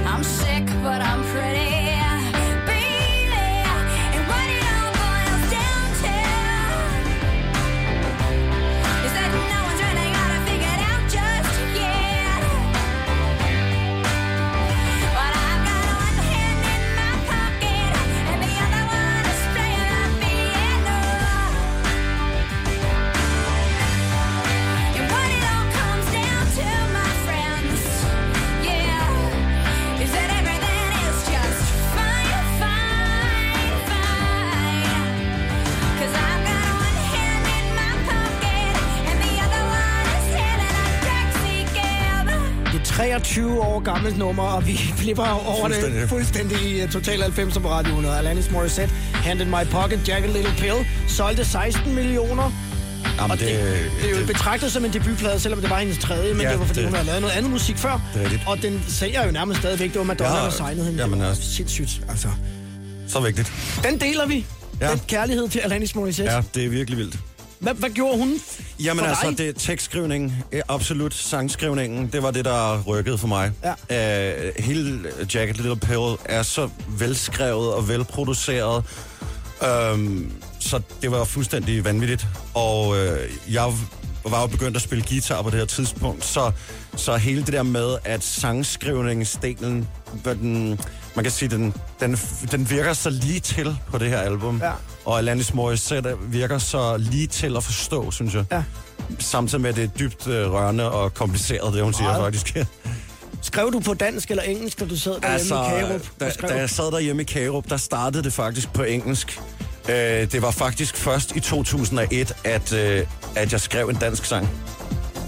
Gammelt 44.08 44.18
nummer, 44.18 44.42
og 44.42 44.66
vi 44.66 44.76
flipper 45.02 45.24
over 45.46 45.68
det 45.68 46.08
Fuldstændig. 46.08 46.58
i 46.62 46.84
uh, 46.84 46.90
Total 46.90 47.20
90 47.22 47.58
på 47.58 47.68
Radio 47.70 47.88
100. 47.88 48.18
Alanis 48.18 48.50
Morissette, 48.50 48.94
Hand 49.14 49.40
in 49.40 49.48
My 49.50 49.64
Pocket, 49.70 50.08
Jack 50.08 50.24
a 50.24 50.26
Little 50.26 50.52
Pill, 50.58 50.74
solgte 51.08 51.44
16 51.44 51.94
millioner. 51.94 52.52
Jamen, 53.18 53.30
Og 53.30 53.38
det, 53.38 53.48
det, 54.02 54.10
er 54.16 54.20
jo 54.20 54.26
betragtet 54.26 54.72
som 54.72 54.84
en 54.84 54.92
debutplade, 54.92 55.40
selvom 55.40 55.60
det 55.60 55.70
var 55.70 55.78
hendes 55.78 55.98
tredje, 55.98 56.32
men 56.34 56.42
Ja, 56.42 56.50
det 56.50 56.58
var 56.60 56.64
fordi, 56.66 56.80
det- 56.80 56.88
hun 56.88 56.94
havde 56.94 57.06
lavet 57.06 57.20
noget 57.20 57.34
andet 57.34 57.50
musik 57.52 57.76
før. 57.76 58.00
Det 58.14 58.22
er. 58.22 58.28
Og 58.46 58.62
den 58.62 58.84
sælger 58.88 59.26
jo 59.26 59.32
nærmest 59.32 59.60
stadigvæk. 59.60 59.90
Det 59.92 59.98
var 59.98 60.04
Madonna, 60.04 60.36
Ja, 60.38 60.44
der 60.44 60.50
signede 60.50 60.84
hende. 60.86 61.00
jamen, 61.00 61.18
det 61.18 61.22
var 61.24 61.30
altså- 61.32 61.54
sindssygt, 61.54 62.00
altså. 62.08 62.28
så 63.08 63.20
vigtigt. 63.20 63.52
Den 63.84 64.00
deler 64.00 64.26
vi. 64.26 64.46
Ja. 64.80 64.90
Den 64.90 65.00
kærlighed 65.06 65.48
til 65.48 65.58
Alanis 65.58 65.94
Morissette. 65.94 66.32
Ja. 66.32 66.42
det 66.54 66.64
er 66.64 66.68
virkelig 66.68 66.98
vildt. 66.98 67.16
Hvad, 67.60 67.74
hvad 67.74 67.90
gjorde 67.90 68.18
hun 68.18 68.40
Jamen 68.80 68.98
for 68.98 69.06
altså, 69.06 69.30
dig? 69.30 69.38
det 69.38 69.48
er 69.48 69.52
tekstskrivning, 69.52 70.44
eh, 70.52 70.62
absolut 70.68 71.14
sangskrivningen, 71.14 72.06
det 72.12 72.22
var 72.22 72.30
det, 72.30 72.44
der 72.44 72.82
rykkede 72.82 73.18
for 73.18 73.28
mig. 73.28 73.52
Ja. 73.90 74.48
Uh, 74.48 74.64
hele 74.64 75.00
Jacket 75.34 75.56
Little 75.56 75.76
Pill 75.76 76.16
er 76.24 76.42
så 76.42 76.68
velskrevet 76.88 77.74
og 77.74 77.88
velproduceret, 77.88 78.84
um, 79.92 80.32
så 80.60 80.80
det 81.02 81.10
var 81.10 81.24
fuldstændig 81.24 81.84
vanvittigt. 81.84 82.26
Og 82.54 82.88
uh, 82.88 83.54
jeg 83.54 83.72
var 84.24 84.40
jo 84.40 84.46
begyndt 84.46 84.76
at 84.76 84.82
spille 84.82 85.04
guitar 85.08 85.42
på 85.42 85.50
det 85.50 85.58
her 85.58 85.66
tidspunkt, 85.66 86.24
så, 86.24 86.52
så 86.96 87.16
hele 87.16 87.42
det 87.42 87.52
der 87.52 87.62
med, 87.62 87.96
at 88.04 88.24
sangskrivningsdelen, 88.24 89.88
den, 90.24 90.80
man 91.14 91.24
kan 91.24 91.32
sige, 91.32 91.48
den, 91.48 91.74
den, 92.00 92.18
den 92.50 92.70
virker 92.70 92.92
så 92.92 93.10
lige 93.10 93.40
til 93.40 93.76
på 93.90 93.98
det 93.98 94.08
her 94.08 94.18
album. 94.18 94.60
Ja. 94.62 94.72
Og 95.08 95.18
Alanis 95.18 95.54
Morissette 95.54 96.16
virker 96.22 96.58
så 96.58 96.96
lige 96.96 97.26
til 97.26 97.56
at 97.56 97.64
forstå, 97.64 98.10
synes 98.10 98.34
jeg. 98.34 98.44
Ja. 98.52 98.62
Samtidig 99.18 99.60
med, 99.60 99.70
at 99.70 99.76
det 99.76 99.84
er 99.84 99.88
dybt 99.98 100.26
øh, 100.26 100.52
rørende 100.52 100.90
og 100.90 101.14
kompliceret, 101.14 101.74
det 101.74 101.82
hun 101.82 101.94
siger 101.94 102.08
Meget. 102.08 102.22
faktisk. 102.22 102.56
Skrev 103.42 103.72
du 103.72 103.80
på 103.80 103.94
dansk 103.94 104.30
eller 104.30 104.42
engelsk, 104.42 104.80
da 104.80 104.84
du 104.84 104.96
sad 104.96 105.12
derhjemme 105.12 105.34
altså, 105.34 105.54
i 105.54 105.68
Kagerup? 105.68 106.00
da, 106.20 106.30
da 106.48 106.54
jeg 106.54 106.70
sad 106.70 106.92
derhjemme 106.92 107.22
i 107.22 107.24
Kagerup, 107.24 107.68
der 107.68 107.76
startede 107.76 108.22
det 108.22 108.32
faktisk 108.32 108.72
på 108.72 108.82
engelsk. 108.82 109.40
Øh, 109.88 109.94
det 110.32 110.42
var 110.42 110.50
faktisk 110.50 110.96
først 110.96 111.36
i 111.36 111.40
2001, 111.40 112.36
at, 112.44 112.72
øh, 112.72 113.06
at 113.36 113.52
jeg 113.52 113.60
skrev 113.60 113.88
en 113.88 113.96
dansk 113.96 114.24
sang. 114.24 114.48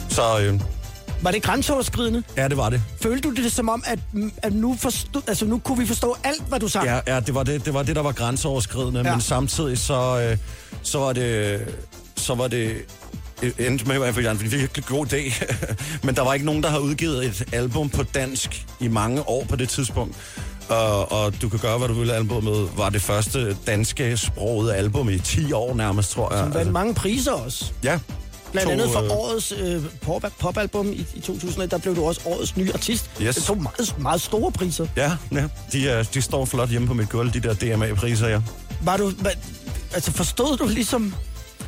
Så 0.08 0.40
øh, 0.40 0.60
Var 1.22 1.30
det 1.30 1.42
grænseoverskridende? 1.42 2.22
Ja, 2.36 2.48
det 2.48 2.56
var 2.56 2.70
det. 2.70 2.82
Følte 3.02 3.28
du 3.28 3.34
det 3.34 3.52
som 3.52 3.68
om, 3.68 3.82
at, 3.86 3.98
at 4.42 4.52
nu, 4.52 4.76
forstod, 4.80 5.22
altså, 5.28 5.44
nu 5.44 5.58
kunne 5.58 5.78
vi 5.78 5.86
forstå 5.86 6.16
alt, 6.24 6.42
hvad 6.48 6.60
du 6.60 6.68
sagde? 6.68 6.90
Ja, 6.90 7.14
ja 7.14 7.20
det, 7.20 7.34
var 7.34 7.42
det, 7.42 7.64
det 7.64 7.74
var 7.74 7.82
det, 7.82 7.96
der 7.96 8.02
var 8.02 8.12
grænseoverskridende, 8.12 9.00
Ja. 9.04 9.12
men 9.12 9.20
samtidig 9.20 9.78
så, 9.78 10.20
øh, 10.30 10.36
så 10.82 10.98
var 10.98 11.12
det... 11.12 11.60
Så 12.16 12.34
var 12.34 12.48
det 12.48 12.76
øh, 13.42 13.52
endte 13.58 13.84
med 13.84 13.94
i 13.94 13.98
hvert 13.98 14.14
fald 14.14 14.26
en 14.26 14.52
virkelig 14.52 14.84
god 14.84 15.06
idé. 15.12 15.44
men 16.06 16.14
der 16.16 16.22
var 16.22 16.34
ikke 16.34 16.46
nogen, 16.46 16.62
der 16.62 16.68
har 16.68 16.78
udgivet 16.78 17.24
et 17.26 17.44
album 17.52 17.88
på 17.88 18.02
dansk 18.02 18.66
i 18.80 18.88
mange 18.88 19.28
år 19.28 19.44
på 19.48 19.56
det 19.56 19.68
tidspunkt. 19.68 20.16
Og, 20.68 21.12
og 21.12 21.42
du 21.42 21.48
kan 21.48 21.58
gøre, 21.58 21.78
hvad 21.78 21.88
du 21.88 21.94
vil. 21.94 22.10
Albumet 22.10 22.68
var 22.76 22.88
det 22.90 23.02
første 23.02 23.56
danske 23.66 24.16
sproget 24.16 24.72
album 24.72 25.08
i 25.08 25.18
10 25.18 25.52
år 25.52 25.74
nærmest, 25.74 26.10
tror 26.10 26.32
jeg. 26.34 26.44
Som 26.44 26.54
vandt 26.54 26.72
mange 26.72 26.94
priser 26.94 27.32
også. 27.32 27.72
ja. 27.84 27.98
Blandt 28.52 28.66
To, 28.66 28.72
andet 28.72 28.90
for 28.92 29.04
øh, 29.04 29.10
årets 29.10 29.52
øh, 29.52 29.82
pop, 30.00 30.24
popalbum 30.38 30.92
i, 30.92 31.06
i 31.14 31.20
2001, 31.20 31.70
der 31.70 31.78
blev 31.78 31.96
du 31.96 32.04
også 32.04 32.20
årets 32.24 32.56
nye 32.56 32.70
artist. 32.74 33.10
Yes. 33.22 33.34
Det 33.34 33.44
tog 33.44 33.62
meget, 33.62 33.94
meget 33.98 34.20
store 34.20 34.52
priser. 34.52 34.86
Ja, 34.96 35.12
ja. 35.32 35.44
De, 35.72 35.88
er, 35.88 36.02
de 36.02 36.22
står 36.22 36.44
flot 36.44 36.68
hjemme 36.68 36.88
på 36.88 36.94
mit 36.94 37.08
gulv, 37.08 37.32
de 37.32 37.40
der 37.40 37.54
DMA-priser, 37.54 38.28
ja. 38.28 38.40
Var 38.82 38.96
du, 38.96 39.10
hva, 39.10 39.30
altså 39.94 40.12
forstod 40.12 40.56
du 40.56 40.66
ligesom, 40.68 41.14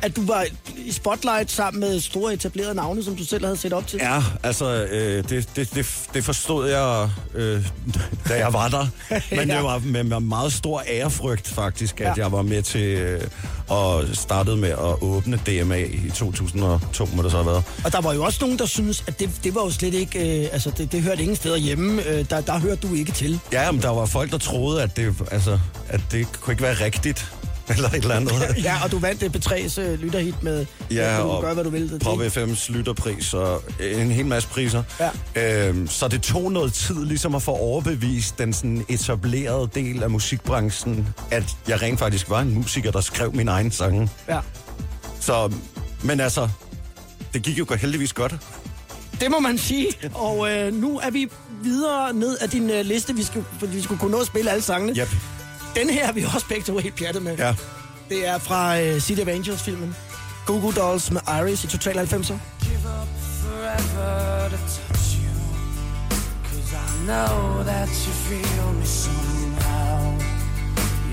at 0.03 0.15
du 0.15 0.25
var 0.25 0.45
i 0.77 0.91
spotlight 0.91 1.51
sammen 1.51 1.79
med 1.79 1.99
store 1.99 2.33
etablerede 2.33 2.75
navne, 2.75 3.03
som 3.03 3.15
du 3.15 3.25
selv 3.25 3.45
havde 3.45 3.57
set 3.57 3.73
op 3.73 3.87
til? 3.87 3.99
Ja, 4.03 4.23
altså, 4.43 4.85
øh, 4.91 5.29
det, 5.29 5.49
det, 5.55 5.75
det, 5.75 5.85
det 6.13 6.23
forstod 6.23 6.69
jeg, 6.69 7.09
øh, 7.35 7.65
da 8.29 8.37
jeg 8.37 8.53
var 8.53 8.67
der. 8.67 8.87
Men 9.35 9.49
Ja. 9.49 9.55
det 9.55 9.63
var 9.63 9.79
med, 9.85 10.03
med 10.03 10.19
meget 10.19 10.53
stor 10.53 10.83
ærefrygt, 10.87 11.47
faktisk, 11.47 12.01
at 12.01 12.07
Ja. 12.17 12.23
jeg 12.23 12.31
var 12.31 12.41
med 12.41 12.61
til 12.63 12.81
øh, 12.81 13.21
og 13.67 14.03
startede 14.13 14.57
med 14.57 14.69
at 14.69 15.01
åbne 15.01 15.39
DMA 15.47 15.75
i 15.75 16.11
2002, 16.15 17.07
må 17.15 17.23
det 17.23 17.31
så 17.31 17.37
have 17.37 17.47
været. 17.47 17.63
Og 17.85 17.91
der 17.91 18.01
var 18.01 18.13
jo 18.13 18.23
også 18.23 18.37
nogen, 18.41 18.59
der 18.59 18.65
synes, 18.65 19.03
at 19.07 19.19
det, 19.19 19.29
det 19.43 19.55
var 19.55 19.61
jo 19.63 19.71
slet 19.71 19.93
ikke, 19.93 20.41
øh, 20.43 20.49
altså 20.51 20.71
det, 20.77 20.91
det 20.91 21.01
hørte 21.01 21.21
ingen 21.21 21.35
steder 21.35 21.57
hjemme. 21.57 22.03
Øh, 22.07 22.25
der, 22.29 22.41
der 22.41 22.59
hørte 22.59 22.87
du 22.87 22.93
ikke 22.93 23.11
til. 23.11 23.39
Ja, 23.51 23.71
men 23.71 23.81
der 23.81 23.89
var 23.89 24.05
folk, 24.05 24.31
der 24.31 24.37
troede, 24.37 24.83
at 24.83 24.97
det, 24.97 25.15
altså, 25.31 25.59
at 25.89 26.01
det 26.11 26.27
kunne 26.41 26.53
ikke 26.53 26.63
være 26.63 26.85
rigtigt. 26.85 27.31
Eller 27.75 27.89
et 27.89 27.95
eller 27.95 28.15
andet. 28.15 28.33
Ja, 28.63 28.83
og 28.83 28.91
du 28.91 28.99
vandt 28.99 29.21
det 29.21 29.35
P3's 29.35 29.81
øh, 29.81 29.99
lytterhit 29.99 30.43
med, 30.43 30.65
Ja, 30.91 31.17
du 31.17 31.23
og 31.23 31.41
gøre, 31.41 31.53
hvad 31.53 31.63
du 31.63 31.69
vil. 31.69 31.89
Det, 31.89 32.01
Pop 32.01 32.19
FM's 32.19 32.71
lytterpris 32.71 33.33
og 33.33 33.63
en 33.79 34.11
hel 34.11 34.25
masse 34.25 34.49
priser. 34.49 34.83
Ja. 35.35 35.67
Øhm, 35.67 35.87
så 35.87 36.07
det 36.07 36.21
tog 36.21 36.51
noget 36.51 36.73
tid 36.73 37.05
ligesom 37.05 37.35
at 37.35 37.41
få 37.41 37.51
overbevist 37.51 38.37
den 38.37 38.53
sådan 38.53 38.85
etablerede 38.89 39.69
del 39.75 40.03
af 40.03 40.09
musikbranchen, 40.09 41.07
at 41.31 41.43
jeg 41.67 41.81
rent 41.81 41.99
faktisk 41.99 42.29
var 42.29 42.39
en 42.41 42.53
musiker, 42.53 42.91
der 42.91 43.01
skrev 43.01 43.35
min 43.35 43.47
egen 43.47 43.71
sange. 43.71 44.09
ja. 44.29 44.39
Så, 45.19 45.51
men 46.03 46.19
altså, 46.19 46.49
det 47.33 47.41
gik 47.43 47.59
jo 47.59 47.65
heldigvis 47.75 48.13
godt. 48.13 48.35
Det 49.21 49.31
må 49.31 49.39
man 49.39 49.57
sige. 49.57 49.87
Og 50.13 50.51
øh, 50.51 50.73
nu 50.73 50.99
er 50.99 51.11
vi 51.11 51.29
videre 51.63 52.13
ned 52.13 52.37
af 52.37 52.49
din 52.49 52.69
øh, 52.69 52.85
liste, 52.85 53.15
vi 53.15 53.23
fordi 53.59 53.75
vi 53.75 53.81
skulle 53.81 53.99
kunne 53.99 54.11
nå 54.11 54.19
at 54.19 54.27
spille 54.27 54.51
alle 54.51 54.63
sangene. 54.63 54.99
Yep. 54.99 55.07
Den 55.75 55.89
her 55.89 56.07
er 56.07 56.11
vi 56.11 56.23
også 56.23 56.47
begge 56.47 56.63
to 56.63 56.77
helt 56.77 56.95
pjattet 56.95 57.21
med. 57.23 57.37
Ja. 57.37 57.55
Det 58.09 58.27
er 58.27 58.37
fra 58.37 58.81
øh, 58.81 58.99
City 59.01 59.21
of 59.21 59.27
Angels-filmen. 59.27 59.95
Goo 60.45 60.59
Goo 60.59 60.71
Dolls 60.71 61.11
med 61.11 61.21
Iris 61.39 61.63
i 61.63 61.67
Total 61.67 61.95
90'er. 61.99 62.33
give 62.67 62.85
up 63.01 63.07
forever 63.43 64.49
to 64.49 64.57
touch 64.57 65.07
you. 65.23 65.35
Cause 66.49 66.73
I 66.73 67.05
know 67.09 67.63
that 67.63 67.89
you 68.05 68.13
feel 68.29 68.67
me 68.79 68.85
somehow. 68.85 69.97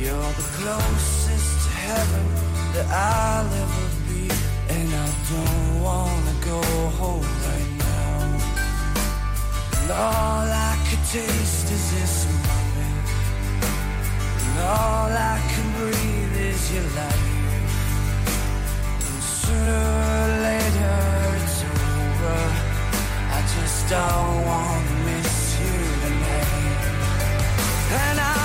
You're 0.02 0.32
the 0.40 0.48
closest 0.58 1.50
to 1.64 1.70
heaven 1.86 2.26
that 2.74 2.86
I'll 2.90 3.52
ever 3.64 3.86
be. 4.08 4.22
And 4.76 4.88
I 5.04 5.08
don't 5.32 5.82
wanna 5.88 6.34
go 6.52 6.60
home 7.00 7.30
right 7.48 7.72
now. 7.78 8.22
And 9.80 9.90
all 9.90 10.46
I 10.70 10.72
could 10.88 11.04
taste 11.18 11.70
is 11.76 11.84
this 11.94 12.14
moment. 12.26 12.36
And 12.36 12.39
all 14.60 15.10
I 15.10 15.36
can 15.50 15.66
breathe 15.78 16.36
is 16.50 16.72
your 16.74 16.88
life. 17.00 17.28
And 19.06 19.22
sooner 19.22 19.84
or 20.14 20.28
later 20.48 20.98
it's 21.38 21.58
over. 21.64 22.40
I 23.36 23.40
just 23.56 23.88
don't 23.88 24.36
want 24.50 24.82
to 24.88 24.94
miss 25.08 25.32
you 25.60 25.76
tonight. 26.02 26.80
And 28.02 28.20
I 28.20 28.39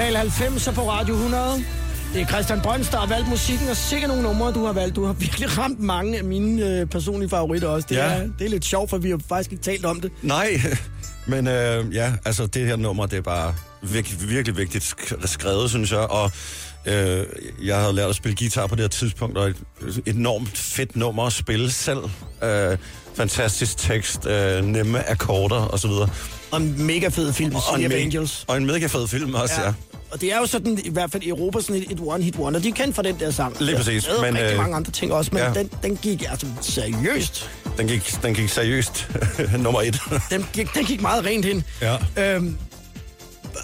Total 0.00 0.16
90 0.16 0.68
på 0.74 0.90
Radio 0.90 1.14
100. 1.14 1.64
Det 2.14 2.22
er 2.22 2.26
Christian 2.26 2.60
Brøns, 2.60 2.88
der 2.88 2.98
har 2.98 3.06
valgt 3.06 3.28
musikken, 3.28 3.68
og 3.68 3.76
sikkert 3.76 4.08
nogle 4.08 4.22
numre, 4.22 4.52
du 4.52 4.64
har 4.66 4.72
valgt. 4.72 4.96
Du 4.96 5.04
har 5.04 5.12
virkelig 5.24 5.58
ramt 5.58 5.80
mange 5.80 6.18
af 6.18 6.24
mine 6.24 6.66
øh, 6.80 6.86
personlige 6.86 7.28
favoritter 7.30 7.68
også. 7.68 7.86
Det, 7.90 7.96
Ja. 7.96 8.02
er, 8.02 8.28
det 8.38 8.44
er 8.44 8.48
lidt 8.48 8.64
sjovt, 8.64 8.90
for 8.90 8.98
vi 8.98 9.10
har 9.10 9.20
faktisk 9.28 9.52
ikke 9.52 9.64
talt 9.64 9.84
om 9.84 10.00
det. 10.00 10.12
Nej, 10.22 10.60
men 11.26 11.46
øh, 11.46 11.94
ja, 11.94 12.12
altså 12.24 12.46
det 12.46 12.66
her 12.66 12.76
nummer, 12.76 13.06
det 13.06 13.16
er 13.16 13.22
bare... 13.22 13.54
virkelig, 13.82 14.28
virkelig 14.30 14.56
vigtigt 14.56 14.84
sk- 14.84 15.26
skrevet, 15.26 15.70
synes 15.70 15.90
jeg. 15.92 15.98
Og 15.98 16.32
øh, 16.86 17.26
jeg 17.62 17.80
havde 17.80 17.92
lært 17.92 18.08
at 18.10 18.16
spille 18.16 18.36
guitar 18.36 18.66
på 18.66 18.74
det 18.74 18.82
her 18.82 18.88
tidspunkt, 18.88 19.38
og 19.38 19.48
et, 19.48 19.56
enormt 20.06 20.58
fedt 20.58 20.96
nummer 20.96 21.26
at 21.26 21.32
spille 21.32 21.70
selv. 21.70 22.00
Øh, 22.42 22.78
fantastisk 23.14 23.76
tekst, 23.76 24.26
øh, 24.26 24.64
nemme 24.64 25.10
akkorder 25.10 25.56
osv. 25.74 25.90
Og 26.50 26.60
en 26.60 26.86
mega 26.86 27.08
fed 27.08 27.32
film, 27.32 27.54
Og 27.54 27.80
en, 27.80 27.92
me- 27.92 27.94
Angels. 27.94 28.44
og 28.48 28.56
en 28.56 28.66
mega 28.66 28.86
fed 28.86 29.08
film 29.08 29.34
også, 29.34 29.54
ja. 29.60 29.66
ja. 29.66 29.72
Og 30.12 30.20
det 30.20 30.32
er 30.32 30.38
jo 30.38 30.46
sådan, 30.46 30.78
i 30.84 30.88
hvert 30.90 31.10
fald 31.10 31.22
i 31.22 31.28
Europa, 31.28 31.60
sådan 31.60 31.76
et, 31.76 31.90
et 31.90 32.00
one-hit 32.00 32.38
wonder. 32.38 32.60
De 32.60 32.68
er 32.68 32.72
kendt 32.72 32.94
for 32.94 33.02
den 33.02 33.20
der 33.20 33.30
sang. 33.30 33.56
Lige 33.60 33.76
præcis, 33.76 34.06
er 34.06 34.20
men, 34.22 34.34
rigtig 34.34 34.50
øh, 34.52 34.56
mange 34.56 34.76
andre 34.76 34.90
ting 34.92 35.12
også, 35.12 35.30
men 35.34 35.42
ja. 35.42 35.52
den, 35.52 35.70
den 35.82 35.96
gik 35.96 36.24
altså 36.30 36.46
seriøst. 36.60 37.50
Den 37.78 37.86
gik, 37.88 38.14
den 38.22 38.34
gik 38.34 38.48
seriøst 38.48 39.08
nummer 39.58 39.80
et. 39.82 40.00
Den 40.30 40.46
gik, 40.52 40.74
den 40.74 40.84
gik 40.84 41.00
meget 41.02 41.24
rent 41.24 41.44
ind. 41.44 41.62
ja. 41.82 41.96
Øhm, 42.16 42.58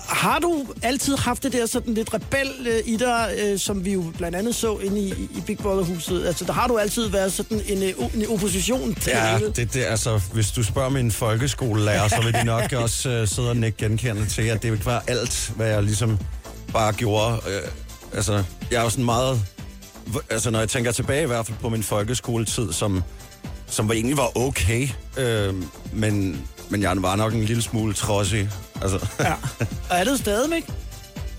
har 0.09 0.39
du 0.39 0.67
altid 0.83 1.17
haft 1.17 1.43
det 1.43 1.53
der 1.53 1.67
sådan 1.67 1.95
lidt 1.95 2.15
rebel 2.15 2.51
øh, 2.67 2.93
i 2.93 2.97
dig, 2.97 3.35
øh, 3.43 3.59
som 3.59 3.85
vi 3.85 3.93
jo 3.93 4.05
blandt 4.19 4.37
andet 4.37 4.55
så 4.55 4.79
inde 4.79 5.01
i, 5.01 5.11
i 5.11 5.41
Big 5.47 5.59
Brother-huset? 5.59 6.27
Altså, 6.27 6.45
der 6.45 6.53
har 6.53 6.67
du 6.69 6.79
altid 6.79 7.09
været 7.09 7.33
sådan 7.33 7.61
en, 7.69 7.83
øh, 7.83 7.93
en 8.15 8.27
opposition 8.29 8.95
til 8.95 9.05
det 9.05 9.11
Ja, 9.19 9.37
hele? 9.39 9.53
det, 9.57 9.75
det, 9.75 9.85
altså, 9.85 10.21
hvis 10.33 10.51
du 10.51 10.63
spørger 10.63 10.89
min 10.89 11.13
folkeskolelærer, 11.13 12.09
så 12.09 12.21
vil 12.25 12.33
de 12.33 12.45
nok 12.45 12.73
også 12.83 13.21
uh, 13.23 13.29
sidde 13.29 13.51
og 13.51 13.57
nikke 13.57 13.79
genkendende 13.79 14.29
til, 14.31 14.43
at 14.43 14.63
det 14.63 14.87
var 14.87 15.05
alt, 15.07 15.53
hvad 15.57 15.67
jeg 15.69 15.83
ligesom 15.83 16.19
bare 16.73 16.93
gjorde. 16.93 17.33
Uh, 17.35 17.71
altså, 18.13 18.45
jeg 18.71 18.79
er 18.79 18.83
jo 18.83 18.91
sådan 18.91 19.05
meget... 19.05 19.41
Altså, 20.31 20.51
når 20.51 20.59
jeg 20.59 20.69
tænker 20.69 20.93
tilbage 20.93 21.23
i 21.23 21.27
hvert 21.27 21.47
fald 21.47 21.59
på 21.59 21.69
min 21.69 21.83
folkeskoletid, 21.83 22.73
som, 22.73 23.03
som 23.67 23.89
var, 23.89 23.95
egentlig 23.95 24.17
var 24.17 24.39
okay, 24.39 24.89
uh, 25.19 25.55
men, 25.93 26.47
men 26.69 26.83
jeg 26.83 27.03
var 27.03 27.17
nok 27.17 27.35
en 27.35 27.45
lille 27.45 27.63
smule 27.63 27.95
trodsig. 27.95 28.51
Altså, 28.83 29.09
Ja. 29.21 29.33
Og 29.91 29.97
er 29.97 30.05
det 30.05 30.19
stadigvæk? 30.19 30.65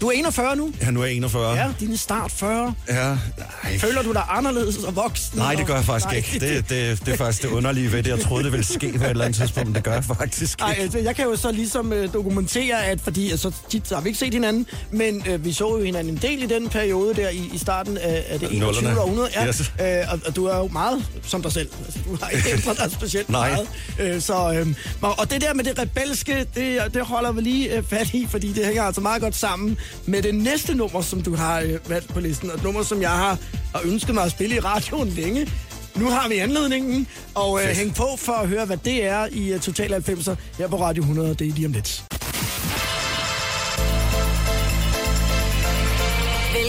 Du 0.02 0.08
er 0.08 0.12
41 0.12 0.56
nu? 0.56 0.74
ja, 0.82 0.92
nu 0.92 1.02
er 1.02 1.06
jeg 1.06 1.16
41. 1.16 1.54
Ja, 1.56 1.68
dine 1.80 1.98
start 1.98 2.32
40. 2.32 2.74
ja 2.90 3.18
nej. 3.64 3.78
Føler 3.78 4.02
du 4.04 4.14
dig 4.14 4.24
anderledes 4.30 4.78
og 4.78 4.96
voksen? 4.96 5.38
Nej, 5.40 5.56
det 5.56 5.66
gør 5.66 5.76
jeg 5.76 5.84
faktisk 5.86 6.06
Nej. 6.06 6.16
ikke. 6.16 6.40
Det, 6.40 6.70
det, 6.70 7.06
det 7.06 7.14
er 7.14 7.18
faktisk 7.18 7.42
det 7.44 7.50
underlige 7.50 7.92
ved 7.92 8.04
det. 8.04 8.10
Jeg 8.10 8.20
troede, 8.20 8.44
det 8.44 8.52
ville 8.52 8.66
ske 8.66 8.94
på 8.98 9.04
et 9.04 9.10
eller 9.10 9.26
andet 9.26 9.40
tidspunkt, 9.40 9.68
men 9.68 9.76
det 9.76 9.84
gør 9.84 9.94
jeg 9.94 10.04
faktisk 10.04 10.60
Ej, 10.62 10.70
ikke. 10.72 10.82
altså, 10.82 10.98
jeg 10.98 11.16
kan 11.16 11.26
jo 11.26 11.36
så 11.36 11.52
ligesom 11.52 11.94
øh, 11.94 12.14
dokumentere, 12.14 12.86
at 12.86 13.02
fordi 13.02 13.32
altså, 13.32 13.52
tit 13.70 13.90
har 13.90 14.02
vi 14.02 14.10
ikke 14.10 14.20
set 14.20 14.34
hinanden, 14.34 14.66
men 14.92 15.24
øh, 15.30 15.46
vi 15.46 15.54
så 15.54 15.78
jo 15.78 15.84
hinanden 15.86 16.14
en 16.14 16.20
del 16.22 16.44
i 16.44 16.46
den 16.46 16.70
periode 16.70 17.14
der 17.14 17.30
i, 17.30 17.50
i 17.54 17.58
starten 17.58 17.98
af, 17.98 18.26
af 18.30 18.40
det 18.40 18.52
21. 18.52 18.60
Nullerne. 18.60 19.02
århundrede. 19.02 19.30
Ja, 19.36 19.48
Yes. 19.48 19.74
øh, 19.82 19.88
og, 20.14 20.20
og 20.28 20.36
du 20.36 20.46
er 20.46 20.58
jo 20.58 20.68
meget 20.68 21.06
som 21.24 21.42
dig 21.42 21.52
selv. 21.52 21.70
Altså, 21.86 22.00
du 22.10 22.18
har 22.22 22.30
ikke 22.30 22.52
ændret 22.54 22.78
dig 22.78 22.92
specielt 22.92 23.30
Nej. 23.30 23.50
meget. 23.50 23.68
Øh, 24.16 24.22
så, 24.22 24.54
øh, 24.54 24.68
og, 25.02 25.20
og 25.20 25.32
det 25.32 25.42
der 25.42 25.54
med 25.54 25.64
det 25.64 25.80
rebelske, 25.80 26.46
det, 26.56 26.82
det 26.94 27.02
holder 27.06 27.32
vi 27.32 27.42
lige 27.42 27.78
øh, 27.78 27.84
fat 27.84 28.14
i, 28.14 28.28
fordi 28.30 28.54
det 28.54 28.66
hænger 28.66 28.84
altså 28.84 29.02
meget 29.02 29.22
godt 29.22 29.36
sammen 29.36 29.78
med 30.06 30.22
det 30.22 30.36
næste 30.36 30.76
nummer, 30.76 31.02
som 31.02 31.22
du 31.22 31.36
har 31.36 31.60
øh, 31.60 31.90
valgt 31.90 32.14
på 32.14 32.20
listen. 32.20 32.50
Og 32.50 32.56
et 32.56 32.64
nummer, 32.64 32.84
som 32.84 33.02
jeg 33.02 33.10
har, 33.10 33.38
har 33.76 33.82
ønsket 33.86 34.16
mig 34.16 34.24
at 34.24 34.32
spille 34.32 34.56
i 34.56 34.60
radioen 34.60 35.10
længe. 35.10 35.52
Nu 35.96 36.10
har 36.10 36.30
vi 36.30 36.38
anledningen, 36.38 37.08
og 37.36 37.60
øh, 37.64 37.68
hæng 37.68 37.96
på 37.96 38.08
for 38.18 38.34
at 38.34 38.48
høre, 38.48 38.66
hvad 38.66 38.78
det 38.78 39.06
er 39.06 39.28
i 39.32 39.54
uh, 39.54 39.60
Total 39.60 39.94
90'er 39.94 40.36
her 40.58 40.68
på 40.68 40.82
Radio 40.82 41.02
100, 41.02 41.30
og 41.30 41.40
det 41.40 41.48
er 41.48 41.52
lige 41.52 41.66
om 41.66 41.72
lidt. 41.72 42.04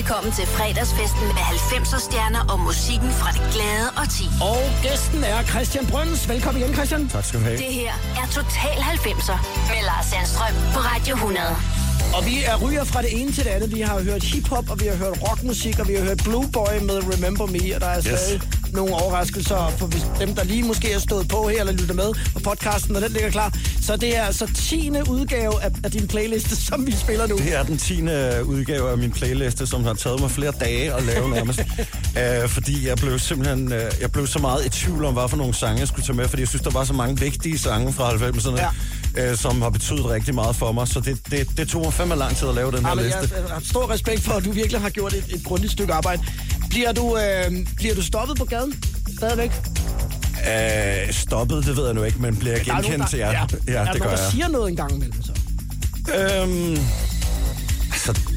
Velkommen 0.09 0.33
til 0.33 0.47
fredagsfesten 0.47 1.27
med 1.37 1.45
90'er 1.73 2.01
stjerner 2.09 2.43
og 2.53 2.59
musikken 2.61 3.11
fra 3.11 3.31
det 3.37 3.45
glade 3.55 3.89
og 4.01 4.07
ti. 4.16 4.27
Og 4.53 4.61
gæsten 4.83 5.21
er 5.25 5.43
Christian 5.53 5.87
Brøns. 5.87 6.29
Velkommen 6.29 6.62
igen, 6.62 6.75
Christian. 6.75 7.09
Tak 7.09 7.25
skal 7.25 7.41
du 7.41 7.45
have. 7.45 7.57
Det 7.57 7.73
her 7.81 7.93
er 8.21 8.27
Total 8.39 8.79
90'er 8.95 9.39
med 9.71 9.81
Lars 9.89 10.07
Sandstrøm 10.07 10.55
på 10.75 10.81
Radio 10.91 11.14
100. 11.14 11.88
Og 12.14 12.26
vi 12.26 12.42
er 12.44 12.56
ryger 12.56 12.84
fra 12.84 13.02
det 13.02 13.20
ene 13.20 13.32
til 13.32 13.44
det 13.44 13.50
andet. 13.50 13.74
Vi 13.74 13.80
har 13.80 14.00
hørt 14.02 14.22
hiphop, 14.22 14.70
og 14.70 14.80
vi 14.80 14.86
har 14.86 14.96
hørt 14.96 15.18
rockmusik, 15.30 15.78
og 15.78 15.88
vi 15.88 15.94
har 15.94 16.04
hørt 16.04 16.20
Blue 16.24 16.48
Boy 16.52 16.74
med 16.82 17.14
Remember 17.14 17.46
Me, 17.46 17.74
og 17.74 17.80
der 17.80 17.86
er 17.86 18.00
stadig 18.00 18.40
nogle 18.72 18.94
overraskelser 18.94 19.72
for 19.78 19.90
dem, 20.20 20.34
der 20.34 20.44
lige 20.44 20.62
måske 20.62 20.92
er 20.92 20.98
stået 20.98 21.28
på 21.28 21.48
her 21.48 21.61
eller 21.61 21.72
lytter 21.72 21.94
med 21.94 22.12
på 22.34 22.40
podcasten, 22.40 22.96
og 22.96 23.02
den 23.02 23.11
ligger 23.12 23.30
klar. 23.30 23.52
Så 23.82 23.96
det 23.96 24.16
er 24.16 24.22
altså 24.22 24.50
10. 24.54 24.90
udgave 25.09 25.62
af, 25.62 25.70
af 25.84 25.90
din 25.90 26.09
playliste, 26.09 26.56
som 26.66 26.86
vi 26.86 26.92
spiller 26.92 27.26
nu. 27.26 27.36
Det 27.36 27.56
er 27.56 27.62
den 27.62 27.78
10. 27.78 28.02
udgave 28.42 28.90
af 28.90 28.98
min 28.98 29.12
playliste, 29.12 29.66
som 29.66 29.84
har 29.84 29.94
taget 29.94 30.20
mig 30.20 30.30
flere 30.30 30.52
dage 30.61 30.94
at 30.94 31.02
lave 31.02 31.30
nærmest. 31.36 31.61
uh, 31.61 32.48
fordi 32.48 32.88
jeg 32.88 32.96
blev 32.96 33.18
simpelthen 33.18 33.66
uh, 33.66 34.00
jeg 34.00 34.12
blev 34.12 34.26
så 34.26 34.38
meget 34.38 34.66
i 34.66 34.68
tvivl 34.68 35.04
om, 35.04 35.14
hvad 35.14 35.28
for 35.28 35.36
nogle 35.36 35.54
sange 35.54 35.80
jeg 35.80 35.88
skulle 35.88 36.06
tage 36.06 36.16
med, 36.16 36.28
fordi 36.28 36.40
jeg 36.40 36.48
synes, 36.48 36.62
der 36.62 36.70
var 36.70 36.84
så 36.84 36.92
mange 36.92 37.20
vigtige 37.20 37.59
sange 37.59 37.92
fra 37.92 38.11
90'erne, 38.11 38.61
ja. 38.61 38.68
Uh, 39.31 39.37
som 39.39 39.62
har 39.62 39.71
betydet 39.71 40.05
rigtig 40.07 40.35
meget 40.35 40.57
for 40.57 40.73
mig. 40.73 40.89
Så 40.89 41.01
det, 41.01 41.19
det, 41.31 41.49
det 41.57 41.69
tog 41.69 41.83
mig 41.83 41.93
fandme 41.93 42.16
lang 42.16 42.37
tid 42.37 42.49
at 42.49 42.55
lave 42.55 42.73
den 42.73 42.81
her 42.81 42.89
Ja, 42.89 42.95
men 42.95 43.05
liste. 43.05 43.19
jeg, 43.21 43.31
jeg 43.33 43.55
har 43.55 43.61
stor 43.64 43.91
respekt 43.91 44.23
for, 44.23 44.33
at 44.33 44.45
du 44.45 44.51
virkelig 44.53 44.81
har 44.81 44.91
gjort 44.91 45.12
et, 45.12 45.25
et 45.35 45.45
grundigt 45.45 45.73
stykke 45.73 45.93
arbejde. 45.93 46.23
Bliver 46.71 46.93
du, 46.93 47.19
øh, 47.19 47.66
bliver 47.77 47.95
du 47.95 48.03
stoppet 48.03 48.37
på 48.39 48.45
gaden? 48.45 48.75
Stadigvæk? 49.16 49.51
Uh, 50.39 51.14
stoppet, 51.14 51.66
det 51.66 51.77
ved 51.77 51.85
jeg 51.85 51.95
nu 51.95 52.03
ikke, 52.03 52.19
men 52.23 52.37
bliver 52.37 52.57
jeg 52.57 52.66
Der 52.66 52.73
er 52.73 52.77
nogen, 52.83 52.91
genkendt? 52.93 53.12
der, 53.12 53.19
Ja, 53.19 53.33
ja, 53.33 53.39
er 53.41 53.47
det 53.47 53.66
der 53.66 53.85
gør 53.85 53.99
nogen, 53.99 54.03
der 54.03 54.11
jeg. 54.23 54.33
siger 54.33 54.49
noget 54.49 54.69
en 54.71 54.77
gang 54.77 54.95
imellem 54.95 55.23
så? 55.23 55.33
Øhm, 56.14 56.79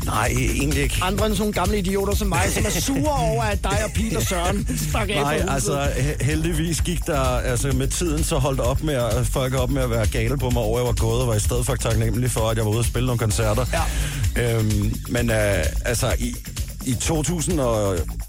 nej, 0.05 0.27
egentlig 0.27 0.83
ikke. 0.83 0.99
Andre 1.01 1.25
end 1.25 1.35
sådan 1.35 1.41
nogle 1.41 1.53
gamle 1.53 1.77
idioter 1.77 2.15
som 2.15 2.27
mig, 2.27 2.41
som 2.53 2.65
er 2.65 2.69
sure 2.81 3.13
over, 3.31 3.43
at 3.43 3.63
dig 3.63 3.77
og 3.85 3.91
Peter 3.95 4.19
Søren 4.19 4.67
stak 4.89 5.09
af 5.09 5.15
Nej, 5.21 5.45
altså 5.47 5.83
he- 5.83 6.23
heldigvis 6.23 6.81
gik 6.81 7.05
der, 7.07 7.19
altså 7.21 7.71
med 7.71 7.87
tiden 7.87 8.23
så 8.23 8.37
holdt 8.37 8.59
op 8.59 8.83
med 8.83 8.93
at, 8.93 9.27
folk 9.27 9.53
op 9.53 9.69
med 9.69 9.81
at 9.81 9.89
være 9.89 10.07
gale 10.07 10.37
på 10.37 10.49
mig 10.49 10.61
over, 10.61 10.79
jeg 10.79 10.85
var 10.87 10.93
gået, 10.93 11.21
og 11.21 11.27
var 11.27 11.35
i 11.35 11.39
stedet 11.39 11.65
for 11.65 11.75
taknemmelig 11.75 12.31
for, 12.31 12.49
at 12.49 12.57
jeg 12.57 12.65
var 12.65 12.71
ude 12.71 12.79
og 12.79 12.85
spille 12.85 13.05
nogle 13.05 13.19
koncerter. 13.19 13.65
Ja. 14.35 14.55
Øhm, 14.57 14.95
men 15.09 15.29
øh, 15.29 15.65
altså 15.85 16.13
i, 16.19 16.35
i 16.85 16.95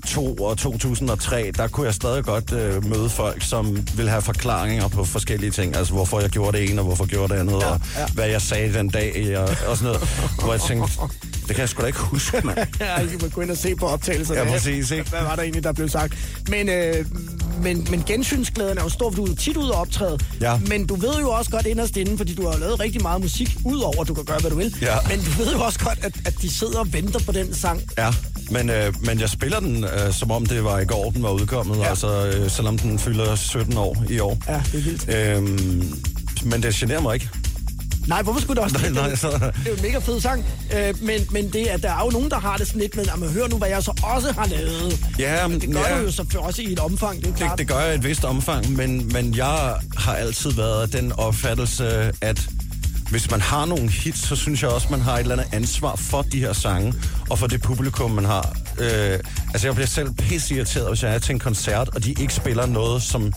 2002 0.07 0.45
og 0.45 0.59
2003, 0.59 1.53
der 1.57 1.69
kunne 1.69 1.87
jeg 1.87 1.95
stadig 1.95 2.25
godt 2.25 2.53
øh, 2.53 2.85
møde 2.85 3.09
folk, 3.09 3.43
som 3.43 3.87
ville 3.97 4.11
have 4.11 4.23
forklaringer 4.23 4.89
på 4.89 5.05
forskellige 5.05 5.51
ting. 5.51 5.77
Altså 5.77 5.93
hvorfor 5.93 6.21
jeg 6.21 6.31
gjorde 6.31 6.59
det 6.59 6.71
ene, 6.71 6.81
og 6.81 6.85
hvorfor 6.85 7.05
jeg 7.05 7.11
gjorde 7.11 7.35
det 7.35 7.41
andet, 7.41 7.61
ja, 7.61 7.67
og 7.67 7.81
ja. 7.97 8.07
hvad 8.15 8.27
jeg 8.27 8.43
sagde 8.43 8.73
den 8.73 8.89
dag, 8.89 9.39
og, 9.39 9.49
og 9.67 9.77
sådan 9.77 9.93
noget. 9.93 10.09
Hvor 10.43 10.53
jeg 10.53 10.61
tænkte, 10.61 10.93
det 11.49 11.57
kan 11.57 11.59
jeg 11.59 11.69
sgu 11.69 11.83
da 11.83 11.87
ikke 11.87 11.99
huske, 11.99 12.41
mand. 12.45 12.59
Ja, 12.81 13.01
I 13.01 13.07
kan 13.07 13.31
gå 13.31 13.41
ind 13.41 13.51
og 13.51 13.57
se 13.57 13.75
på 13.75 13.87
optagelserne. 13.87 14.41
Ja, 14.41 14.51
præcis, 14.51 14.91
ikke? 14.91 15.11
Hvad 15.11 15.23
var 15.23 15.37
der 15.37 15.43
egentlig, 15.43 15.65
der 15.65 15.73
blev 15.73 15.89
sagt? 15.89 16.15
Men, 16.49 16.69
øh, 16.69 17.07
men, 17.63 17.87
men 17.91 18.03
gensynsglæden 18.07 18.79
er 18.79 18.83
jo 18.83 18.89
stor, 18.89 19.11
for 19.11 19.25
du 19.25 19.33
er 19.33 19.37
tit 19.37 19.57
ude 19.57 19.73
og 19.73 19.81
optræde. 19.81 20.19
Ja. 20.41 20.59
Men 20.59 20.87
du 20.87 20.95
ved 20.95 21.15
jo 21.21 21.31
også 21.31 21.51
godt 21.51 21.67
inderst 21.67 21.97
inde, 21.97 22.17
fordi 22.17 22.35
du 22.35 22.49
har 22.49 22.59
lavet 22.59 22.81
rigtig 22.81 23.03
meget 23.03 23.21
musik, 23.21 23.57
udover 23.65 24.01
at 24.01 24.09
du 24.09 24.15
kan 24.15 24.25
gøre, 24.25 24.39
hvad 24.39 24.51
du 24.51 24.57
vil. 24.57 24.77
Ja. 24.81 24.97
Men 25.09 25.19
du 25.25 25.31
ved 25.43 25.53
jo 25.53 25.61
også 25.61 25.79
godt, 25.79 25.99
at, 26.03 26.13
at 26.25 26.35
de 26.43 26.51
sidder 26.51 26.79
og 26.79 26.93
venter 26.93 27.21
på 27.27 27.33
den 27.33 27.55
sang. 27.55 27.83
Ja, 27.99 28.11
men, 28.53 28.71
øh, 28.71 28.95
men 29.07 29.21
jeg 29.21 29.29
spiller 29.29 29.61
den, 29.61 29.85
øh, 29.85 30.13
som 30.13 30.31
om 30.31 30.47
det 30.47 30.65
var 30.65 30.79
i 30.79 30.85
går, 30.85 31.11
den 31.11 31.23
var 31.23 31.31
udkommet, 31.31 31.79
Ja. 31.79 31.89
altså 31.89 32.27
øh, 32.27 32.51
selvom 32.51 32.79
den 32.79 32.99
fylder 32.99 33.35
17 33.37 33.77
år 33.77 34.05
i 34.11 34.19
år. 34.19 34.39
Ja, 34.49 34.63
det 34.73 34.79
er 34.79 34.83
vildt. 34.83 35.09
Øhm, 35.09 35.95
men 36.45 36.63
det 36.63 36.75
generer 36.75 37.01
mig 37.01 37.15
ikke. 37.15 37.29
Nej, 38.07 38.23
hvorfor 38.23 38.41
skulle 38.41 38.57
det 38.57 38.65
også 38.65 38.77
Nej, 38.79 38.87
det? 38.87 38.95
nej, 38.95 39.15
så- 39.17 39.31
Det 39.31 39.43
er 39.43 39.71
jo 39.71 39.75
en 39.75 39.83
mega 39.83 39.99
fed 39.99 40.21
sang. 40.21 40.45
Øh, 40.77 40.95
men, 41.03 41.21
men 41.31 41.49
det, 41.53 41.67
at 41.67 41.83
der 41.83 41.89
er 41.91 42.05
jo 42.05 42.11
nogen, 42.11 42.31
der 42.31 42.39
har 42.41 42.57
det 42.57 42.67
sådan 42.67 42.81
lidt 42.81 42.97
med, 42.97 43.07
at 43.13 43.19
man 43.19 43.29
hører 43.29 43.49
nu, 43.49 43.57
hvad 43.59 43.69
jeg 43.69 43.83
så 43.83 43.93
også 44.03 44.33
har 44.33 44.47
lavet. 44.47 45.01
Ja, 45.19 45.47
Men 45.49 45.61
det 45.61 45.73
gør 45.73 45.81
ja. 45.81 45.99
jo 45.99 46.11
så 46.11 46.25
også 46.39 46.63
i 46.63 46.73
et 46.73 46.79
omfang, 46.79 47.17
det 47.17 47.25
er 47.25 47.29
jo 47.29 47.33
Det, 47.33 47.39
klart. 47.43 47.59
det 47.59 47.69
gør 47.69 47.81
jeg 47.81 47.93
i 47.95 47.99
et 47.99 48.05
vist 48.05 48.25
omfang, 48.25 48.73
men, 48.77 49.13
men 49.13 49.37
jeg 49.37 49.75
har 49.97 50.15
altid 50.15 50.51
været 50.53 50.93
den 50.93 51.13
opfattelse, 51.13 52.13
at 52.21 52.49
hvis 53.13 53.31
man 53.31 53.41
har 53.41 53.65
nogle 53.65 53.91
hits, 53.91 54.29
så 54.29 54.37
synes 54.37 54.63
jeg 54.63 54.71
også, 54.71 54.87
man 54.91 55.01
har 55.01 55.15
et 55.15 55.21
eller 55.21 55.35
andet 55.37 55.55
ansvar 55.55 55.97
for 55.97 56.23
de 56.23 56.41
her 56.41 56.53
sange, 56.53 56.95
og 57.31 57.39
for 57.39 57.47
det 57.47 57.63
publikum, 57.63 58.11
man 58.11 58.25
har. 58.25 58.57
Øh, 58.79 59.19
altså, 59.53 59.67
jeg 59.67 59.75
bliver 59.75 59.87
selv 59.87 60.13
pisseirriteret, 60.13 60.89
hvis 60.89 61.03
jeg 61.03 61.15
er 61.15 61.19
til 61.19 61.33
en 61.33 61.39
koncert, 61.39 61.89
og 61.89 62.05
de 62.05 62.13
ikke 62.13 62.35
spiller 62.35 62.67
noget, 62.67 63.03
som 63.03 63.33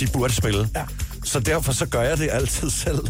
de 0.00 0.06
burde 0.12 0.34
spille. 0.34 0.68
Ja. 0.76 0.84
Så 1.24 1.40
derfor 1.40 1.72
så 1.72 1.86
gør 1.86 2.02
jeg 2.02 2.18
det 2.18 2.28
altid 2.32 2.70
selv. 2.84 3.08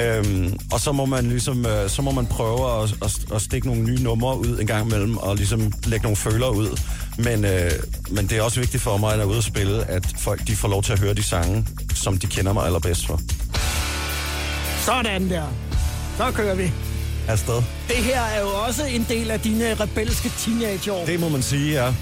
Øhm, 0.00 0.58
og 0.72 0.80
så 0.80 0.92
må 0.92 1.04
man 1.04 1.28
ligesom, 1.28 1.66
øh, 1.66 1.90
så 1.90 2.02
må 2.02 2.10
man 2.10 2.26
prøve 2.26 2.82
at, 2.82 2.94
at, 3.02 3.32
at 3.34 3.42
stikke 3.42 3.66
nogle 3.66 3.82
nye 3.82 4.02
numre 4.02 4.38
ud 4.38 4.58
en 4.60 4.66
gang 4.66 4.86
imellem, 4.86 5.16
og 5.16 5.36
ligesom 5.36 5.72
lægge 5.84 6.02
nogle 6.02 6.16
føler 6.16 6.48
ud. 6.48 6.80
Men, 7.18 7.44
øh, 7.44 7.70
men 8.10 8.26
det 8.26 8.38
er 8.38 8.42
også 8.42 8.60
vigtigt 8.60 8.82
for 8.82 8.96
mig, 8.96 9.12
at 9.12 9.18
jeg 9.18 9.24
er 9.24 9.28
ude 9.28 9.38
at 9.38 9.44
spille, 9.44 9.84
at 9.84 10.06
folk 10.18 10.46
de 10.46 10.56
får 10.56 10.68
lov 10.68 10.82
til 10.82 10.92
at 10.92 11.00
høre 11.00 11.14
de 11.14 11.22
sange, 11.22 11.66
som 11.94 12.18
de 12.18 12.26
kender 12.26 12.52
mig 12.52 12.66
allerbedst 12.66 13.06
for. 13.06 13.20
Sådan 14.84 15.30
der. 15.30 15.42
Så 16.16 16.32
kører 16.34 16.54
vi. 16.54 16.72
Afsted. 17.28 17.54
Det 17.88 17.96
her 17.96 18.20
er 18.20 18.40
jo 18.40 18.48
også 18.66 18.84
en 18.84 19.06
del 19.08 19.30
af 19.30 19.40
dine 19.40 19.74
rebelske 19.74 20.28
teenageår. 20.38 21.04
Det 21.06 21.20
må 21.20 21.28
man 21.28 21.42
sige, 21.42 21.72
ja. 21.72 21.94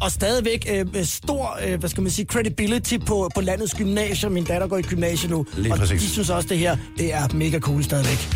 Og 0.00 0.10
stadigvæk 0.10 0.66
øh, 0.70 1.04
stor, 1.04 1.58
øh, 1.66 1.78
hvad 1.80 1.90
skal 1.90 2.02
man 2.02 2.12
sige, 2.12 2.26
credibility 2.26 2.96
på, 3.06 3.30
på 3.34 3.40
landets 3.40 3.74
gymnasier. 3.74 4.30
Min 4.30 4.44
datter 4.44 4.66
går 4.68 4.78
i 4.78 4.82
gymnasiet 4.82 5.30
nu. 5.30 5.46
Lige 5.56 5.72
og 5.72 5.78
præcis. 5.78 6.02
de 6.02 6.08
synes 6.08 6.30
også, 6.30 6.48
det 6.48 6.58
her 6.58 6.76
det 6.98 7.14
er 7.14 7.28
mega 7.34 7.58
cool 7.58 7.84
stadigvæk. 7.84 8.28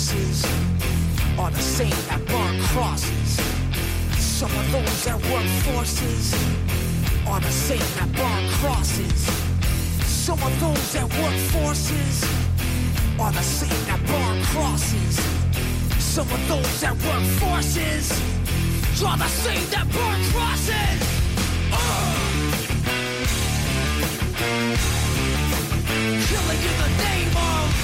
Forces 0.00 0.44
are 1.38 1.50
the 1.50 1.60
same 1.60 1.90
that 2.08 2.24
burn 2.26 2.60
crosses. 2.72 3.38
Some 4.16 4.50
of 4.50 4.72
those 4.72 5.04
that 5.04 5.20
work 5.30 5.44
forces 5.68 6.32
are 7.26 7.40
the 7.40 7.50
same 7.50 7.88
that 7.96 8.10
burn 8.16 8.48
crosses. 8.60 9.20
Some 10.06 10.42
of 10.42 10.60
those 10.60 10.92
that 10.94 11.04
work 11.20 11.38
forces 11.52 12.24
are 13.20 13.32
the 13.32 13.42
same 13.42 13.84
that 13.88 14.00
burn 14.06 14.42
crosses. 14.44 15.20
Some 16.02 16.28
of 16.32 16.48
those 16.48 16.80
that 16.80 16.96
work 17.04 17.24
forces 17.42 18.10
are 19.04 19.18
the 19.18 19.28
same 19.28 19.66
that 19.70 19.86
burn 19.92 20.20
crosses. 20.32 21.00
Uh! 21.72 22.30
Killing 26.30 26.62
in 26.70 26.76
the 26.84 26.90
name 27.04 27.36
of. 27.36 27.80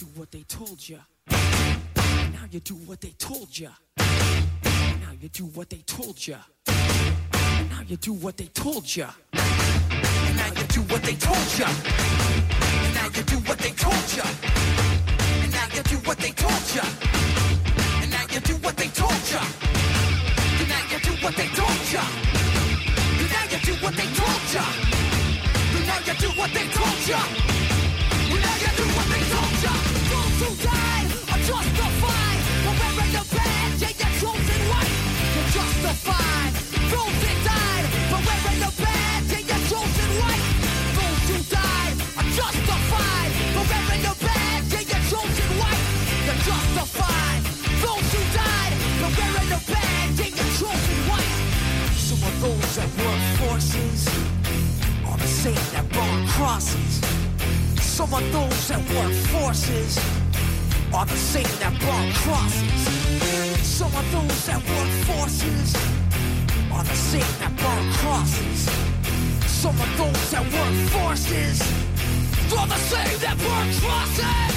Do 0.00 0.06
what 0.14 0.30
they 0.30 0.42
told 0.44 0.88
you. 0.88 0.98
Now 1.28 2.46
you 2.50 2.60
do 2.60 2.74
what 2.86 3.02
they 3.02 3.12
told 3.18 3.58
you. 3.58 3.68
Now 3.98 5.12
you 5.20 5.28
do 5.28 5.44
what 5.44 5.68
they 5.68 5.82
told 5.86 6.26
you. 6.26 6.36
Now 6.66 7.82
you 7.86 7.98
do 7.98 8.14
what 8.14 8.38
they 8.38 8.46
told 8.46 8.96
you. 8.96 9.04
Now 9.34 10.48
you 10.56 10.64
do 10.68 10.80
what 10.88 11.02
they 11.02 11.16
told 11.16 11.58
you. 11.58 11.66
Now 12.94 13.08
you 13.14 13.22
do 13.24 13.36
what 13.44 13.58
they 13.58 13.72
told 13.72 14.08
you. 14.16 14.24
Now 15.44 15.58
you 15.68 15.82
do 15.82 15.86
what 16.08 16.18
they 16.18 16.30
told 16.30 16.64
you. 16.64 16.72
Now 18.10 18.26
you 18.32 18.40
do 18.40 18.54
what 18.56 18.76
they 18.78 18.88
told 18.88 19.24
you. 19.30 19.44
Now 20.70 20.82
you 20.90 20.98
do 20.98 21.12
what 21.20 21.36
they 21.36 21.48
told 21.48 21.92
ya. 21.92 22.04
And 23.20 23.28
now 23.28 23.44
you 23.52 23.58
do 23.68 23.74
what 23.84 23.94
they 23.94 24.08
told 24.16 24.44
ya. 24.54 24.64
And 25.76 25.86
now 25.86 25.98
you 26.08 26.14
do 26.14 26.28
what 26.40 26.50
they 26.56 26.66
told 26.72 27.00
ya. 27.06 27.20
And 28.32 28.40
now 28.40 28.56
you 28.64 28.70
do 28.80 28.86
what 28.96 29.06
they 29.12 29.29
wearing 30.40 30.56
the 30.56 30.56
badge 30.72 31.12
chosen 31.46 31.90
white. 32.00 32.40
Those 36.90 37.20
died 37.44 37.84
wearing 38.24 38.60
the 38.60 38.72
badge 38.80 39.44
chosen 39.68 40.10
white. 40.20 40.44
Those 40.96 41.24
who 41.28 41.38
died 41.52 41.94
are 42.16 42.28
justified 42.32 43.30
wearing 43.68 44.02
the 44.02 44.14
badge 44.24 44.74
chosen 45.10 45.50
white. 45.60 45.84
Those 47.84 48.08
who 48.12 48.22
died 48.32 48.72
wearing 49.02 49.48
the 49.52 49.60
badge 49.68 50.24
chosen 50.58 50.98
white. 51.08 51.36
Some 51.96 52.22
of 52.24 52.34
those 52.40 52.70
that 52.76 52.90
work 53.04 53.22
forces 53.40 54.00
are 55.06 55.18
the 55.18 55.26
same 55.26 55.64
that 55.72 55.86
burn 55.92 56.26
crosses. 56.28 57.00
Some 57.82 58.14
of 58.14 58.24
those 58.32 58.68
that 58.68 58.80
work 58.94 59.12
forces 59.12 59.98
are 60.92 61.06
the 61.06 61.16
same 61.16 61.44
that 61.60 61.72
burn 61.80 62.12
crosses. 62.22 62.82
Some 63.66 63.94
of 63.94 64.12
those 64.12 64.46
that 64.46 64.60
work 64.68 64.88
forces 65.06 65.74
are 66.72 66.82
the 66.84 66.94
same 66.94 67.32
that 67.38 67.52
burn 67.56 67.92
crosses. 67.92 68.68
Some 69.46 69.80
of 69.80 69.96
those 69.96 70.30
that 70.30 70.42
work 70.42 70.74
forces 70.90 71.62
are 72.58 72.66
the 72.66 72.76
same 72.90 73.18
that 73.20 73.38
burn 73.38 73.72
crosses. 73.80 74.56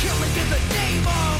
Killing 0.00 0.34
in 0.42 0.48
the 0.50 0.60
name 0.74 1.06
of. 1.06 1.38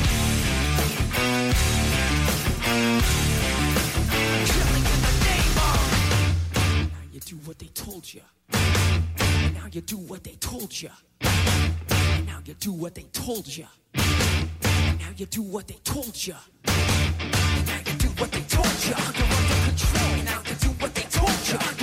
Killing 4.50 4.84
in 4.92 5.00
the 5.08 5.14
name 5.24 5.56
of. 5.70 5.80
Now 6.92 7.04
you 7.12 7.20
do 7.20 7.36
what 7.46 7.58
they 7.58 7.68
told 7.68 8.12
you. 8.12 8.20
Now 9.60 9.68
you 9.70 9.82
do 9.82 9.98
what 9.98 10.24
they 10.24 10.36
told 10.36 10.80
you. 10.80 10.88
And 11.20 12.26
now 12.26 12.40
you 12.46 12.54
do 12.54 12.72
what 12.72 12.94
they 12.94 13.02
told 13.12 13.46
you. 13.46 13.66
And 13.92 14.98
now 14.98 15.10
you 15.18 15.26
do 15.26 15.42
what 15.42 15.68
they 15.68 15.76
told 15.84 16.26
you. 16.26 16.34
And 16.64 17.66
now 17.66 17.78
you 17.84 17.98
do 17.98 18.08
what 18.08 18.32
they 18.32 18.40
told 18.40 18.84
you. 18.84 18.94
You're 18.96 19.26
under 19.36 19.68
control. 19.68 20.12
And 20.14 20.24
now 20.24 20.42
you 20.48 20.54
do 20.54 20.68
what 20.80 20.94
they 20.94 21.02
told 21.02 21.48
you. 21.76 21.79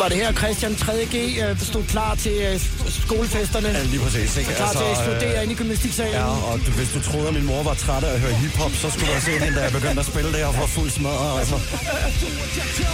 Var 0.00 0.08
det 0.08 0.16
her 0.16 0.32
Christian 0.32 0.72
3G 0.72 1.16
øh, 1.44 1.58
stod 1.70 1.84
klar 1.84 2.14
til 2.14 2.36
øh, 2.48 2.60
skolefesterne? 3.04 3.68
Ja, 3.68 3.82
lige 3.82 4.00
præcis. 4.04 4.36
Ikke? 4.36 4.50
Klar 4.54 4.72
til 4.72 4.84
at 4.84 4.90
eksplodere 4.90 5.36
øh, 5.36 5.42
inde 5.42 5.52
i 5.52 5.56
gymnastiksalen? 5.56 6.12
Ja, 6.12 6.28
og 6.50 6.58
du, 6.66 6.70
hvis 6.78 6.90
du 6.94 7.00
troede, 7.10 7.28
at 7.28 7.34
min 7.34 7.46
mor 7.46 7.62
var 7.62 7.74
træt 7.74 8.04
af 8.04 8.12
at 8.14 8.20
høre 8.20 8.32
hiphop, 8.32 8.72
så 8.82 8.90
skulle 8.90 9.06
du 9.06 9.12
have 9.12 9.26
set 9.30 9.40
hende, 9.44 9.56
da 9.58 9.62
jeg 9.62 9.72
begyndte 9.72 10.00
at 10.00 10.06
spille 10.06 10.30
det 10.32 10.40
her 10.44 10.52
for 10.52 10.66
fuld 10.66 10.90
smadret. 10.90 11.38
Altså. 11.40 11.56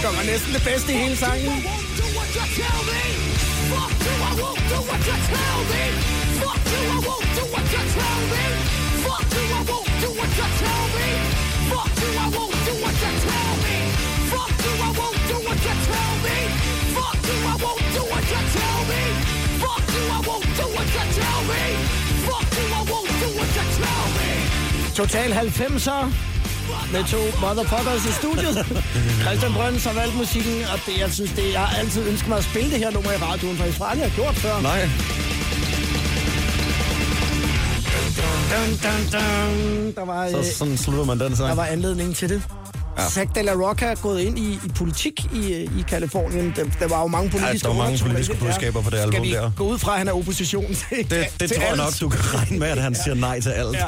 Det 0.02 0.08
var 0.18 0.24
næsten 0.32 0.52
det 0.54 0.62
bedste 0.70 0.92
i 0.92 0.96
hele 0.96 1.16
sangen. 1.16 1.52
Total 25.00 25.32
90'er 25.32 26.02
med 26.92 27.04
to 27.04 27.16
motherfuckers 27.40 28.04
i 28.10 28.12
studiet. 28.20 28.54
Christian 29.24 29.52
Brøns 29.52 29.84
har 29.84 29.92
valgt 29.92 30.16
musikken, 30.16 30.56
og 30.72 30.78
det, 30.86 31.00
jeg 31.00 31.12
synes, 31.12 31.30
det, 31.32 31.52
jeg 31.52 31.60
har 31.60 31.78
altid 31.78 32.08
ønsket 32.08 32.28
mig 32.28 32.38
at 32.38 32.44
spille 32.44 32.70
det 32.70 32.78
her 32.78 32.90
nummer 32.90 33.12
i 33.12 33.16
radioen, 33.16 33.56
for 33.56 33.64
jeg 33.64 33.74
har 33.74 33.84
aldrig 33.84 34.10
har 34.10 34.16
gjort 34.16 34.34
før. 34.34 34.60
Nej. 34.60 34.88
Dun, 38.52 38.70
dun, 38.84 39.02
dun. 39.12 39.92
Der 39.96 40.04
var, 40.04 40.24
øh, 40.26 40.30
Så 40.30 40.56
sådan 40.58 40.76
slutter 40.76 41.04
man 41.04 41.20
den 41.20 41.36
sang. 41.36 41.48
der 41.48 41.54
var 41.54 41.64
anledning 41.66 42.16
til 42.16 42.28
det. 42.28 42.42
Ja. 42.96 43.02
Ja. 43.02 43.08
Zach 43.08 43.30
de 43.34 43.42
la 43.42 43.52
Rocca 43.52 43.86
er 43.86 43.94
gået 43.94 44.20
ind 44.20 44.38
i, 44.38 44.52
i 44.52 44.68
politik 44.74 45.24
i, 45.34 45.52
i 45.52 45.84
Kalifornien. 45.88 46.52
Der, 46.56 46.64
der 46.80 46.88
var 46.88 47.00
jo 47.00 47.06
mange 47.06 47.30
politiske 47.30 47.68
der 47.68 47.74
var 47.74 47.82
mange 47.82 47.98
politiske 47.98 48.34
budskaber 48.36 48.82
på 48.82 48.90
det 48.90 48.96
album 48.98 49.12
Skal 49.12 49.22
vi 49.22 49.32
der. 49.32 49.50
gå 49.56 49.64
ud 49.64 49.78
fra, 49.78 49.92
at 49.92 49.98
han 49.98 50.08
er 50.08 50.12
opposition 50.12 50.66
til 50.74 50.96
Det, 50.98 51.10
det 51.10 51.28
til 51.38 51.48
tror 51.48 51.60
jeg 51.60 51.68
alt? 51.68 51.76
nok, 51.78 52.00
du 52.00 52.08
kan 52.08 52.20
regne 52.40 52.58
med, 52.58 52.66
at 52.68 52.78
han 52.82 52.94
siger 52.94 53.14
nej 53.14 53.40
til 53.40 53.50
alt. 53.50 53.76
Ja. 53.76 53.86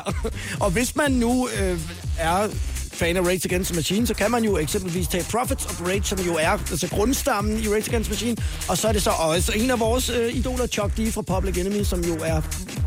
Og 0.61 0.71
hvis 0.71 0.97
man 0.97 1.11
nu 1.13 1.49
øh, 1.61 1.79
er 2.19 2.49
fan 2.93 3.17
af 3.17 3.21
Rage 3.21 3.41
Against 3.45 3.71
the 3.71 3.77
Machine, 3.77 4.07
så 4.07 4.15
kan 4.15 4.31
man 4.31 4.45
jo 4.45 4.59
eksempelvis 4.59 5.09
tage 5.09 5.25
Profits 5.31 5.65
of 5.67 5.81
Rage, 5.87 6.03
som 6.05 6.19
jo 6.19 6.37
er 6.41 6.51
altså 6.51 6.89
grundstammen 6.89 7.59
i 7.65 7.69
Rage 7.69 7.85
Against 7.89 8.11
the 8.11 8.13
Machine, 8.15 8.37
og 8.69 8.79
så 8.79 8.89
er 8.89 8.93
det 8.93 9.03
så 9.03 9.11
også 9.11 9.53
en 9.53 9.71
af 9.71 9.81
vores 9.81 10.09
øh, 10.11 10.37
idoler, 10.37 10.67
Chuck 10.67 10.97
D 10.97 11.13
fra 11.13 11.23
Public 11.23 11.59
Enemy, 11.59 11.83
som 11.85 12.01
jo 12.05 12.17
er 12.25 12.41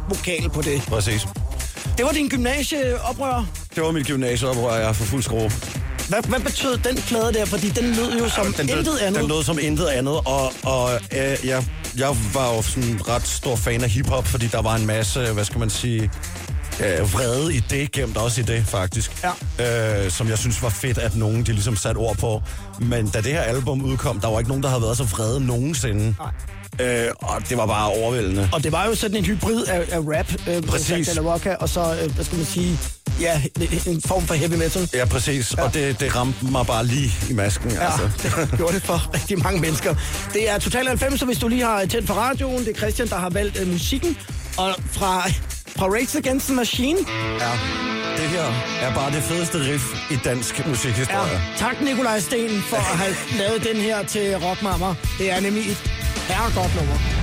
vokal 0.09 0.49
på 0.49 0.61
det. 0.61 0.81
Præcis. 0.81 1.27
Det 1.97 2.05
var 2.05 2.11
din 2.11 2.29
gymnasieoprør. 2.29 3.45
Det 3.75 3.83
var 3.83 3.91
mit 3.91 4.07
gymnasieoprør, 4.07 4.75
jeg 4.75 4.89
er 4.89 4.93
for 4.93 5.03
fuld 5.05 5.23
skrue. 5.23 5.51
Hvad, 6.11 6.23
hvad 6.23 6.39
betød 6.39 6.77
den 6.77 6.97
plade 6.97 7.33
der? 7.33 7.45
Fordi 7.45 7.69
den 7.69 7.85
lød 7.95 8.19
jo 8.19 8.29
som 8.29 8.53
den, 8.53 8.69
intet 8.69 8.97
andet. 8.97 9.21
Den 9.21 9.29
lød 9.29 9.43
som 9.43 9.59
intet 9.61 9.87
andet, 9.87 10.13
og, 10.25 10.53
og 10.63 10.93
øh, 10.93 11.37
jeg, 11.47 11.65
jeg 11.97 12.17
var 12.33 12.55
jo 12.55 12.61
sådan 12.61 13.07
ret 13.07 13.27
stor 13.27 13.55
fan 13.55 13.83
af 13.83 13.89
hiphop, 13.89 14.27
fordi 14.27 14.47
der 14.47 14.61
var 14.61 14.75
en 14.75 14.85
masse, 14.85 15.33
hvad 15.33 15.45
skal 15.45 15.59
man 15.59 15.69
sige, 15.69 16.11
øh, 16.83 17.13
vrede 17.13 17.55
i 17.55 17.59
det, 17.59 17.91
gemt 17.91 18.17
også 18.17 18.41
i 18.41 18.43
det, 18.43 18.63
faktisk. 18.67 19.23
Ja. 19.59 20.05
Øh, 20.05 20.11
som 20.11 20.27
jeg 20.27 20.37
synes 20.37 20.63
var 20.63 20.69
fedt, 20.69 20.97
at 20.97 21.15
nogen 21.15 21.43
de 21.43 21.51
ligesom 21.51 21.75
satte 21.75 21.97
ord 21.97 22.17
på. 22.17 22.41
Men 22.79 23.09
da 23.09 23.21
det 23.21 23.31
her 23.31 23.41
album 23.41 23.81
udkom, 23.81 24.19
der 24.19 24.27
var 24.27 24.39
ikke 24.39 24.49
nogen, 24.49 24.63
der 24.63 24.69
havde 24.69 24.81
været 24.81 24.97
så 24.97 25.03
vrede 25.03 25.45
nogensinde. 25.45 26.15
Nej. 26.19 26.31
Øh, 26.79 27.07
og 27.19 27.49
det 27.49 27.57
var 27.57 27.65
bare 27.65 27.87
overvældende. 27.87 28.49
Og 28.53 28.63
det 28.63 28.71
var 28.71 28.85
jo 28.85 28.95
sådan 28.95 29.17
en 29.17 29.25
hybrid 29.25 29.63
af, 29.65 29.79
af 29.91 29.99
rap, 29.99 30.33
øh, 30.47 30.61
Præcis. 30.63 31.07
Santana 31.07 31.33
Rocca, 31.33 31.55
og 31.59 31.69
så, 31.69 31.97
øh, 32.03 32.11
hvad 32.15 32.25
skal 32.25 32.37
man 32.37 32.45
sige, 32.45 32.79
ja, 33.21 33.41
en 33.87 34.01
form 34.05 34.27
for 34.27 34.33
heavy 34.33 34.53
metal. 34.55 34.89
Ja, 34.93 35.05
præcis. 35.05 35.53
Ja. 35.57 35.63
Og 35.63 35.73
det, 35.73 35.99
det 35.99 36.15
ramte 36.15 36.45
mig 36.45 36.65
bare 36.65 36.85
lige 36.85 37.11
i 37.29 37.33
masken, 37.33 37.71
Ja, 37.71 37.85
altså. 37.85 38.09
det 38.51 38.57
gjorde 38.57 38.73
det 38.73 38.83
for 38.83 39.13
rigtig 39.13 39.39
mange 39.43 39.61
mennesker. 39.61 39.95
Det 40.33 40.49
er 40.49 40.59
Total 40.59 40.87
90, 40.87 41.19
så 41.19 41.25
hvis 41.25 41.37
du 41.37 41.47
lige 41.47 41.63
har 41.63 41.85
tændt 41.85 42.07
for 42.07 42.13
radioen, 42.13 42.59
det 42.65 42.67
er 42.67 42.77
Christian, 42.77 43.07
der 43.07 43.15
har 43.17 43.29
valgt 43.29 43.59
øh, 43.59 43.67
musikken. 43.67 44.17
Og 44.57 44.75
fra, 44.91 45.27
fra 45.77 45.85
Rage 45.85 46.17
Against 46.17 46.45
the 46.45 46.55
Machine. 46.55 46.99
Ja. 47.39 47.51
Det 48.17 48.29
her 48.29 48.45
er 48.81 48.93
bare 48.95 49.11
det 49.11 49.23
fedeste 49.23 49.57
riff 49.57 50.11
i 50.11 50.15
dansk 50.23 50.67
musikhistorie. 50.67 51.31
Ja, 51.31 51.39
tak 51.57 51.81
Nikolaj 51.81 52.19
Sten 52.19 52.61
for 52.61 52.77
at 52.77 52.83
have 52.83 53.15
lavet 53.37 53.63
den 53.73 53.81
her 53.81 54.03
til 54.03 54.37
Rockmammer. 54.37 54.95
Det 55.17 55.31
er 55.31 55.39
nemlig 55.39 55.71
et 55.71 55.91
herregodt 56.27 56.75
nummer. 56.75 57.20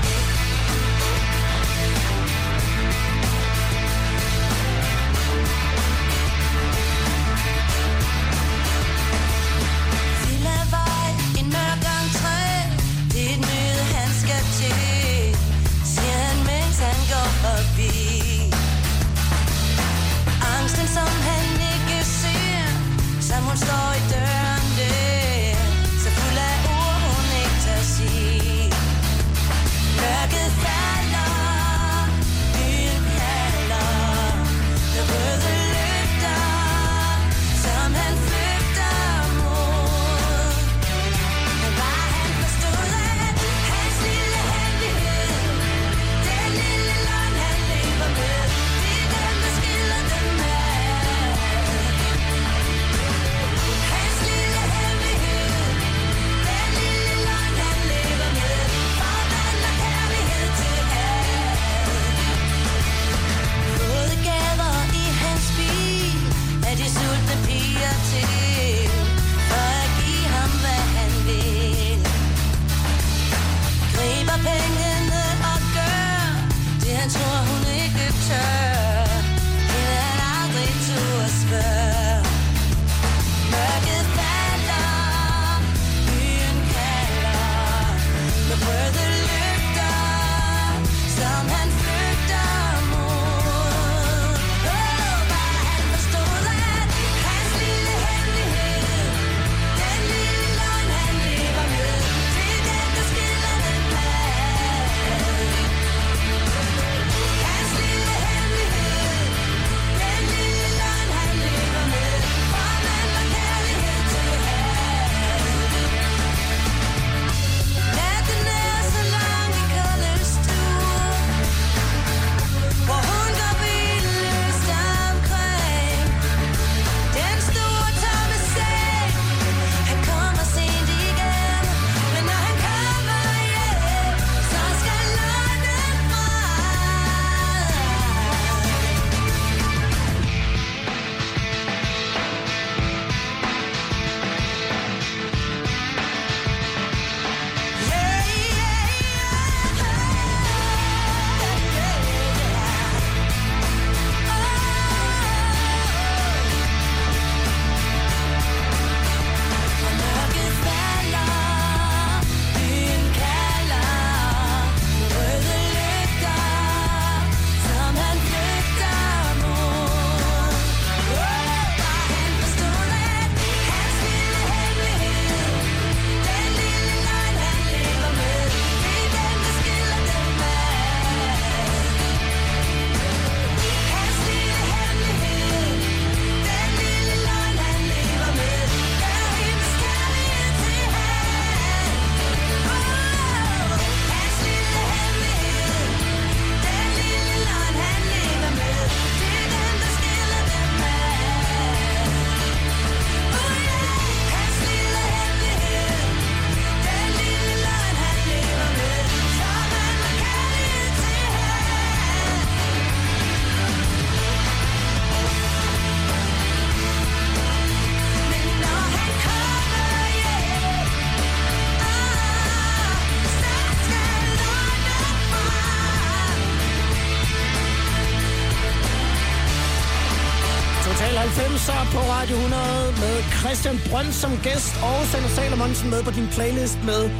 90'er 231.38 231.92
på 231.92 231.98
Radio 231.98 232.36
100 232.36 232.62
med 233.00 233.22
Christian 233.40 233.80
Brønd 233.90 234.12
som 234.12 234.38
gæst 234.42 234.74
og 234.82 235.06
Sander 235.12 235.28
Salomonsen 235.28 235.90
med 235.90 236.02
på 236.02 236.10
din 236.10 236.28
playlist 236.32 236.78
med 236.84 237.10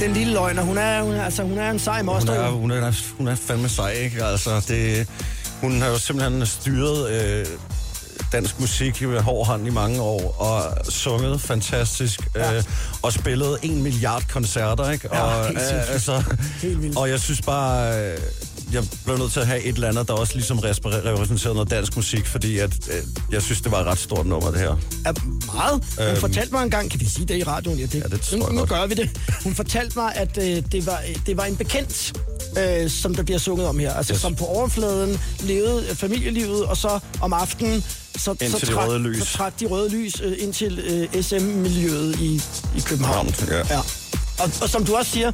den 0.00 0.12
lille 0.12 0.32
løgner. 0.32 0.62
Hun 0.62 0.78
er, 0.78 1.02
hun 1.02 1.14
er, 1.14 1.24
altså, 1.24 1.42
hun 1.42 1.58
er 1.58 1.70
en 1.70 1.78
sej 1.78 1.96
Hun 1.96 2.06
moster. 2.06 2.32
er, 2.32 2.46
jo. 2.46 2.52
hun, 2.58 2.70
er, 2.70 2.92
hun 3.18 3.28
er 3.28 3.34
fandme 3.34 3.68
sej, 3.68 3.90
ikke? 3.90 4.24
Altså, 4.24 4.64
det, 4.68 5.08
hun 5.60 5.80
har 5.82 5.88
jo 5.88 5.98
simpelthen 5.98 6.46
styret 6.46 7.10
øh, 7.10 7.46
dansk 8.32 8.60
musik 8.60 9.02
med 9.02 9.20
hård 9.20 9.46
hånd 9.46 9.66
i 9.66 9.70
mange 9.70 10.00
år, 10.02 10.36
og 10.38 10.84
sunget 10.92 11.40
fantastisk, 11.40 12.20
ja. 12.34 12.56
øh, 12.56 12.62
og 13.02 13.12
spillet 13.12 13.58
en 13.62 13.82
milliard 13.82 14.22
koncerter, 14.32 14.90
ikke? 14.90 15.08
Ja, 15.12 15.22
og, 15.22 15.46
helt 15.46 15.60
sindssygt. 15.60 15.92
altså, 15.92 16.22
Helt 16.62 16.82
vildt. 16.82 16.96
og 16.96 17.08
jeg 17.10 17.20
synes 17.20 17.42
bare, 17.42 17.98
øh, 18.12 18.18
jeg 18.72 18.84
blev 19.04 19.18
nødt 19.18 19.32
til 19.32 19.40
at 19.40 19.46
have 19.46 19.62
et 19.62 19.74
eller 19.74 19.88
andet, 19.88 20.08
der 20.08 20.14
også 20.14 20.34
ligesom 20.34 20.58
repræ- 20.58 21.08
repræsenterede 21.08 21.54
noget 21.54 21.70
dansk 21.70 21.96
musik, 21.96 22.26
fordi 22.26 22.58
at, 22.58 22.72
øh, 22.90 23.02
jeg 23.32 23.42
synes, 23.42 23.60
det 23.60 23.72
var 23.72 23.80
et 23.80 23.86
ret 23.86 23.98
stort 23.98 24.26
nummer, 24.26 24.50
det 24.50 24.60
her. 24.60 24.76
er 25.04 25.12
meget. 25.54 25.84
Hun 25.98 26.06
Øhm. 26.06 26.16
fortalte 26.16 26.52
mig 26.52 26.62
engang, 26.62 26.90
kan 26.90 27.00
vi 27.00 27.04
sige 27.04 27.24
det 27.26 27.36
i 27.36 27.42
radioen? 27.42 27.78
Ja, 27.78 27.86
det, 27.86 27.94
ja, 27.94 28.08
det 28.08 28.20
tror 28.20 28.36
nu, 28.38 28.44
jeg 28.46 28.54
nu 28.54 28.64
gør 28.64 28.86
vi 28.86 28.94
det. 28.94 29.10
Hun 29.44 29.54
fortalte 29.54 29.98
mig, 29.98 30.12
at 30.14 30.38
øh, 30.38 30.62
det, 30.72 30.86
var, 30.86 31.00
det 31.26 31.36
var 31.36 31.44
en 31.44 31.56
bekendt, 31.56 32.12
øh, 32.58 32.90
som 32.90 33.14
der 33.14 33.22
bliver 33.22 33.38
sunget 33.38 33.66
om 33.66 33.78
her. 33.78 33.92
Altså, 33.94 34.12
Yes. 34.12 34.20
som 34.20 34.34
på 34.34 34.44
overfladen 34.44 35.20
levede 35.40 35.86
øh, 35.90 35.96
familielivet, 35.96 36.64
og 36.64 36.76
så 36.76 36.98
om 37.20 37.32
aftenen, 37.32 37.84
så, 38.16 38.34
Ind 38.40 38.52
så, 38.52 38.66
trak, 38.66 38.88
røde 38.88 38.98
lys. 38.98 39.18
så 39.28 39.36
trak 39.36 39.60
de 39.60 39.66
røde 39.66 39.88
lys 39.90 40.20
øh, 40.24 40.32
ind 40.38 40.52
til 40.54 40.78
øh, 41.14 41.22
SM-miljøet 41.22 42.16
i, 42.20 42.42
i 42.76 42.80
København. 42.80 43.34
Ja. 43.48 43.56
ja. 43.56 43.78
Og, 44.38 44.50
og 44.62 44.68
som 44.68 44.84
du 44.84 44.94
også 44.96 45.10
siger, 45.10 45.32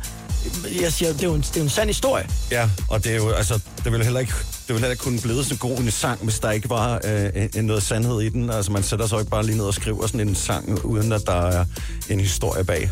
jeg 0.83 0.93
siger, 0.93 1.13
det 1.13 1.23
er 1.23 1.27
jo 1.27 1.35
en, 1.35 1.41
det 1.41 1.57
er 1.57 1.63
en 1.63 1.69
sand 1.69 1.89
historie. 1.89 2.29
Ja, 2.51 2.71
og 2.89 3.05
det 3.05 3.13
er 3.13 3.17
jo, 3.17 3.31
altså, 3.31 3.61
det 3.85 3.93
ville 3.93 4.05
heller 4.05 4.21
ikke, 4.21 4.33
det 4.33 4.69
ville 4.69 4.81
heller 4.81 4.91
ikke 4.91 5.03
kunne 5.03 5.21
blive 5.21 5.45
så 5.45 5.57
god 5.57 5.79
en 5.79 5.91
sang, 5.91 6.21
hvis 6.23 6.39
der 6.39 6.51
ikke 6.51 6.71
var 6.71 7.01
øh, 7.05 7.49
en, 7.55 7.65
noget 7.65 7.83
sandhed 7.83 8.21
i 8.21 8.29
den. 8.29 8.51
Altså, 8.51 8.73
man 8.73 8.83
sætter 8.83 9.07
sig 9.07 9.15
jo 9.15 9.19
ikke 9.21 9.31
bare 9.31 9.47
lige 9.47 9.57
ned 9.57 9.65
og 9.65 9.75
skriver 9.75 10.07
sådan 10.07 10.29
en 10.29 10.35
sang, 10.35 10.85
uden 10.85 11.13
at 11.13 11.23
der 11.27 11.47
er 11.47 11.65
en 12.09 12.21
historie 12.21 12.65
bag. 12.65 12.91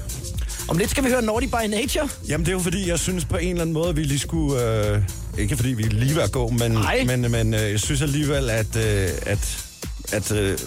Om 0.68 0.78
lidt 0.78 0.90
skal 0.90 1.04
vi 1.04 1.08
høre 1.08 1.22
Naughty 1.22 1.46
by 1.46 1.68
Nature. 1.68 2.08
Jamen, 2.28 2.44
det 2.44 2.50
er 2.50 2.56
jo 2.56 2.62
fordi, 2.62 2.88
jeg 2.88 2.98
synes 2.98 3.24
på 3.24 3.36
en 3.36 3.48
eller 3.48 3.62
anden 3.62 3.74
måde, 3.74 3.88
at 3.88 3.96
vi 3.96 4.02
lige 4.02 4.18
skulle... 4.18 4.62
Øh, 4.62 5.02
ikke 5.38 5.56
fordi 5.56 5.68
vi 5.68 5.82
lige 5.82 6.22
at 6.22 6.32
gå, 6.32 6.48
men, 6.48 6.70
Nej. 6.72 7.04
men, 7.06 7.30
men 7.30 7.54
øh, 7.54 7.70
jeg 7.70 7.80
synes 7.80 8.02
alligevel, 8.02 8.50
at, 8.50 8.76
øh, 8.76 9.08
at, 9.22 9.64
at 10.12 10.32
øh, 10.32 10.58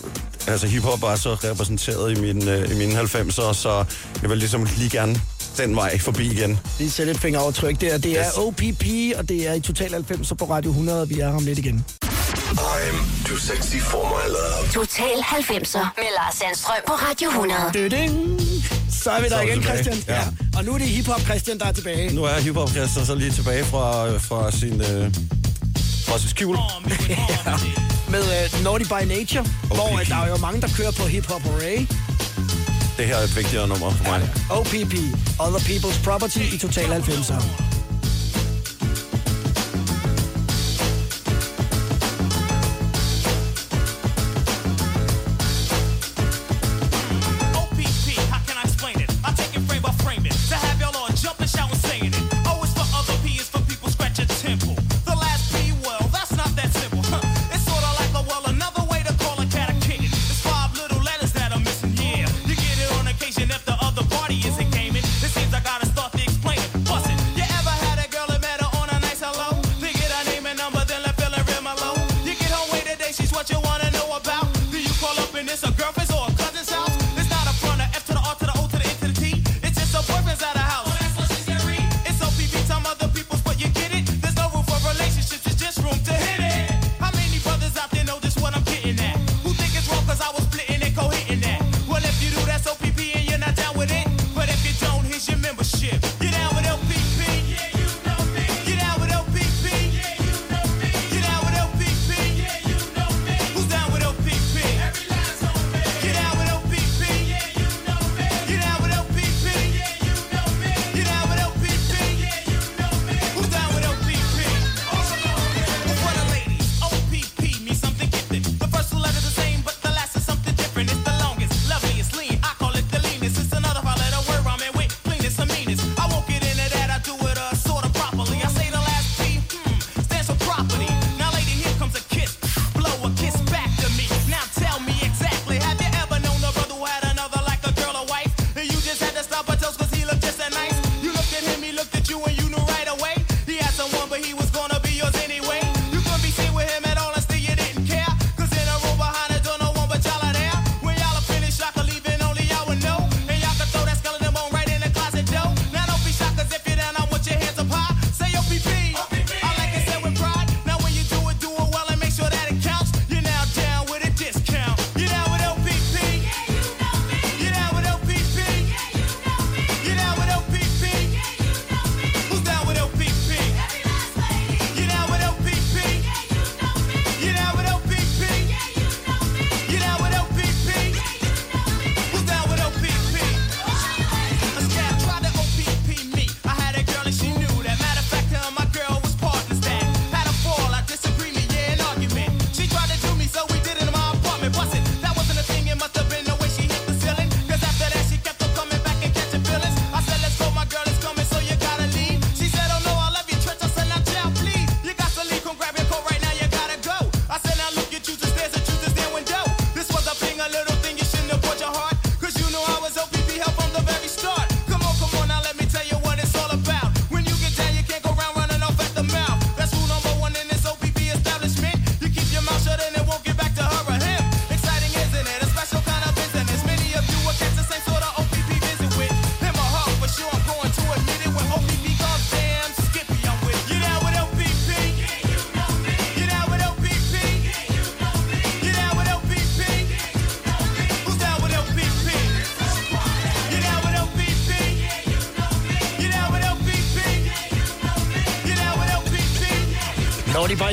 altså, 0.48 0.68
hiphop 0.68 1.04
er 1.04 1.16
så 1.16 1.34
repræsenteret 1.34 2.18
i 2.18 2.22
mine, 2.22 2.52
øh, 2.52 2.72
i 2.72 2.76
mine 2.76 3.02
90'er, 3.02 3.54
så 3.54 3.86
jeg 4.22 4.30
vil 4.30 4.38
ligesom 4.38 4.68
lige 4.78 4.90
gerne 4.90 5.22
den 5.58 5.76
vej 5.76 6.00
forbi 6.00 6.32
igen. 6.32 6.60
Lige 6.80 6.92
sætte 6.92 7.12
et 7.12 7.18
fingeraftryk 7.20 7.82
der. 7.82 7.98
Det 7.98 8.20
er 8.20 8.26
Yes. 8.28 8.38
OPP, 8.38 8.86
og 9.18 9.30
det 9.30 9.48
er 9.48 9.54
i 9.54 9.60
Total 9.60 9.92
90 9.92 10.34
på 10.40 10.46
Radio 10.46 10.70
100, 10.72 11.02
og 11.02 11.10
vi 11.10 11.20
er 11.20 11.30
her 11.30 11.36
om 11.36 11.46
lidt 11.46 11.60
igen. 11.60 11.86
I'm 12.58 13.28
too 13.28 13.38
sexy 13.38 13.76
for 13.78 14.04
my 14.04 14.28
love. 14.32 14.72
Total 14.74 15.18
90'er 15.18 15.80
med 15.98 16.10
Lars 16.18 16.36
Sandstrøm 16.36 16.76
på 16.88 16.94
Radio 16.94 17.28
100. 17.30 17.60
Døding. 17.74 18.40
Så 19.04 19.12
er 19.12 19.22
vi 19.22 19.28
der 19.30 19.36
er 19.38 19.42
igen, 19.42 19.62
tilbage. 19.62 19.84
Christian. 19.84 20.16
Ja. 20.18 20.58
Og 20.58 20.66
nu 20.66 20.74
er 20.74 20.78
det 20.78 20.88
hiphop 20.88 21.22
Christian, 21.22 21.60
der 21.60 21.66
er 21.66 21.72
tilbage. 21.72 22.16
Nu 22.16 22.24
er 22.24 22.40
hiphop 22.40 22.70
Christian 22.70 23.06
så 23.06 23.16
lige 23.16 23.32
tilbage 23.32 23.66
fra, 23.66 24.18
fra 24.18 24.52
sin... 24.52 24.82
Øh, 24.82 25.14
fra 26.08 26.20
sin 26.20 26.30
skjul. 26.30 26.58
Med 28.14 28.22
uh, 28.22 28.64
Naughty 28.64 28.86
by 28.86 29.04
Nature, 29.18 29.46
hvor 29.68 29.94
uh, 29.94 30.08
der 30.08 30.16
er 30.16 30.28
jo 30.28 30.38
mange, 30.38 30.62
der 30.62 30.68
kører 30.78 30.92
på 30.92 31.04
hiphop 31.08 31.42
array. 31.46 31.86
Det 32.98 33.06
her 33.06 33.16
er 33.16 33.24
et 33.24 33.36
vigtigere 33.36 33.68
nummer 33.68 33.90
for 33.90 34.04
mig. 34.04 34.30
OPP, 34.50 34.94
Other 35.40 35.60
People's 35.60 36.04
Property 36.04 36.54
i 36.54 36.58
Total 36.58 36.86
90'er. 36.86 37.67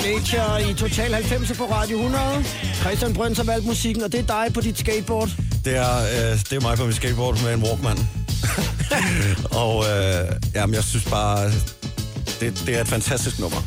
Nature 0.04 0.70
i 0.70 0.74
Total 0.74 1.14
90 1.14 1.58
på 1.58 1.64
Radio 1.64 1.96
100. 1.96 2.44
Christian 2.80 3.14
Brøns 3.14 3.38
har 3.38 3.44
valgt 3.44 3.66
musikken, 3.66 4.02
og 4.02 4.12
det 4.12 4.20
er 4.20 4.26
dig 4.26 4.54
på 4.54 4.60
dit 4.60 4.78
skateboard. 4.78 5.28
Det 5.64 5.76
er, 5.76 5.96
øh, 5.96 6.38
det 6.38 6.52
er 6.52 6.60
mig 6.60 6.76
på 6.76 6.86
mit 6.86 6.96
skateboard 6.96 7.42
med 7.42 7.54
en 7.54 7.62
Walkman. 7.62 7.98
og 9.62 9.84
øh, 9.84 10.30
jamen, 10.54 10.74
jeg 10.74 10.84
synes 10.84 11.04
bare, 11.04 11.50
det, 12.40 12.62
det 12.66 12.76
er 12.76 12.80
et 12.80 12.88
fantastisk 12.88 13.38
nummer. 13.38 13.58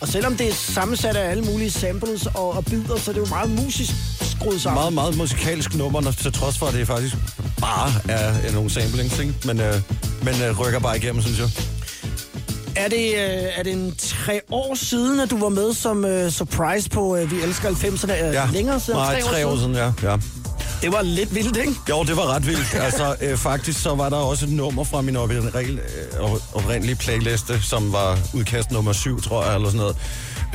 Og 0.00 0.08
selvom 0.08 0.36
det 0.36 0.48
er 0.48 0.52
sammensat 0.52 1.16
af 1.16 1.30
alle 1.30 1.44
mulige 1.44 1.70
samples 1.70 2.26
og, 2.26 2.52
og 2.52 2.64
bidder, 2.64 2.96
så 2.96 3.10
er 3.10 3.14
det 3.14 3.20
jo 3.20 3.26
meget 3.26 3.50
musisk 3.50 3.92
skruet 4.20 4.60
sammen. 4.60 4.80
Meget, 4.80 4.92
meget 4.92 5.16
musikalsk 5.16 5.74
nummer, 5.74 6.10
til 6.10 6.32
trods 6.32 6.58
for, 6.58 6.66
at 6.66 6.74
det 6.74 6.86
faktisk 6.86 7.16
bare 7.60 7.92
er 8.08 8.52
nogle 8.52 8.70
samplings, 8.70 9.18
ikke? 9.18 9.34
Men, 9.44 9.60
øh, 9.60 9.74
men 10.22 10.34
øh, 10.42 10.60
rykker 10.60 10.80
bare 10.80 10.96
igennem, 10.96 11.22
synes 11.22 11.38
jeg. 11.38 11.48
Er 12.76 12.88
det, 12.88 13.06
øh, 13.14 13.58
er 13.58 13.62
det 13.62 13.72
en 13.72 13.94
tre 14.24 14.40
år 14.50 14.74
siden, 14.74 15.20
at 15.20 15.30
du 15.30 15.38
var 15.38 15.48
med 15.48 15.74
som 15.74 16.04
øh, 16.04 16.30
surprise 16.30 16.90
på 16.90 17.16
øh, 17.16 17.30
Vi 17.30 17.40
Elsker 17.42 17.68
90'erne? 17.70 18.12
Øh, 18.24 18.34
Ja, 18.34 18.46
Længere 18.52 18.80
siden? 18.80 18.98
Nej, 19.00 19.20
tre 19.20 19.46
år 19.46 19.56
siden, 19.56 19.74
ja. 19.74 19.92
ja. 20.02 20.16
Det 20.82 20.92
var 20.92 21.02
lidt 21.02 21.34
vildt, 21.34 21.56
ikke? 21.56 21.72
Jo, 21.90 22.02
det 22.04 22.16
var 22.16 22.26
ret 22.34 22.46
vildt. 22.46 22.74
Altså, 22.74 23.16
øh, 23.20 23.36
faktisk 23.36 23.82
så 23.82 23.94
var 23.94 24.08
der 24.08 24.16
også 24.16 24.44
et 24.46 24.52
nummer 24.52 24.84
fra 24.84 25.00
min 25.00 25.16
oprindelige, 25.16 25.80
øh, 26.20 26.30
oprindelige 26.54 26.96
playliste, 26.96 27.62
som 27.62 27.92
var 27.92 28.18
udkast 28.34 28.70
nummer 28.70 28.92
7, 28.92 29.22
tror 29.22 29.44
jeg, 29.44 29.54
eller 29.54 29.70
sådan 29.70 29.92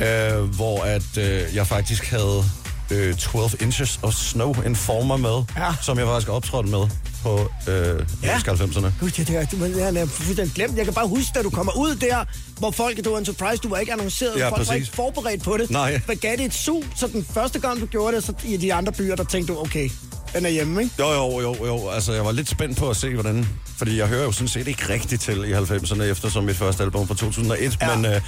noget. 0.00 0.38
Øh, 0.42 0.42
hvor 0.54 0.82
at 0.82 1.18
øh, 1.18 1.42
jeg 1.54 1.66
faktisk 1.66 2.10
havde 2.10 2.44
øh, 2.90 3.14
12 3.14 3.50
Inches 3.62 3.98
of 4.02 4.12
Snow 4.14 4.54
Informer 4.66 5.16
med, 5.16 5.42
Ja. 5.56 5.72
som 5.82 5.98
jeg 5.98 6.06
faktisk 6.06 6.28
optrådte 6.28 6.68
med 6.68 6.86
på 7.22 7.50
øh, 7.68 8.06
ja. 8.22 8.36
90'erne. 8.36 8.86
Gud, 9.00 9.10
det 9.10 9.28
der, 9.28 9.44
det, 9.44 9.76
jeg 9.76 9.96
er 9.96 10.06
fuldstændig 10.06 10.54
glemt. 10.54 10.76
Jeg 10.76 10.84
kan 10.84 10.94
bare 10.94 11.08
huske, 11.08 11.30
da 11.34 11.42
du 11.42 11.50
kommer 11.50 11.72
ud 11.76 11.94
der, 11.96 12.24
hvor 12.58 12.70
folk, 12.70 12.96
det 12.96 13.10
var 13.10 13.18
en 13.18 13.24
surprise, 13.24 13.56
du 13.62 13.68
var 13.68 13.78
ikke 13.78 13.92
annonceret, 13.92 14.36
Ja, 14.38 14.44
folk 14.44 14.50
var 14.50 14.56
præcis. 14.56 14.74
ikke 14.74 14.96
forberedt 14.96 15.42
på 15.42 15.56
det. 15.56 15.70
Nej. 15.70 16.00
Hvad 16.06 16.16
gav 16.16 16.36
det 16.36 16.44
et 16.44 16.54
sug, 16.54 16.84
så 16.96 17.06
den 17.06 17.24
første 17.34 17.58
gang, 17.58 17.80
du 17.80 17.86
gjorde 17.86 18.16
det, 18.16 18.24
så 18.24 18.32
i 18.44 18.56
de 18.56 18.74
andre 18.74 18.92
byer, 18.92 19.16
der 19.16 19.24
tænkte 19.24 19.52
du, 19.52 19.60
okay, 19.60 19.90
den 20.34 20.46
er 20.46 20.50
hjemme, 20.50 20.82
ikke? 20.82 20.94
Jo, 20.98 21.10
jo, 21.12 21.40
jo, 21.40 21.66
jo. 21.66 21.88
Altså, 21.88 22.12
jeg 22.12 22.24
var 22.24 22.32
lidt 22.32 22.48
spændt 22.48 22.78
på 22.78 22.90
at 22.90 22.96
se, 22.96 23.14
hvordan... 23.14 23.48
Fordi 23.78 23.98
jeg 23.98 24.06
hører 24.06 24.24
jo 24.24 24.32
sådan 24.32 24.48
set 24.48 24.68
ikke 24.68 24.88
rigtigt 24.88 25.22
til 25.22 25.44
i 25.44 25.52
90'erne, 25.52 26.02
eftersom 26.02 26.44
mit 26.44 26.56
første 26.56 26.82
album 26.82 27.06
fra 27.06 27.14
2001. 27.14 27.78
Ja. 27.80 27.96
Men, 27.96 28.04
øh, 28.04 28.20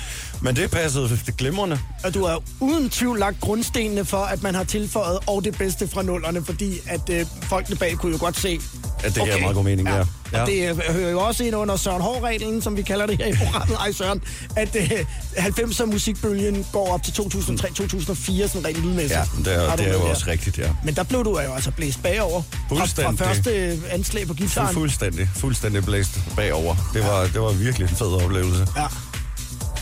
men 0.43 0.57
det 0.57 0.71
passede 0.71 1.09
det 1.27 1.37
glimrende. 1.37 1.79
Og 2.05 2.15
du 2.15 2.27
har 2.27 2.43
uden 2.61 2.91
tvivl 2.91 3.19
lagt 3.19 3.41
grundstenene 3.41 4.05
for, 4.05 4.17
at 4.17 4.43
man 4.43 4.55
har 4.55 4.65
tilføjet 4.65 5.19
og 5.27 5.45
det 5.45 5.59
bedste 5.59 5.89
fra 5.89 6.03
nullerne, 6.03 6.45
fordi 6.45 6.79
at 6.87 7.11
øh, 7.11 7.27
folkene 7.43 7.77
bag 7.77 7.97
kunne 7.97 8.13
jo 8.13 8.19
godt 8.21 8.39
se... 8.39 8.61
At 9.05 9.15
det 9.15 9.23
giver 9.23 9.41
meget 9.41 9.57
god 9.57 9.65
mening, 9.65 9.89
ja. 9.89 10.05
Og 10.33 10.47
det 10.47 10.69
øh, 10.71 10.79
hører 10.79 11.11
jo 11.11 11.21
også 11.21 11.45
ind 11.45 11.57
under 11.57 11.77
Søren 11.77 12.03
Hård-reglen, 12.03 12.63
som 12.63 12.77
vi 12.77 12.83
kalder 12.83 13.07
det 13.07 13.17
her 13.19 13.27
i 13.27 13.33
programmet. 13.45 13.77
Ej, 13.81 13.93
Søren. 13.93 14.23
At 14.57 14.77
øh, 14.77 14.91
90'er 15.37 15.85
musikbølgen 15.85 16.67
går 16.73 16.93
op 16.95 17.03
til 17.03 17.13
2003-2004, 17.13 18.49
sådan 18.49 18.67
rent 18.67 18.77
lydmæssigt. 18.77 19.13
Ja, 19.13 19.25
det 19.45 19.55
er, 19.71 19.77
det 19.77 19.89
er 19.89 19.93
jo 19.93 20.01
også 20.11 20.25
rigtigt, 20.27 20.59
ja. 20.59 20.71
Men 20.85 20.95
der 20.95 21.03
blev 21.03 21.25
du 21.25 21.41
jo 21.41 21.53
altså 21.55 21.71
blæst 21.71 22.03
bagover. 22.03 22.43
Fra, 22.43 22.59
fra 22.69 22.77
Fuldstændig. 22.77 23.19
første 23.19 23.51
øh, 23.51 23.79
anslag 23.91 24.27
på 24.27 24.35
gitaren. 24.35 24.75
Fuldstændig, 24.75 25.29
fuldstændig 25.37 25.85
blæst 25.85 26.11
bagover. 26.37 26.75
Det 26.95 27.03
var, 27.03 27.23
det 27.23 27.41
var 27.41 27.53
virkelig 27.53 27.91
en 27.91 27.97
fed 27.97 28.23
oplevelse. 28.25 28.67
Ja. 28.77 28.87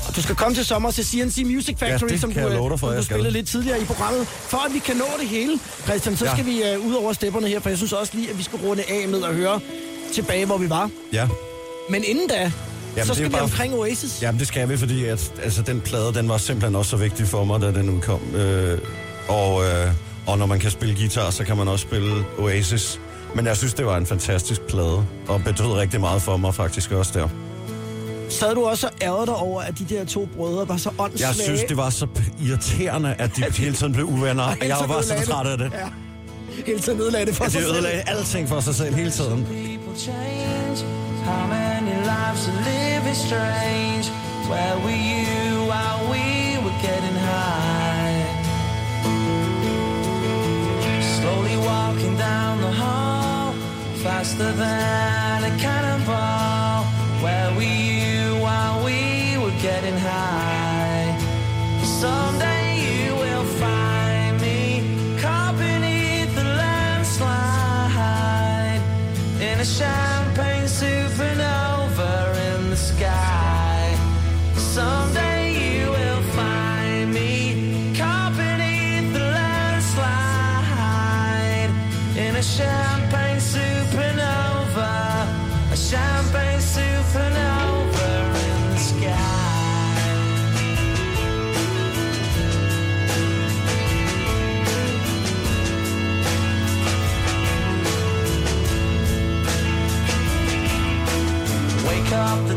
Og 0.09 0.17
du 0.17 0.23
skal 0.23 0.35
komme 0.35 0.55
til 0.55 0.65
sommer 0.65 0.91
til 0.91 1.05
CNC 1.07 1.43
Music 1.47 1.79
Factory, 1.79 2.11
Ja, 2.11 2.17
som 2.17 2.33
du, 2.33 2.41
jeg 2.41 2.49
øh, 2.73 2.79
for, 2.79 2.91
du 2.93 3.03
spillede 3.03 3.31
lidt 3.31 3.49
tidligere 3.49 3.81
i 3.81 3.85
programmet. 3.85 4.27
For 4.29 4.67
at 4.69 4.75
vi 4.75 4.79
kan 4.79 4.97
nå 4.97 5.05
det 5.21 5.29
hele, 5.29 5.59
Christian, 5.85 6.17
så 6.17 6.25
Ja. 6.25 6.33
skal 6.35 6.47
vi 6.47 6.63
uh, 6.79 6.87
ud 6.87 6.95
over 6.95 7.13
stepperne 7.13 7.49
her, 7.49 7.61
for 7.61 7.69
jeg 7.69 7.79
synes 7.79 7.93
også 7.93 8.13
lige, 8.17 8.31
at 8.31 8.39
vi 8.39 8.43
skal 8.43 8.59
runde 8.59 8.83
af 8.89 9.09
med 9.09 9.23
at 9.25 9.35
høre 9.35 9.61
tilbage, 10.15 10.47
hvor 10.47 10.59
vi 10.59 10.71
var. 10.71 10.91
Ja. 11.13 11.29
Men 11.91 12.05
inden 12.05 12.29
da, 12.29 12.53
Jamen, 12.97 13.07
så 13.07 13.15
skal 13.15 13.27
vi 13.27 13.31
bare- 13.33 13.43
omkring 13.43 13.75
Oasis. 13.75 14.23
Jamen, 14.23 14.39
det 14.39 14.49
skal 14.49 14.69
vi, 14.69 14.77
fordi 14.77 15.05
at, 15.05 15.33
altså, 15.43 15.63
den 15.63 15.81
plade, 15.81 16.15
den 16.15 16.29
var 16.29 16.39
simpelthen 16.39 16.77
også 16.77 16.91
så 16.91 16.97
vigtig 16.97 17.27
for 17.27 17.45
mig, 17.45 17.61
da 17.61 17.67
den 17.67 17.91
udkom. 17.91 18.21
Øh, 18.35 18.79
og, 19.29 19.65
øh, 19.65 19.91
og 20.27 20.39
når 20.39 20.47
man 20.47 20.59
kan 20.61 20.71
spille 20.71 20.95
guitar, 20.95 21.31
så 21.31 21.45
kan 21.45 21.57
man 21.57 21.69
også 21.69 21.83
spille 21.83 22.25
Oasis. 22.39 23.01
Men 23.35 23.47
jeg 23.47 23.57
synes, 23.57 23.75
det 23.75 23.87
var 23.87 23.97
en 23.97 24.07
fantastisk 24.07 24.61
plade, 24.63 25.07
og 25.29 25.43
betød 25.45 25.67
rigtig 25.73 26.01
meget 26.01 26.23
for 26.23 26.37
mig 26.37 26.55
faktisk 26.55 26.91
også 26.93 27.19
der. 27.19 27.29
Sad 28.31 28.55
du 28.55 28.65
også 28.65 28.87
og 28.87 28.93
ærgede 29.03 29.27
dig 29.27 29.35
over, 29.35 29.63
at 29.63 29.79
de 29.79 29.85
der 29.95 30.05
to 30.05 30.29
brødre 30.37 30.69
var 30.69 30.77
så 30.77 30.91
åndssvage? 30.99 31.27
Jeg 31.29 31.35
synes, 31.35 31.61
det 31.69 31.77
var 31.77 31.91
så 31.91 32.07
irriterende, 32.43 33.15
at 33.19 33.37
de 33.37 33.45
hele 33.59 33.75
tiden 33.75 33.93
blev 33.93 34.05
uvenner. 34.07 34.43
Og 34.43 34.51
Og 34.61 34.69
jeg 34.69 34.77
var 34.89 35.01
så 35.03 35.15
træt 35.27 35.47
af 35.47 35.59
det. 35.59 35.73
Ja. 35.73 35.87
Hele 36.67 36.81
tiden 36.81 37.01
ødelagde 37.01 37.27
det 37.27 37.35
for 37.37 37.45
At 37.45 37.53
sig 37.53 37.61
selv. 37.63 37.73
ødelagde 37.75 38.03
alting 38.07 38.49
for 38.49 38.61
sig 38.61 38.75
selv 38.75 38.95
hele 38.95 39.11
tiden. 39.11 39.47
How 41.25 41.47
many 41.47 41.95
lives 42.13 42.43
are 42.49 42.59
living 42.73 43.17
strange? 43.27 44.05
Where 44.51 44.77
were 44.85 45.01
you 45.13 45.39
while 45.73 46.01
we 46.13 46.25
were 46.65 46.79
getting 46.89 47.19
high? 47.29 48.25
Slowly 51.17 51.57
walking 51.73 52.15
down 52.29 52.55
the 52.67 52.73
hall, 52.83 53.53
faster 54.05 54.51
than 54.63 55.39
a 55.51 55.53
cannonball. 55.65 56.79
Where 57.25 57.49
were 57.57 57.75
you 57.93 58.19
while 58.47 58.77
we 58.87 58.99
were 59.43 59.57
getting 59.69 59.99
high? 60.09 61.07
Someday 62.01 62.58
in 69.69 70.18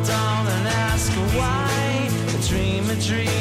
and 0.10 0.68
ask 0.68 1.12
why. 1.36 2.10
A 2.36 2.48
dream, 2.48 2.90
a 2.90 2.96
dream, 2.96 3.41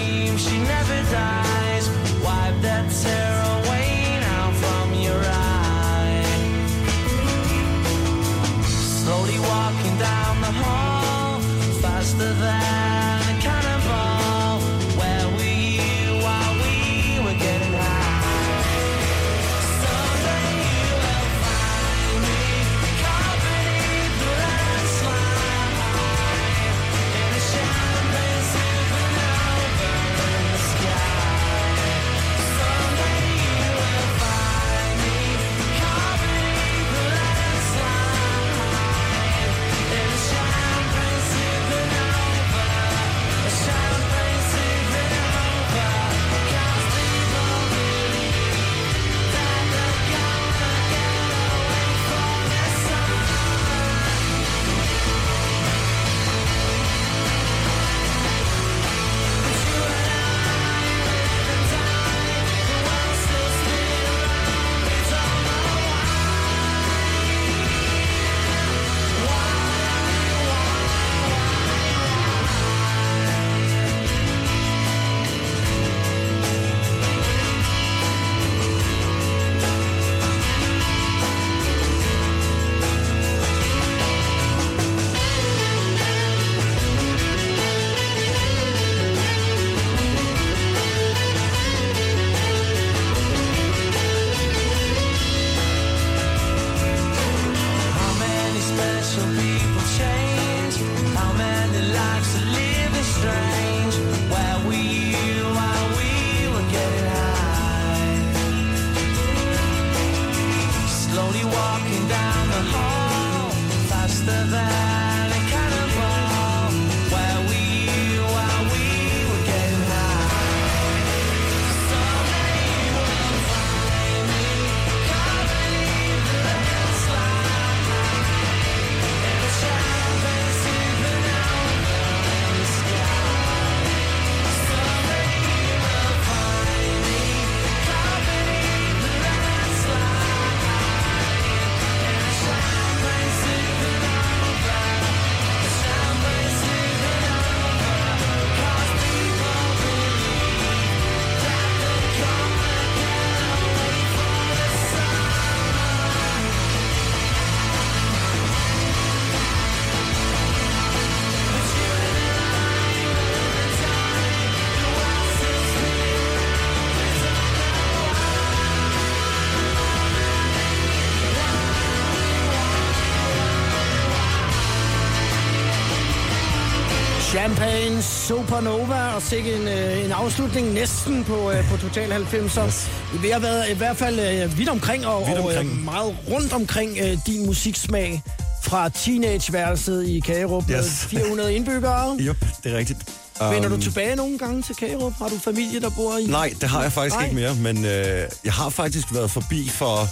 Supernova 178.30 179.14
og 179.14 179.22
sikke 179.22 179.54
en, 179.54 179.68
øh, 179.68 180.04
en 180.04 180.12
afslutning 180.12 180.72
næsten 180.72 181.24
på, 181.24 181.50
øh, 181.50 181.68
på 181.70 181.76
Total 181.76 182.12
90'er. 182.12 182.66
Yes. 182.66 182.90
Vi 183.22 183.28
har 183.28 183.38
været 183.38 183.70
i 183.70 183.74
hvert 183.74 183.96
fald 183.96 184.18
øh, 184.20 184.58
vidt 184.58 184.68
omkring 184.68 185.06
og, 185.06 185.26
Vidt 185.26 185.38
og 185.38 185.52
øh, 185.52 185.58
omkring. 185.58 185.84
meget 185.84 186.16
rundt 186.30 186.52
omkring 186.52 186.98
øh, 187.02 187.18
din 187.26 187.46
musiksmag 187.46 188.22
fra 188.62 188.88
teenageværelset 188.88 190.06
i 190.08 190.20
Kagerup 190.20 190.68
med 190.68 190.78
Yes. 190.78 191.06
400 191.06 191.54
indbyggere. 191.54 192.16
Yep, 192.20 192.44
det 192.64 192.72
er 192.72 192.76
rigtigt. 192.78 192.98
Vender 193.40 193.68
du 193.68 193.74
Um, 193.74 193.80
tilbage 193.80 194.16
nogle 194.16 194.38
gange 194.38 194.62
til 194.62 194.74
Kagerup? 194.74 195.12
Har 195.18 195.28
du 195.28 195.38
familie, 195.38 195.80
der 195.80 195.90
bor 195.90 196.16
i? 196.16 196.24
Nej, 196.26 196.52
det 196.60 196.68
har 196.68 196.82
jeg 196.82 196.92
faktisk 196.92 197.16
Nej. 197.16 197.24
ikke 197.24 197.34
mere, 197.36 197.54
men 197.54 197.84
øh, 197.84 198.28
jeg 198.44 198.52
har 198.52 198.68
faktisk 198.68 199.14
været 199.14 199.30
forbi 199.30 199.68
for 199.68 200.08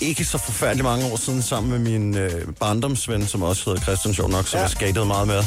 ikke 0.00 0.24
så 0.24 0.38
forfærdeligt 0.38 0.84
mange 0.84 1.06
år 1.12 1.16
siden 1.16 1.42
sammen 1.42 1.70
med 1.70 1.78
min 1.78 2.16
øh, 2.16 2.46
barndomsven, 2.60 3.26
som 3.26 3.42
også 3.42 3.62
hedder 3.64 3.80
Christian 3.82 4.14
Sjov 4.14 4.28
nok, 4.30 4.46
som 4.48 4.56
ja. 4.58 4.62
jeg 4.62 4.70
skatede 4.70 5.04
meget 5.04 5.26
med. 5.26 5.42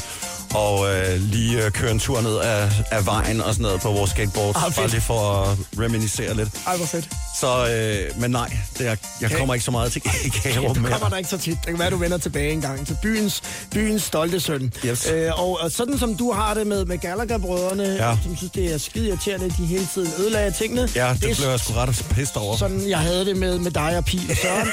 Og 0.55 0.95
øh, 0.95 1.19
lige 1.21 1.65
øh, 1.65 1.71
køre 1.71 1.91
en 1.91 1.99
tur 1.99 2.21
ned 2.21 2.37
af, 2.37 2.83
af 2.91 3.05
vejen 3.05 3.41
og 3.41 3.53
sådan 3.53 3.61
noget 3.63 3.81
på 3.81 3.91
vores 3.91 4.09
skateboard, 4.11 4.55
Ah, 4.55 4.75
bare 4.75 4.87
lige 4.87 5.01
for 5.01 5.41
at 5.43 5.57
reminiscere 5.79 6.33
lidt. 6.35 6.49
Ej, 6.67 6.77
hvor 6.77 6.85
fedt. 6.85 7.09
Så, 7.39 7.67
øh, 7.67 8.21
men 8.21 8.31
nej, 8.31 8.57
det 8.77 8.87
er, 8.87 8.95
jeg 9.21 9.31
kommer 9.31 9.53
ikke 9.53 9.63
så 9.65 9.71
meget 9.71 9.91
til 9.91 10.01
Du 10.55 10.79
mere. 10.79 10.91
kommer 10.91 11.09
der 11.09 11.17
ikke 11.17 11.29
så 11.29 11.37
tit. 11.37 11.57
Det 11.61 11.65
kan 11.65 11.79
være, 11.79 11.89
du 11.89 11.97
vender 11.97 12.17
tilbage 12.17 12.51
en 12.51 12.61
gang 12.61 12.87
til 12.87 12.97
byens, 13.01 13.41
byens 13.71 14.03
stolte 14.03 14.39
søn. 14.39 14.73
Yes. 14.85 15.07
Øh, 15.13 15.31
og, 15.39 15.59
og 15.61 15.71
sådan 15.71 15.97
som 15.99 16.15
du 16.15 16.31
har 16.31 16.53
det 16.53 16.67
med, 16.67 16.85
med 16.85 16.97
Gallagher-brødrene, 16.97 17.83
Ja. 17.83 18.17
som 18.23 18.37
synes, 18.37 18.51
det 18.51 18.73
er 18.73 18.77
skide 18.77 19.07
irriterende, 19.07 19.45
at 19.45 19.51
de 19.57 19.65
hele 19.65 19.87
tiden 19.93 20.11
ødelagde 20.19 20.51
tingene. 20.51 20.89
Ja, 20.95 21.09
det, 21.13 21.21
det 21.21 21.37
blev 21.37 21.49
jeg 21.49 21.59
sgu 21.59 21.73
ret 21.73 22.05
pissed 22.15 22.37
over. 22.37 22.57
sådan, 22.57 22.89
jeg 22.89 22.99
havde 22.99 23.25
det 23.25 23.37
med, 23.37 23.59
med 23.59 23.71
dig 23.71 23.97
og 23.97 24.05
Pil 24.05 24.21
og 24.29 24.37
Søren. 24.37 24.67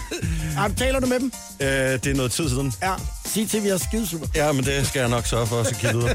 ja, 0.56 0.68
taler 0.76 1.00
du 1.00 1.06
med 1.06 1.20
dem? 1.20 1.32
Øh, 1.60 1.68
det 1.68 2.06
er 2.06 2.14
noget 2.14 2.32
tid 2.32 2.48
siden. 2.48 2.72
Ja, 2.82 2.94
sig 3.26 3.50
til, 3.50 3.56
at 3.58 3.64
vi 3.64 3.68
har 3.68 3.76
skide 3.78 4.06
super. 4.06 4.26
Ja, 4.34 4.52
men 4.52 4.64
det 4.64 4.86
skal 4.86 5.00
jeg 5.00 5.08
nok 5.08 5.26
sørge 5.26 5.46
for 5.46 5.60
at 5.60 5.76
kigge 5.80 5.96
videre. 5.98 6.14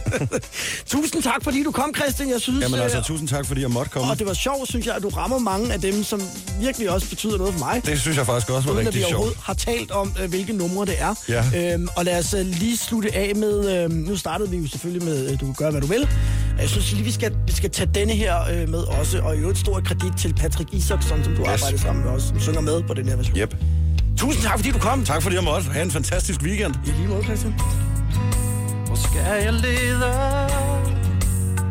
Tusind 0.86 1.24
tak, 1.24 1.44
fordi 1.44 1.64
du 1.64 1.72
kom, 1.72 1.94
Christian. 1.96 2.30
Jeg 2.30 2.42
synes, 2.42 2.62
Jamen 2.64 2.80
altså, 2.80 2.98
øh, 2.98 3.04
tusind 3.04 3.28
tak, 3.28 3.46
fordi 3.46 3.62
jeg 3.62 3.72
måtte 3.72 3.92
komme. 3.92 4.12
og 4.12 4.20
det 4.20 4.28
var 4.28 4.34
sjovt, 4.34 4.70
synes 4.70 4.86
jeg, 4.86 4.96
at 4.96 5.02
du 5.04 5.10
rammer 5.10 5.38
mange 5.40 5.74
af 5.78 5.92
dem, 5.92 6.04
som 6.04 6.22
virkelig 6.60 6.90
også 6.90 7.10
betyder 7.10 7.38
noget 7.38 7.54
for 7.54 7.60
mig. 7.60 7.82
Det 7.86 8.02
synes 8.02 8.18
jeg 8.18 8.26
faktisk 8.26 8.50
også 8.50 8.68
var 8.68 8.76
uden 8.76 8.88
at 8.88 8.94
vi 8.94 9.00
rigtig 9.00 9.10
sjovt. 9.10 9.14
overhovedet 9.14 9.40
har 9.44 9.54
talt 9.54 9.92
om, 9.92 10.14
øh, 10.22 10.30
hvilke 10.30 10.54
numre 10.54 10.86
det 10.86 10.96
er. 11.00 11.14
Ja. 11.30 11.74
Øhm, 11.74 11.88
og 11.96 12.06
lad 12.06 12.20
os 12.20 12.34
øh, 12.34 12.46
lige 12.46 12.78
slutte 12.78 13.16
af 13.16 13.36
med, 13.36 13.84
øh, 13.84 13.92
nu 13.92 14.16
startede 14.18 14.50
vi 14.50 14.58
jo 14.58 14.68
selvfølgelig 14.68 15.08
med, 15.10 15.32
øh, 15.32 15.40
du 15.40 15.46
kan 15.46 15.54
gøre, 15.54 15.72
hvad 15.72 15.82
du 15.82 15.88
vil. 15.88 16.10
Jeg 16.60 16.70
synes 16.70 16.92
lige, 16.92 17.04
vi 17.04 17.12
skal, 17.12 17.32
vi 17.48 17.52
skal 17.52 17.70
tage 17.70 17.90
denne 17.96 18.14
her 18.14 18.42
øh, 18.52 18.70
med 18.70 18.80
også, 18.80 19.20
og 19.20 19.36
i 19.36 19.40
øvrigt 19.40 19.60
stor 19.60 19.82
kredit 19.86 20.14
til 20.18 20.34
Patrick 20.34 20.74
Isaksson, 20.74 21.24
som 21.24 21.36
du 21.36 21.42
yes. 21.42 21.48
arbejder 21.48 21.78
sammen 21.78 22.04
med 22.06 22.12
os, 22.12 22.24
som 22.24 22.40
synger 22.40 22.62
med 22.62 22.84
på 22.88 22.94
den 22.94 23.08
her 23.08 23.16
version. 23.16 23.38
Yep. 23.38 23.56
Tusind 24.18 24.44
tak, 24.44 24.58
fordi 24.60 24.72
du 24.72 24.80
kom. 24.80 25.06
Tak 25.06 25.22
fordi 25.24 25.36
jeg 25.36 25.44
måtte. 25.44 25.68
Ha' 25.70 25.82
en 25.82 25.92
fantastisk 25.92 26.42
weekend. 26.42 26.76
I 26.86 26.90
lige 26.90 27.08
måde, 27.08 27.24
Christian. 27.24 27.54
Hvor 28.86 28.96
skal 28.96 29.44
jeg 29.44 29.54
lede? 29.54 30.00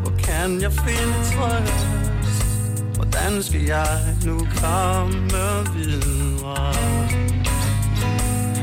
Hvor 0.01 0.13
kan 0.23 0.61
jeg 0.61 0.71
finde 0.71 1.13
trøst? 1.33 1.96
Hvordan 2.97 3.43
skal 3.43 3.61
jeg 3.61 4.15
nu 4.25 4.39
komme 4.61 5.29
videre? 5.75 6.73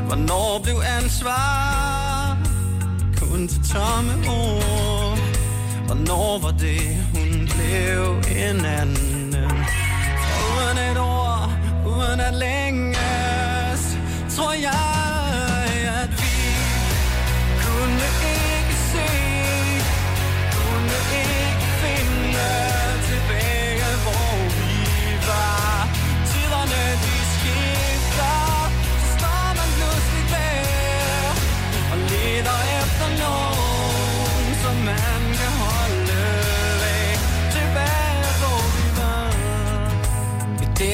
Hvornår 0.06 0.60
blev 0.62 0.76
ansvar 1.00 2.38
kun 3.20 3.48
til 3.48 3.62
tomme 3.72 4.12
ord? 4.28 5.18
Hvornår 5.86 6.38
var 6.42 6.50
det, 6.50 6.96
hun 7.14 7.48
blev 7.54 8.00
en 8.36 8.64
anden? 8.64 9.42
Uden 10.44 10.78
et 10.90 10.98
ord, 10.98 11.50
uden 11.86 12.20
at 12.20 12.34
længes 12.34 13.98
Tror 14.36 14.52
jeg, 14.52 14.93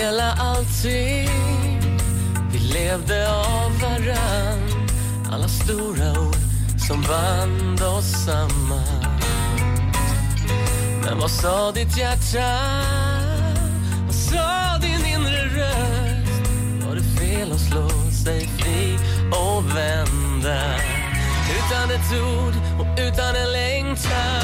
dela 0.00 0.32
allting 0.32 1.28
Vi 2.52 2.58
levde 2.58 3.28
av 3.30 3.80
varann 3.80 4.88
Alla 5.32 5.48
stora 5.48 6.20
ord 6.20 6.36
som 6.88 7.02
band 7.02 7.82
oss 7.82 8.24
samman 8.24 9.20
Men 11.04 11.18
vad 11.18 11.30
sa 11.30 11.72
ditt 11.72 11.96
hjärta? 11.98 12.58
Vad 14.06 14.14
sa 14.14 14.78
din 14.80 15.06
inre 15.06 15.44
röst? 15.44 16.48
Var 16.86 16.94
det 16.94 17.20
fel 17.20 17.52
att 17.52 17.60
slå 17.60 17.88
sig 18.24 18.46
fri 18.46 18.98
och 19.30 19.76
vända? 19.76 20.60
Utan 21.56 21.90
ett 21.90 22.12
ord 22.22 22.54
och 22.80 22.98
utan 22.98 23.36
en 23.36 23.52
längtan 23.52 24.39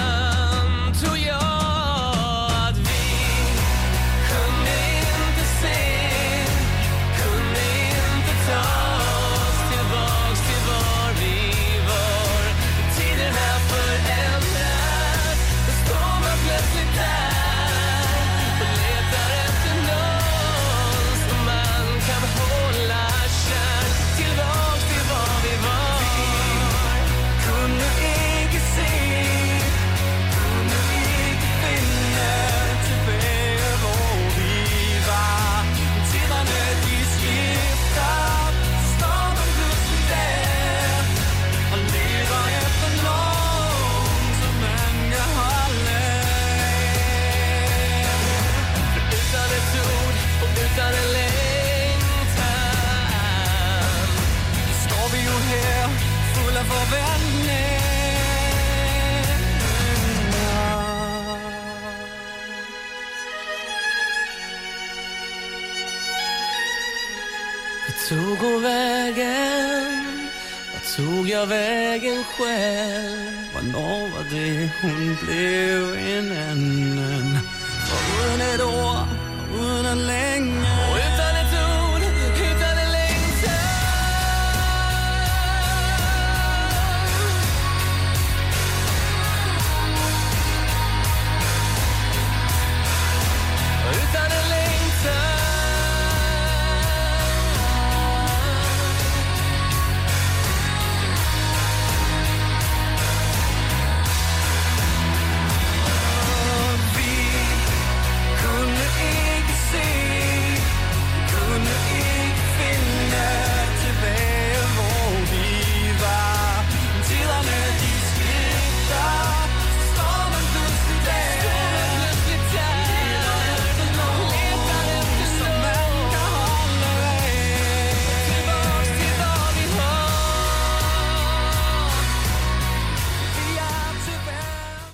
Det 68.56 68.62
vägen? 68.62 70.28
Vad 70.72 70.82
tog 70.96 71.28
jag 71.28 71.46
vägen 71.46 72.24
själv? 72.24 73.32
Vad 73.54 73.64
var 74.12 74.24
det 74.30 74.70
hon 74.82 75.16
blev 75.22 75.82
en 75.94 76.32
ännen? 76.32 77.38
For 77.88 78.00
hon 78.12 78.40
et 78.40 78.60
ord, 78.60 78.85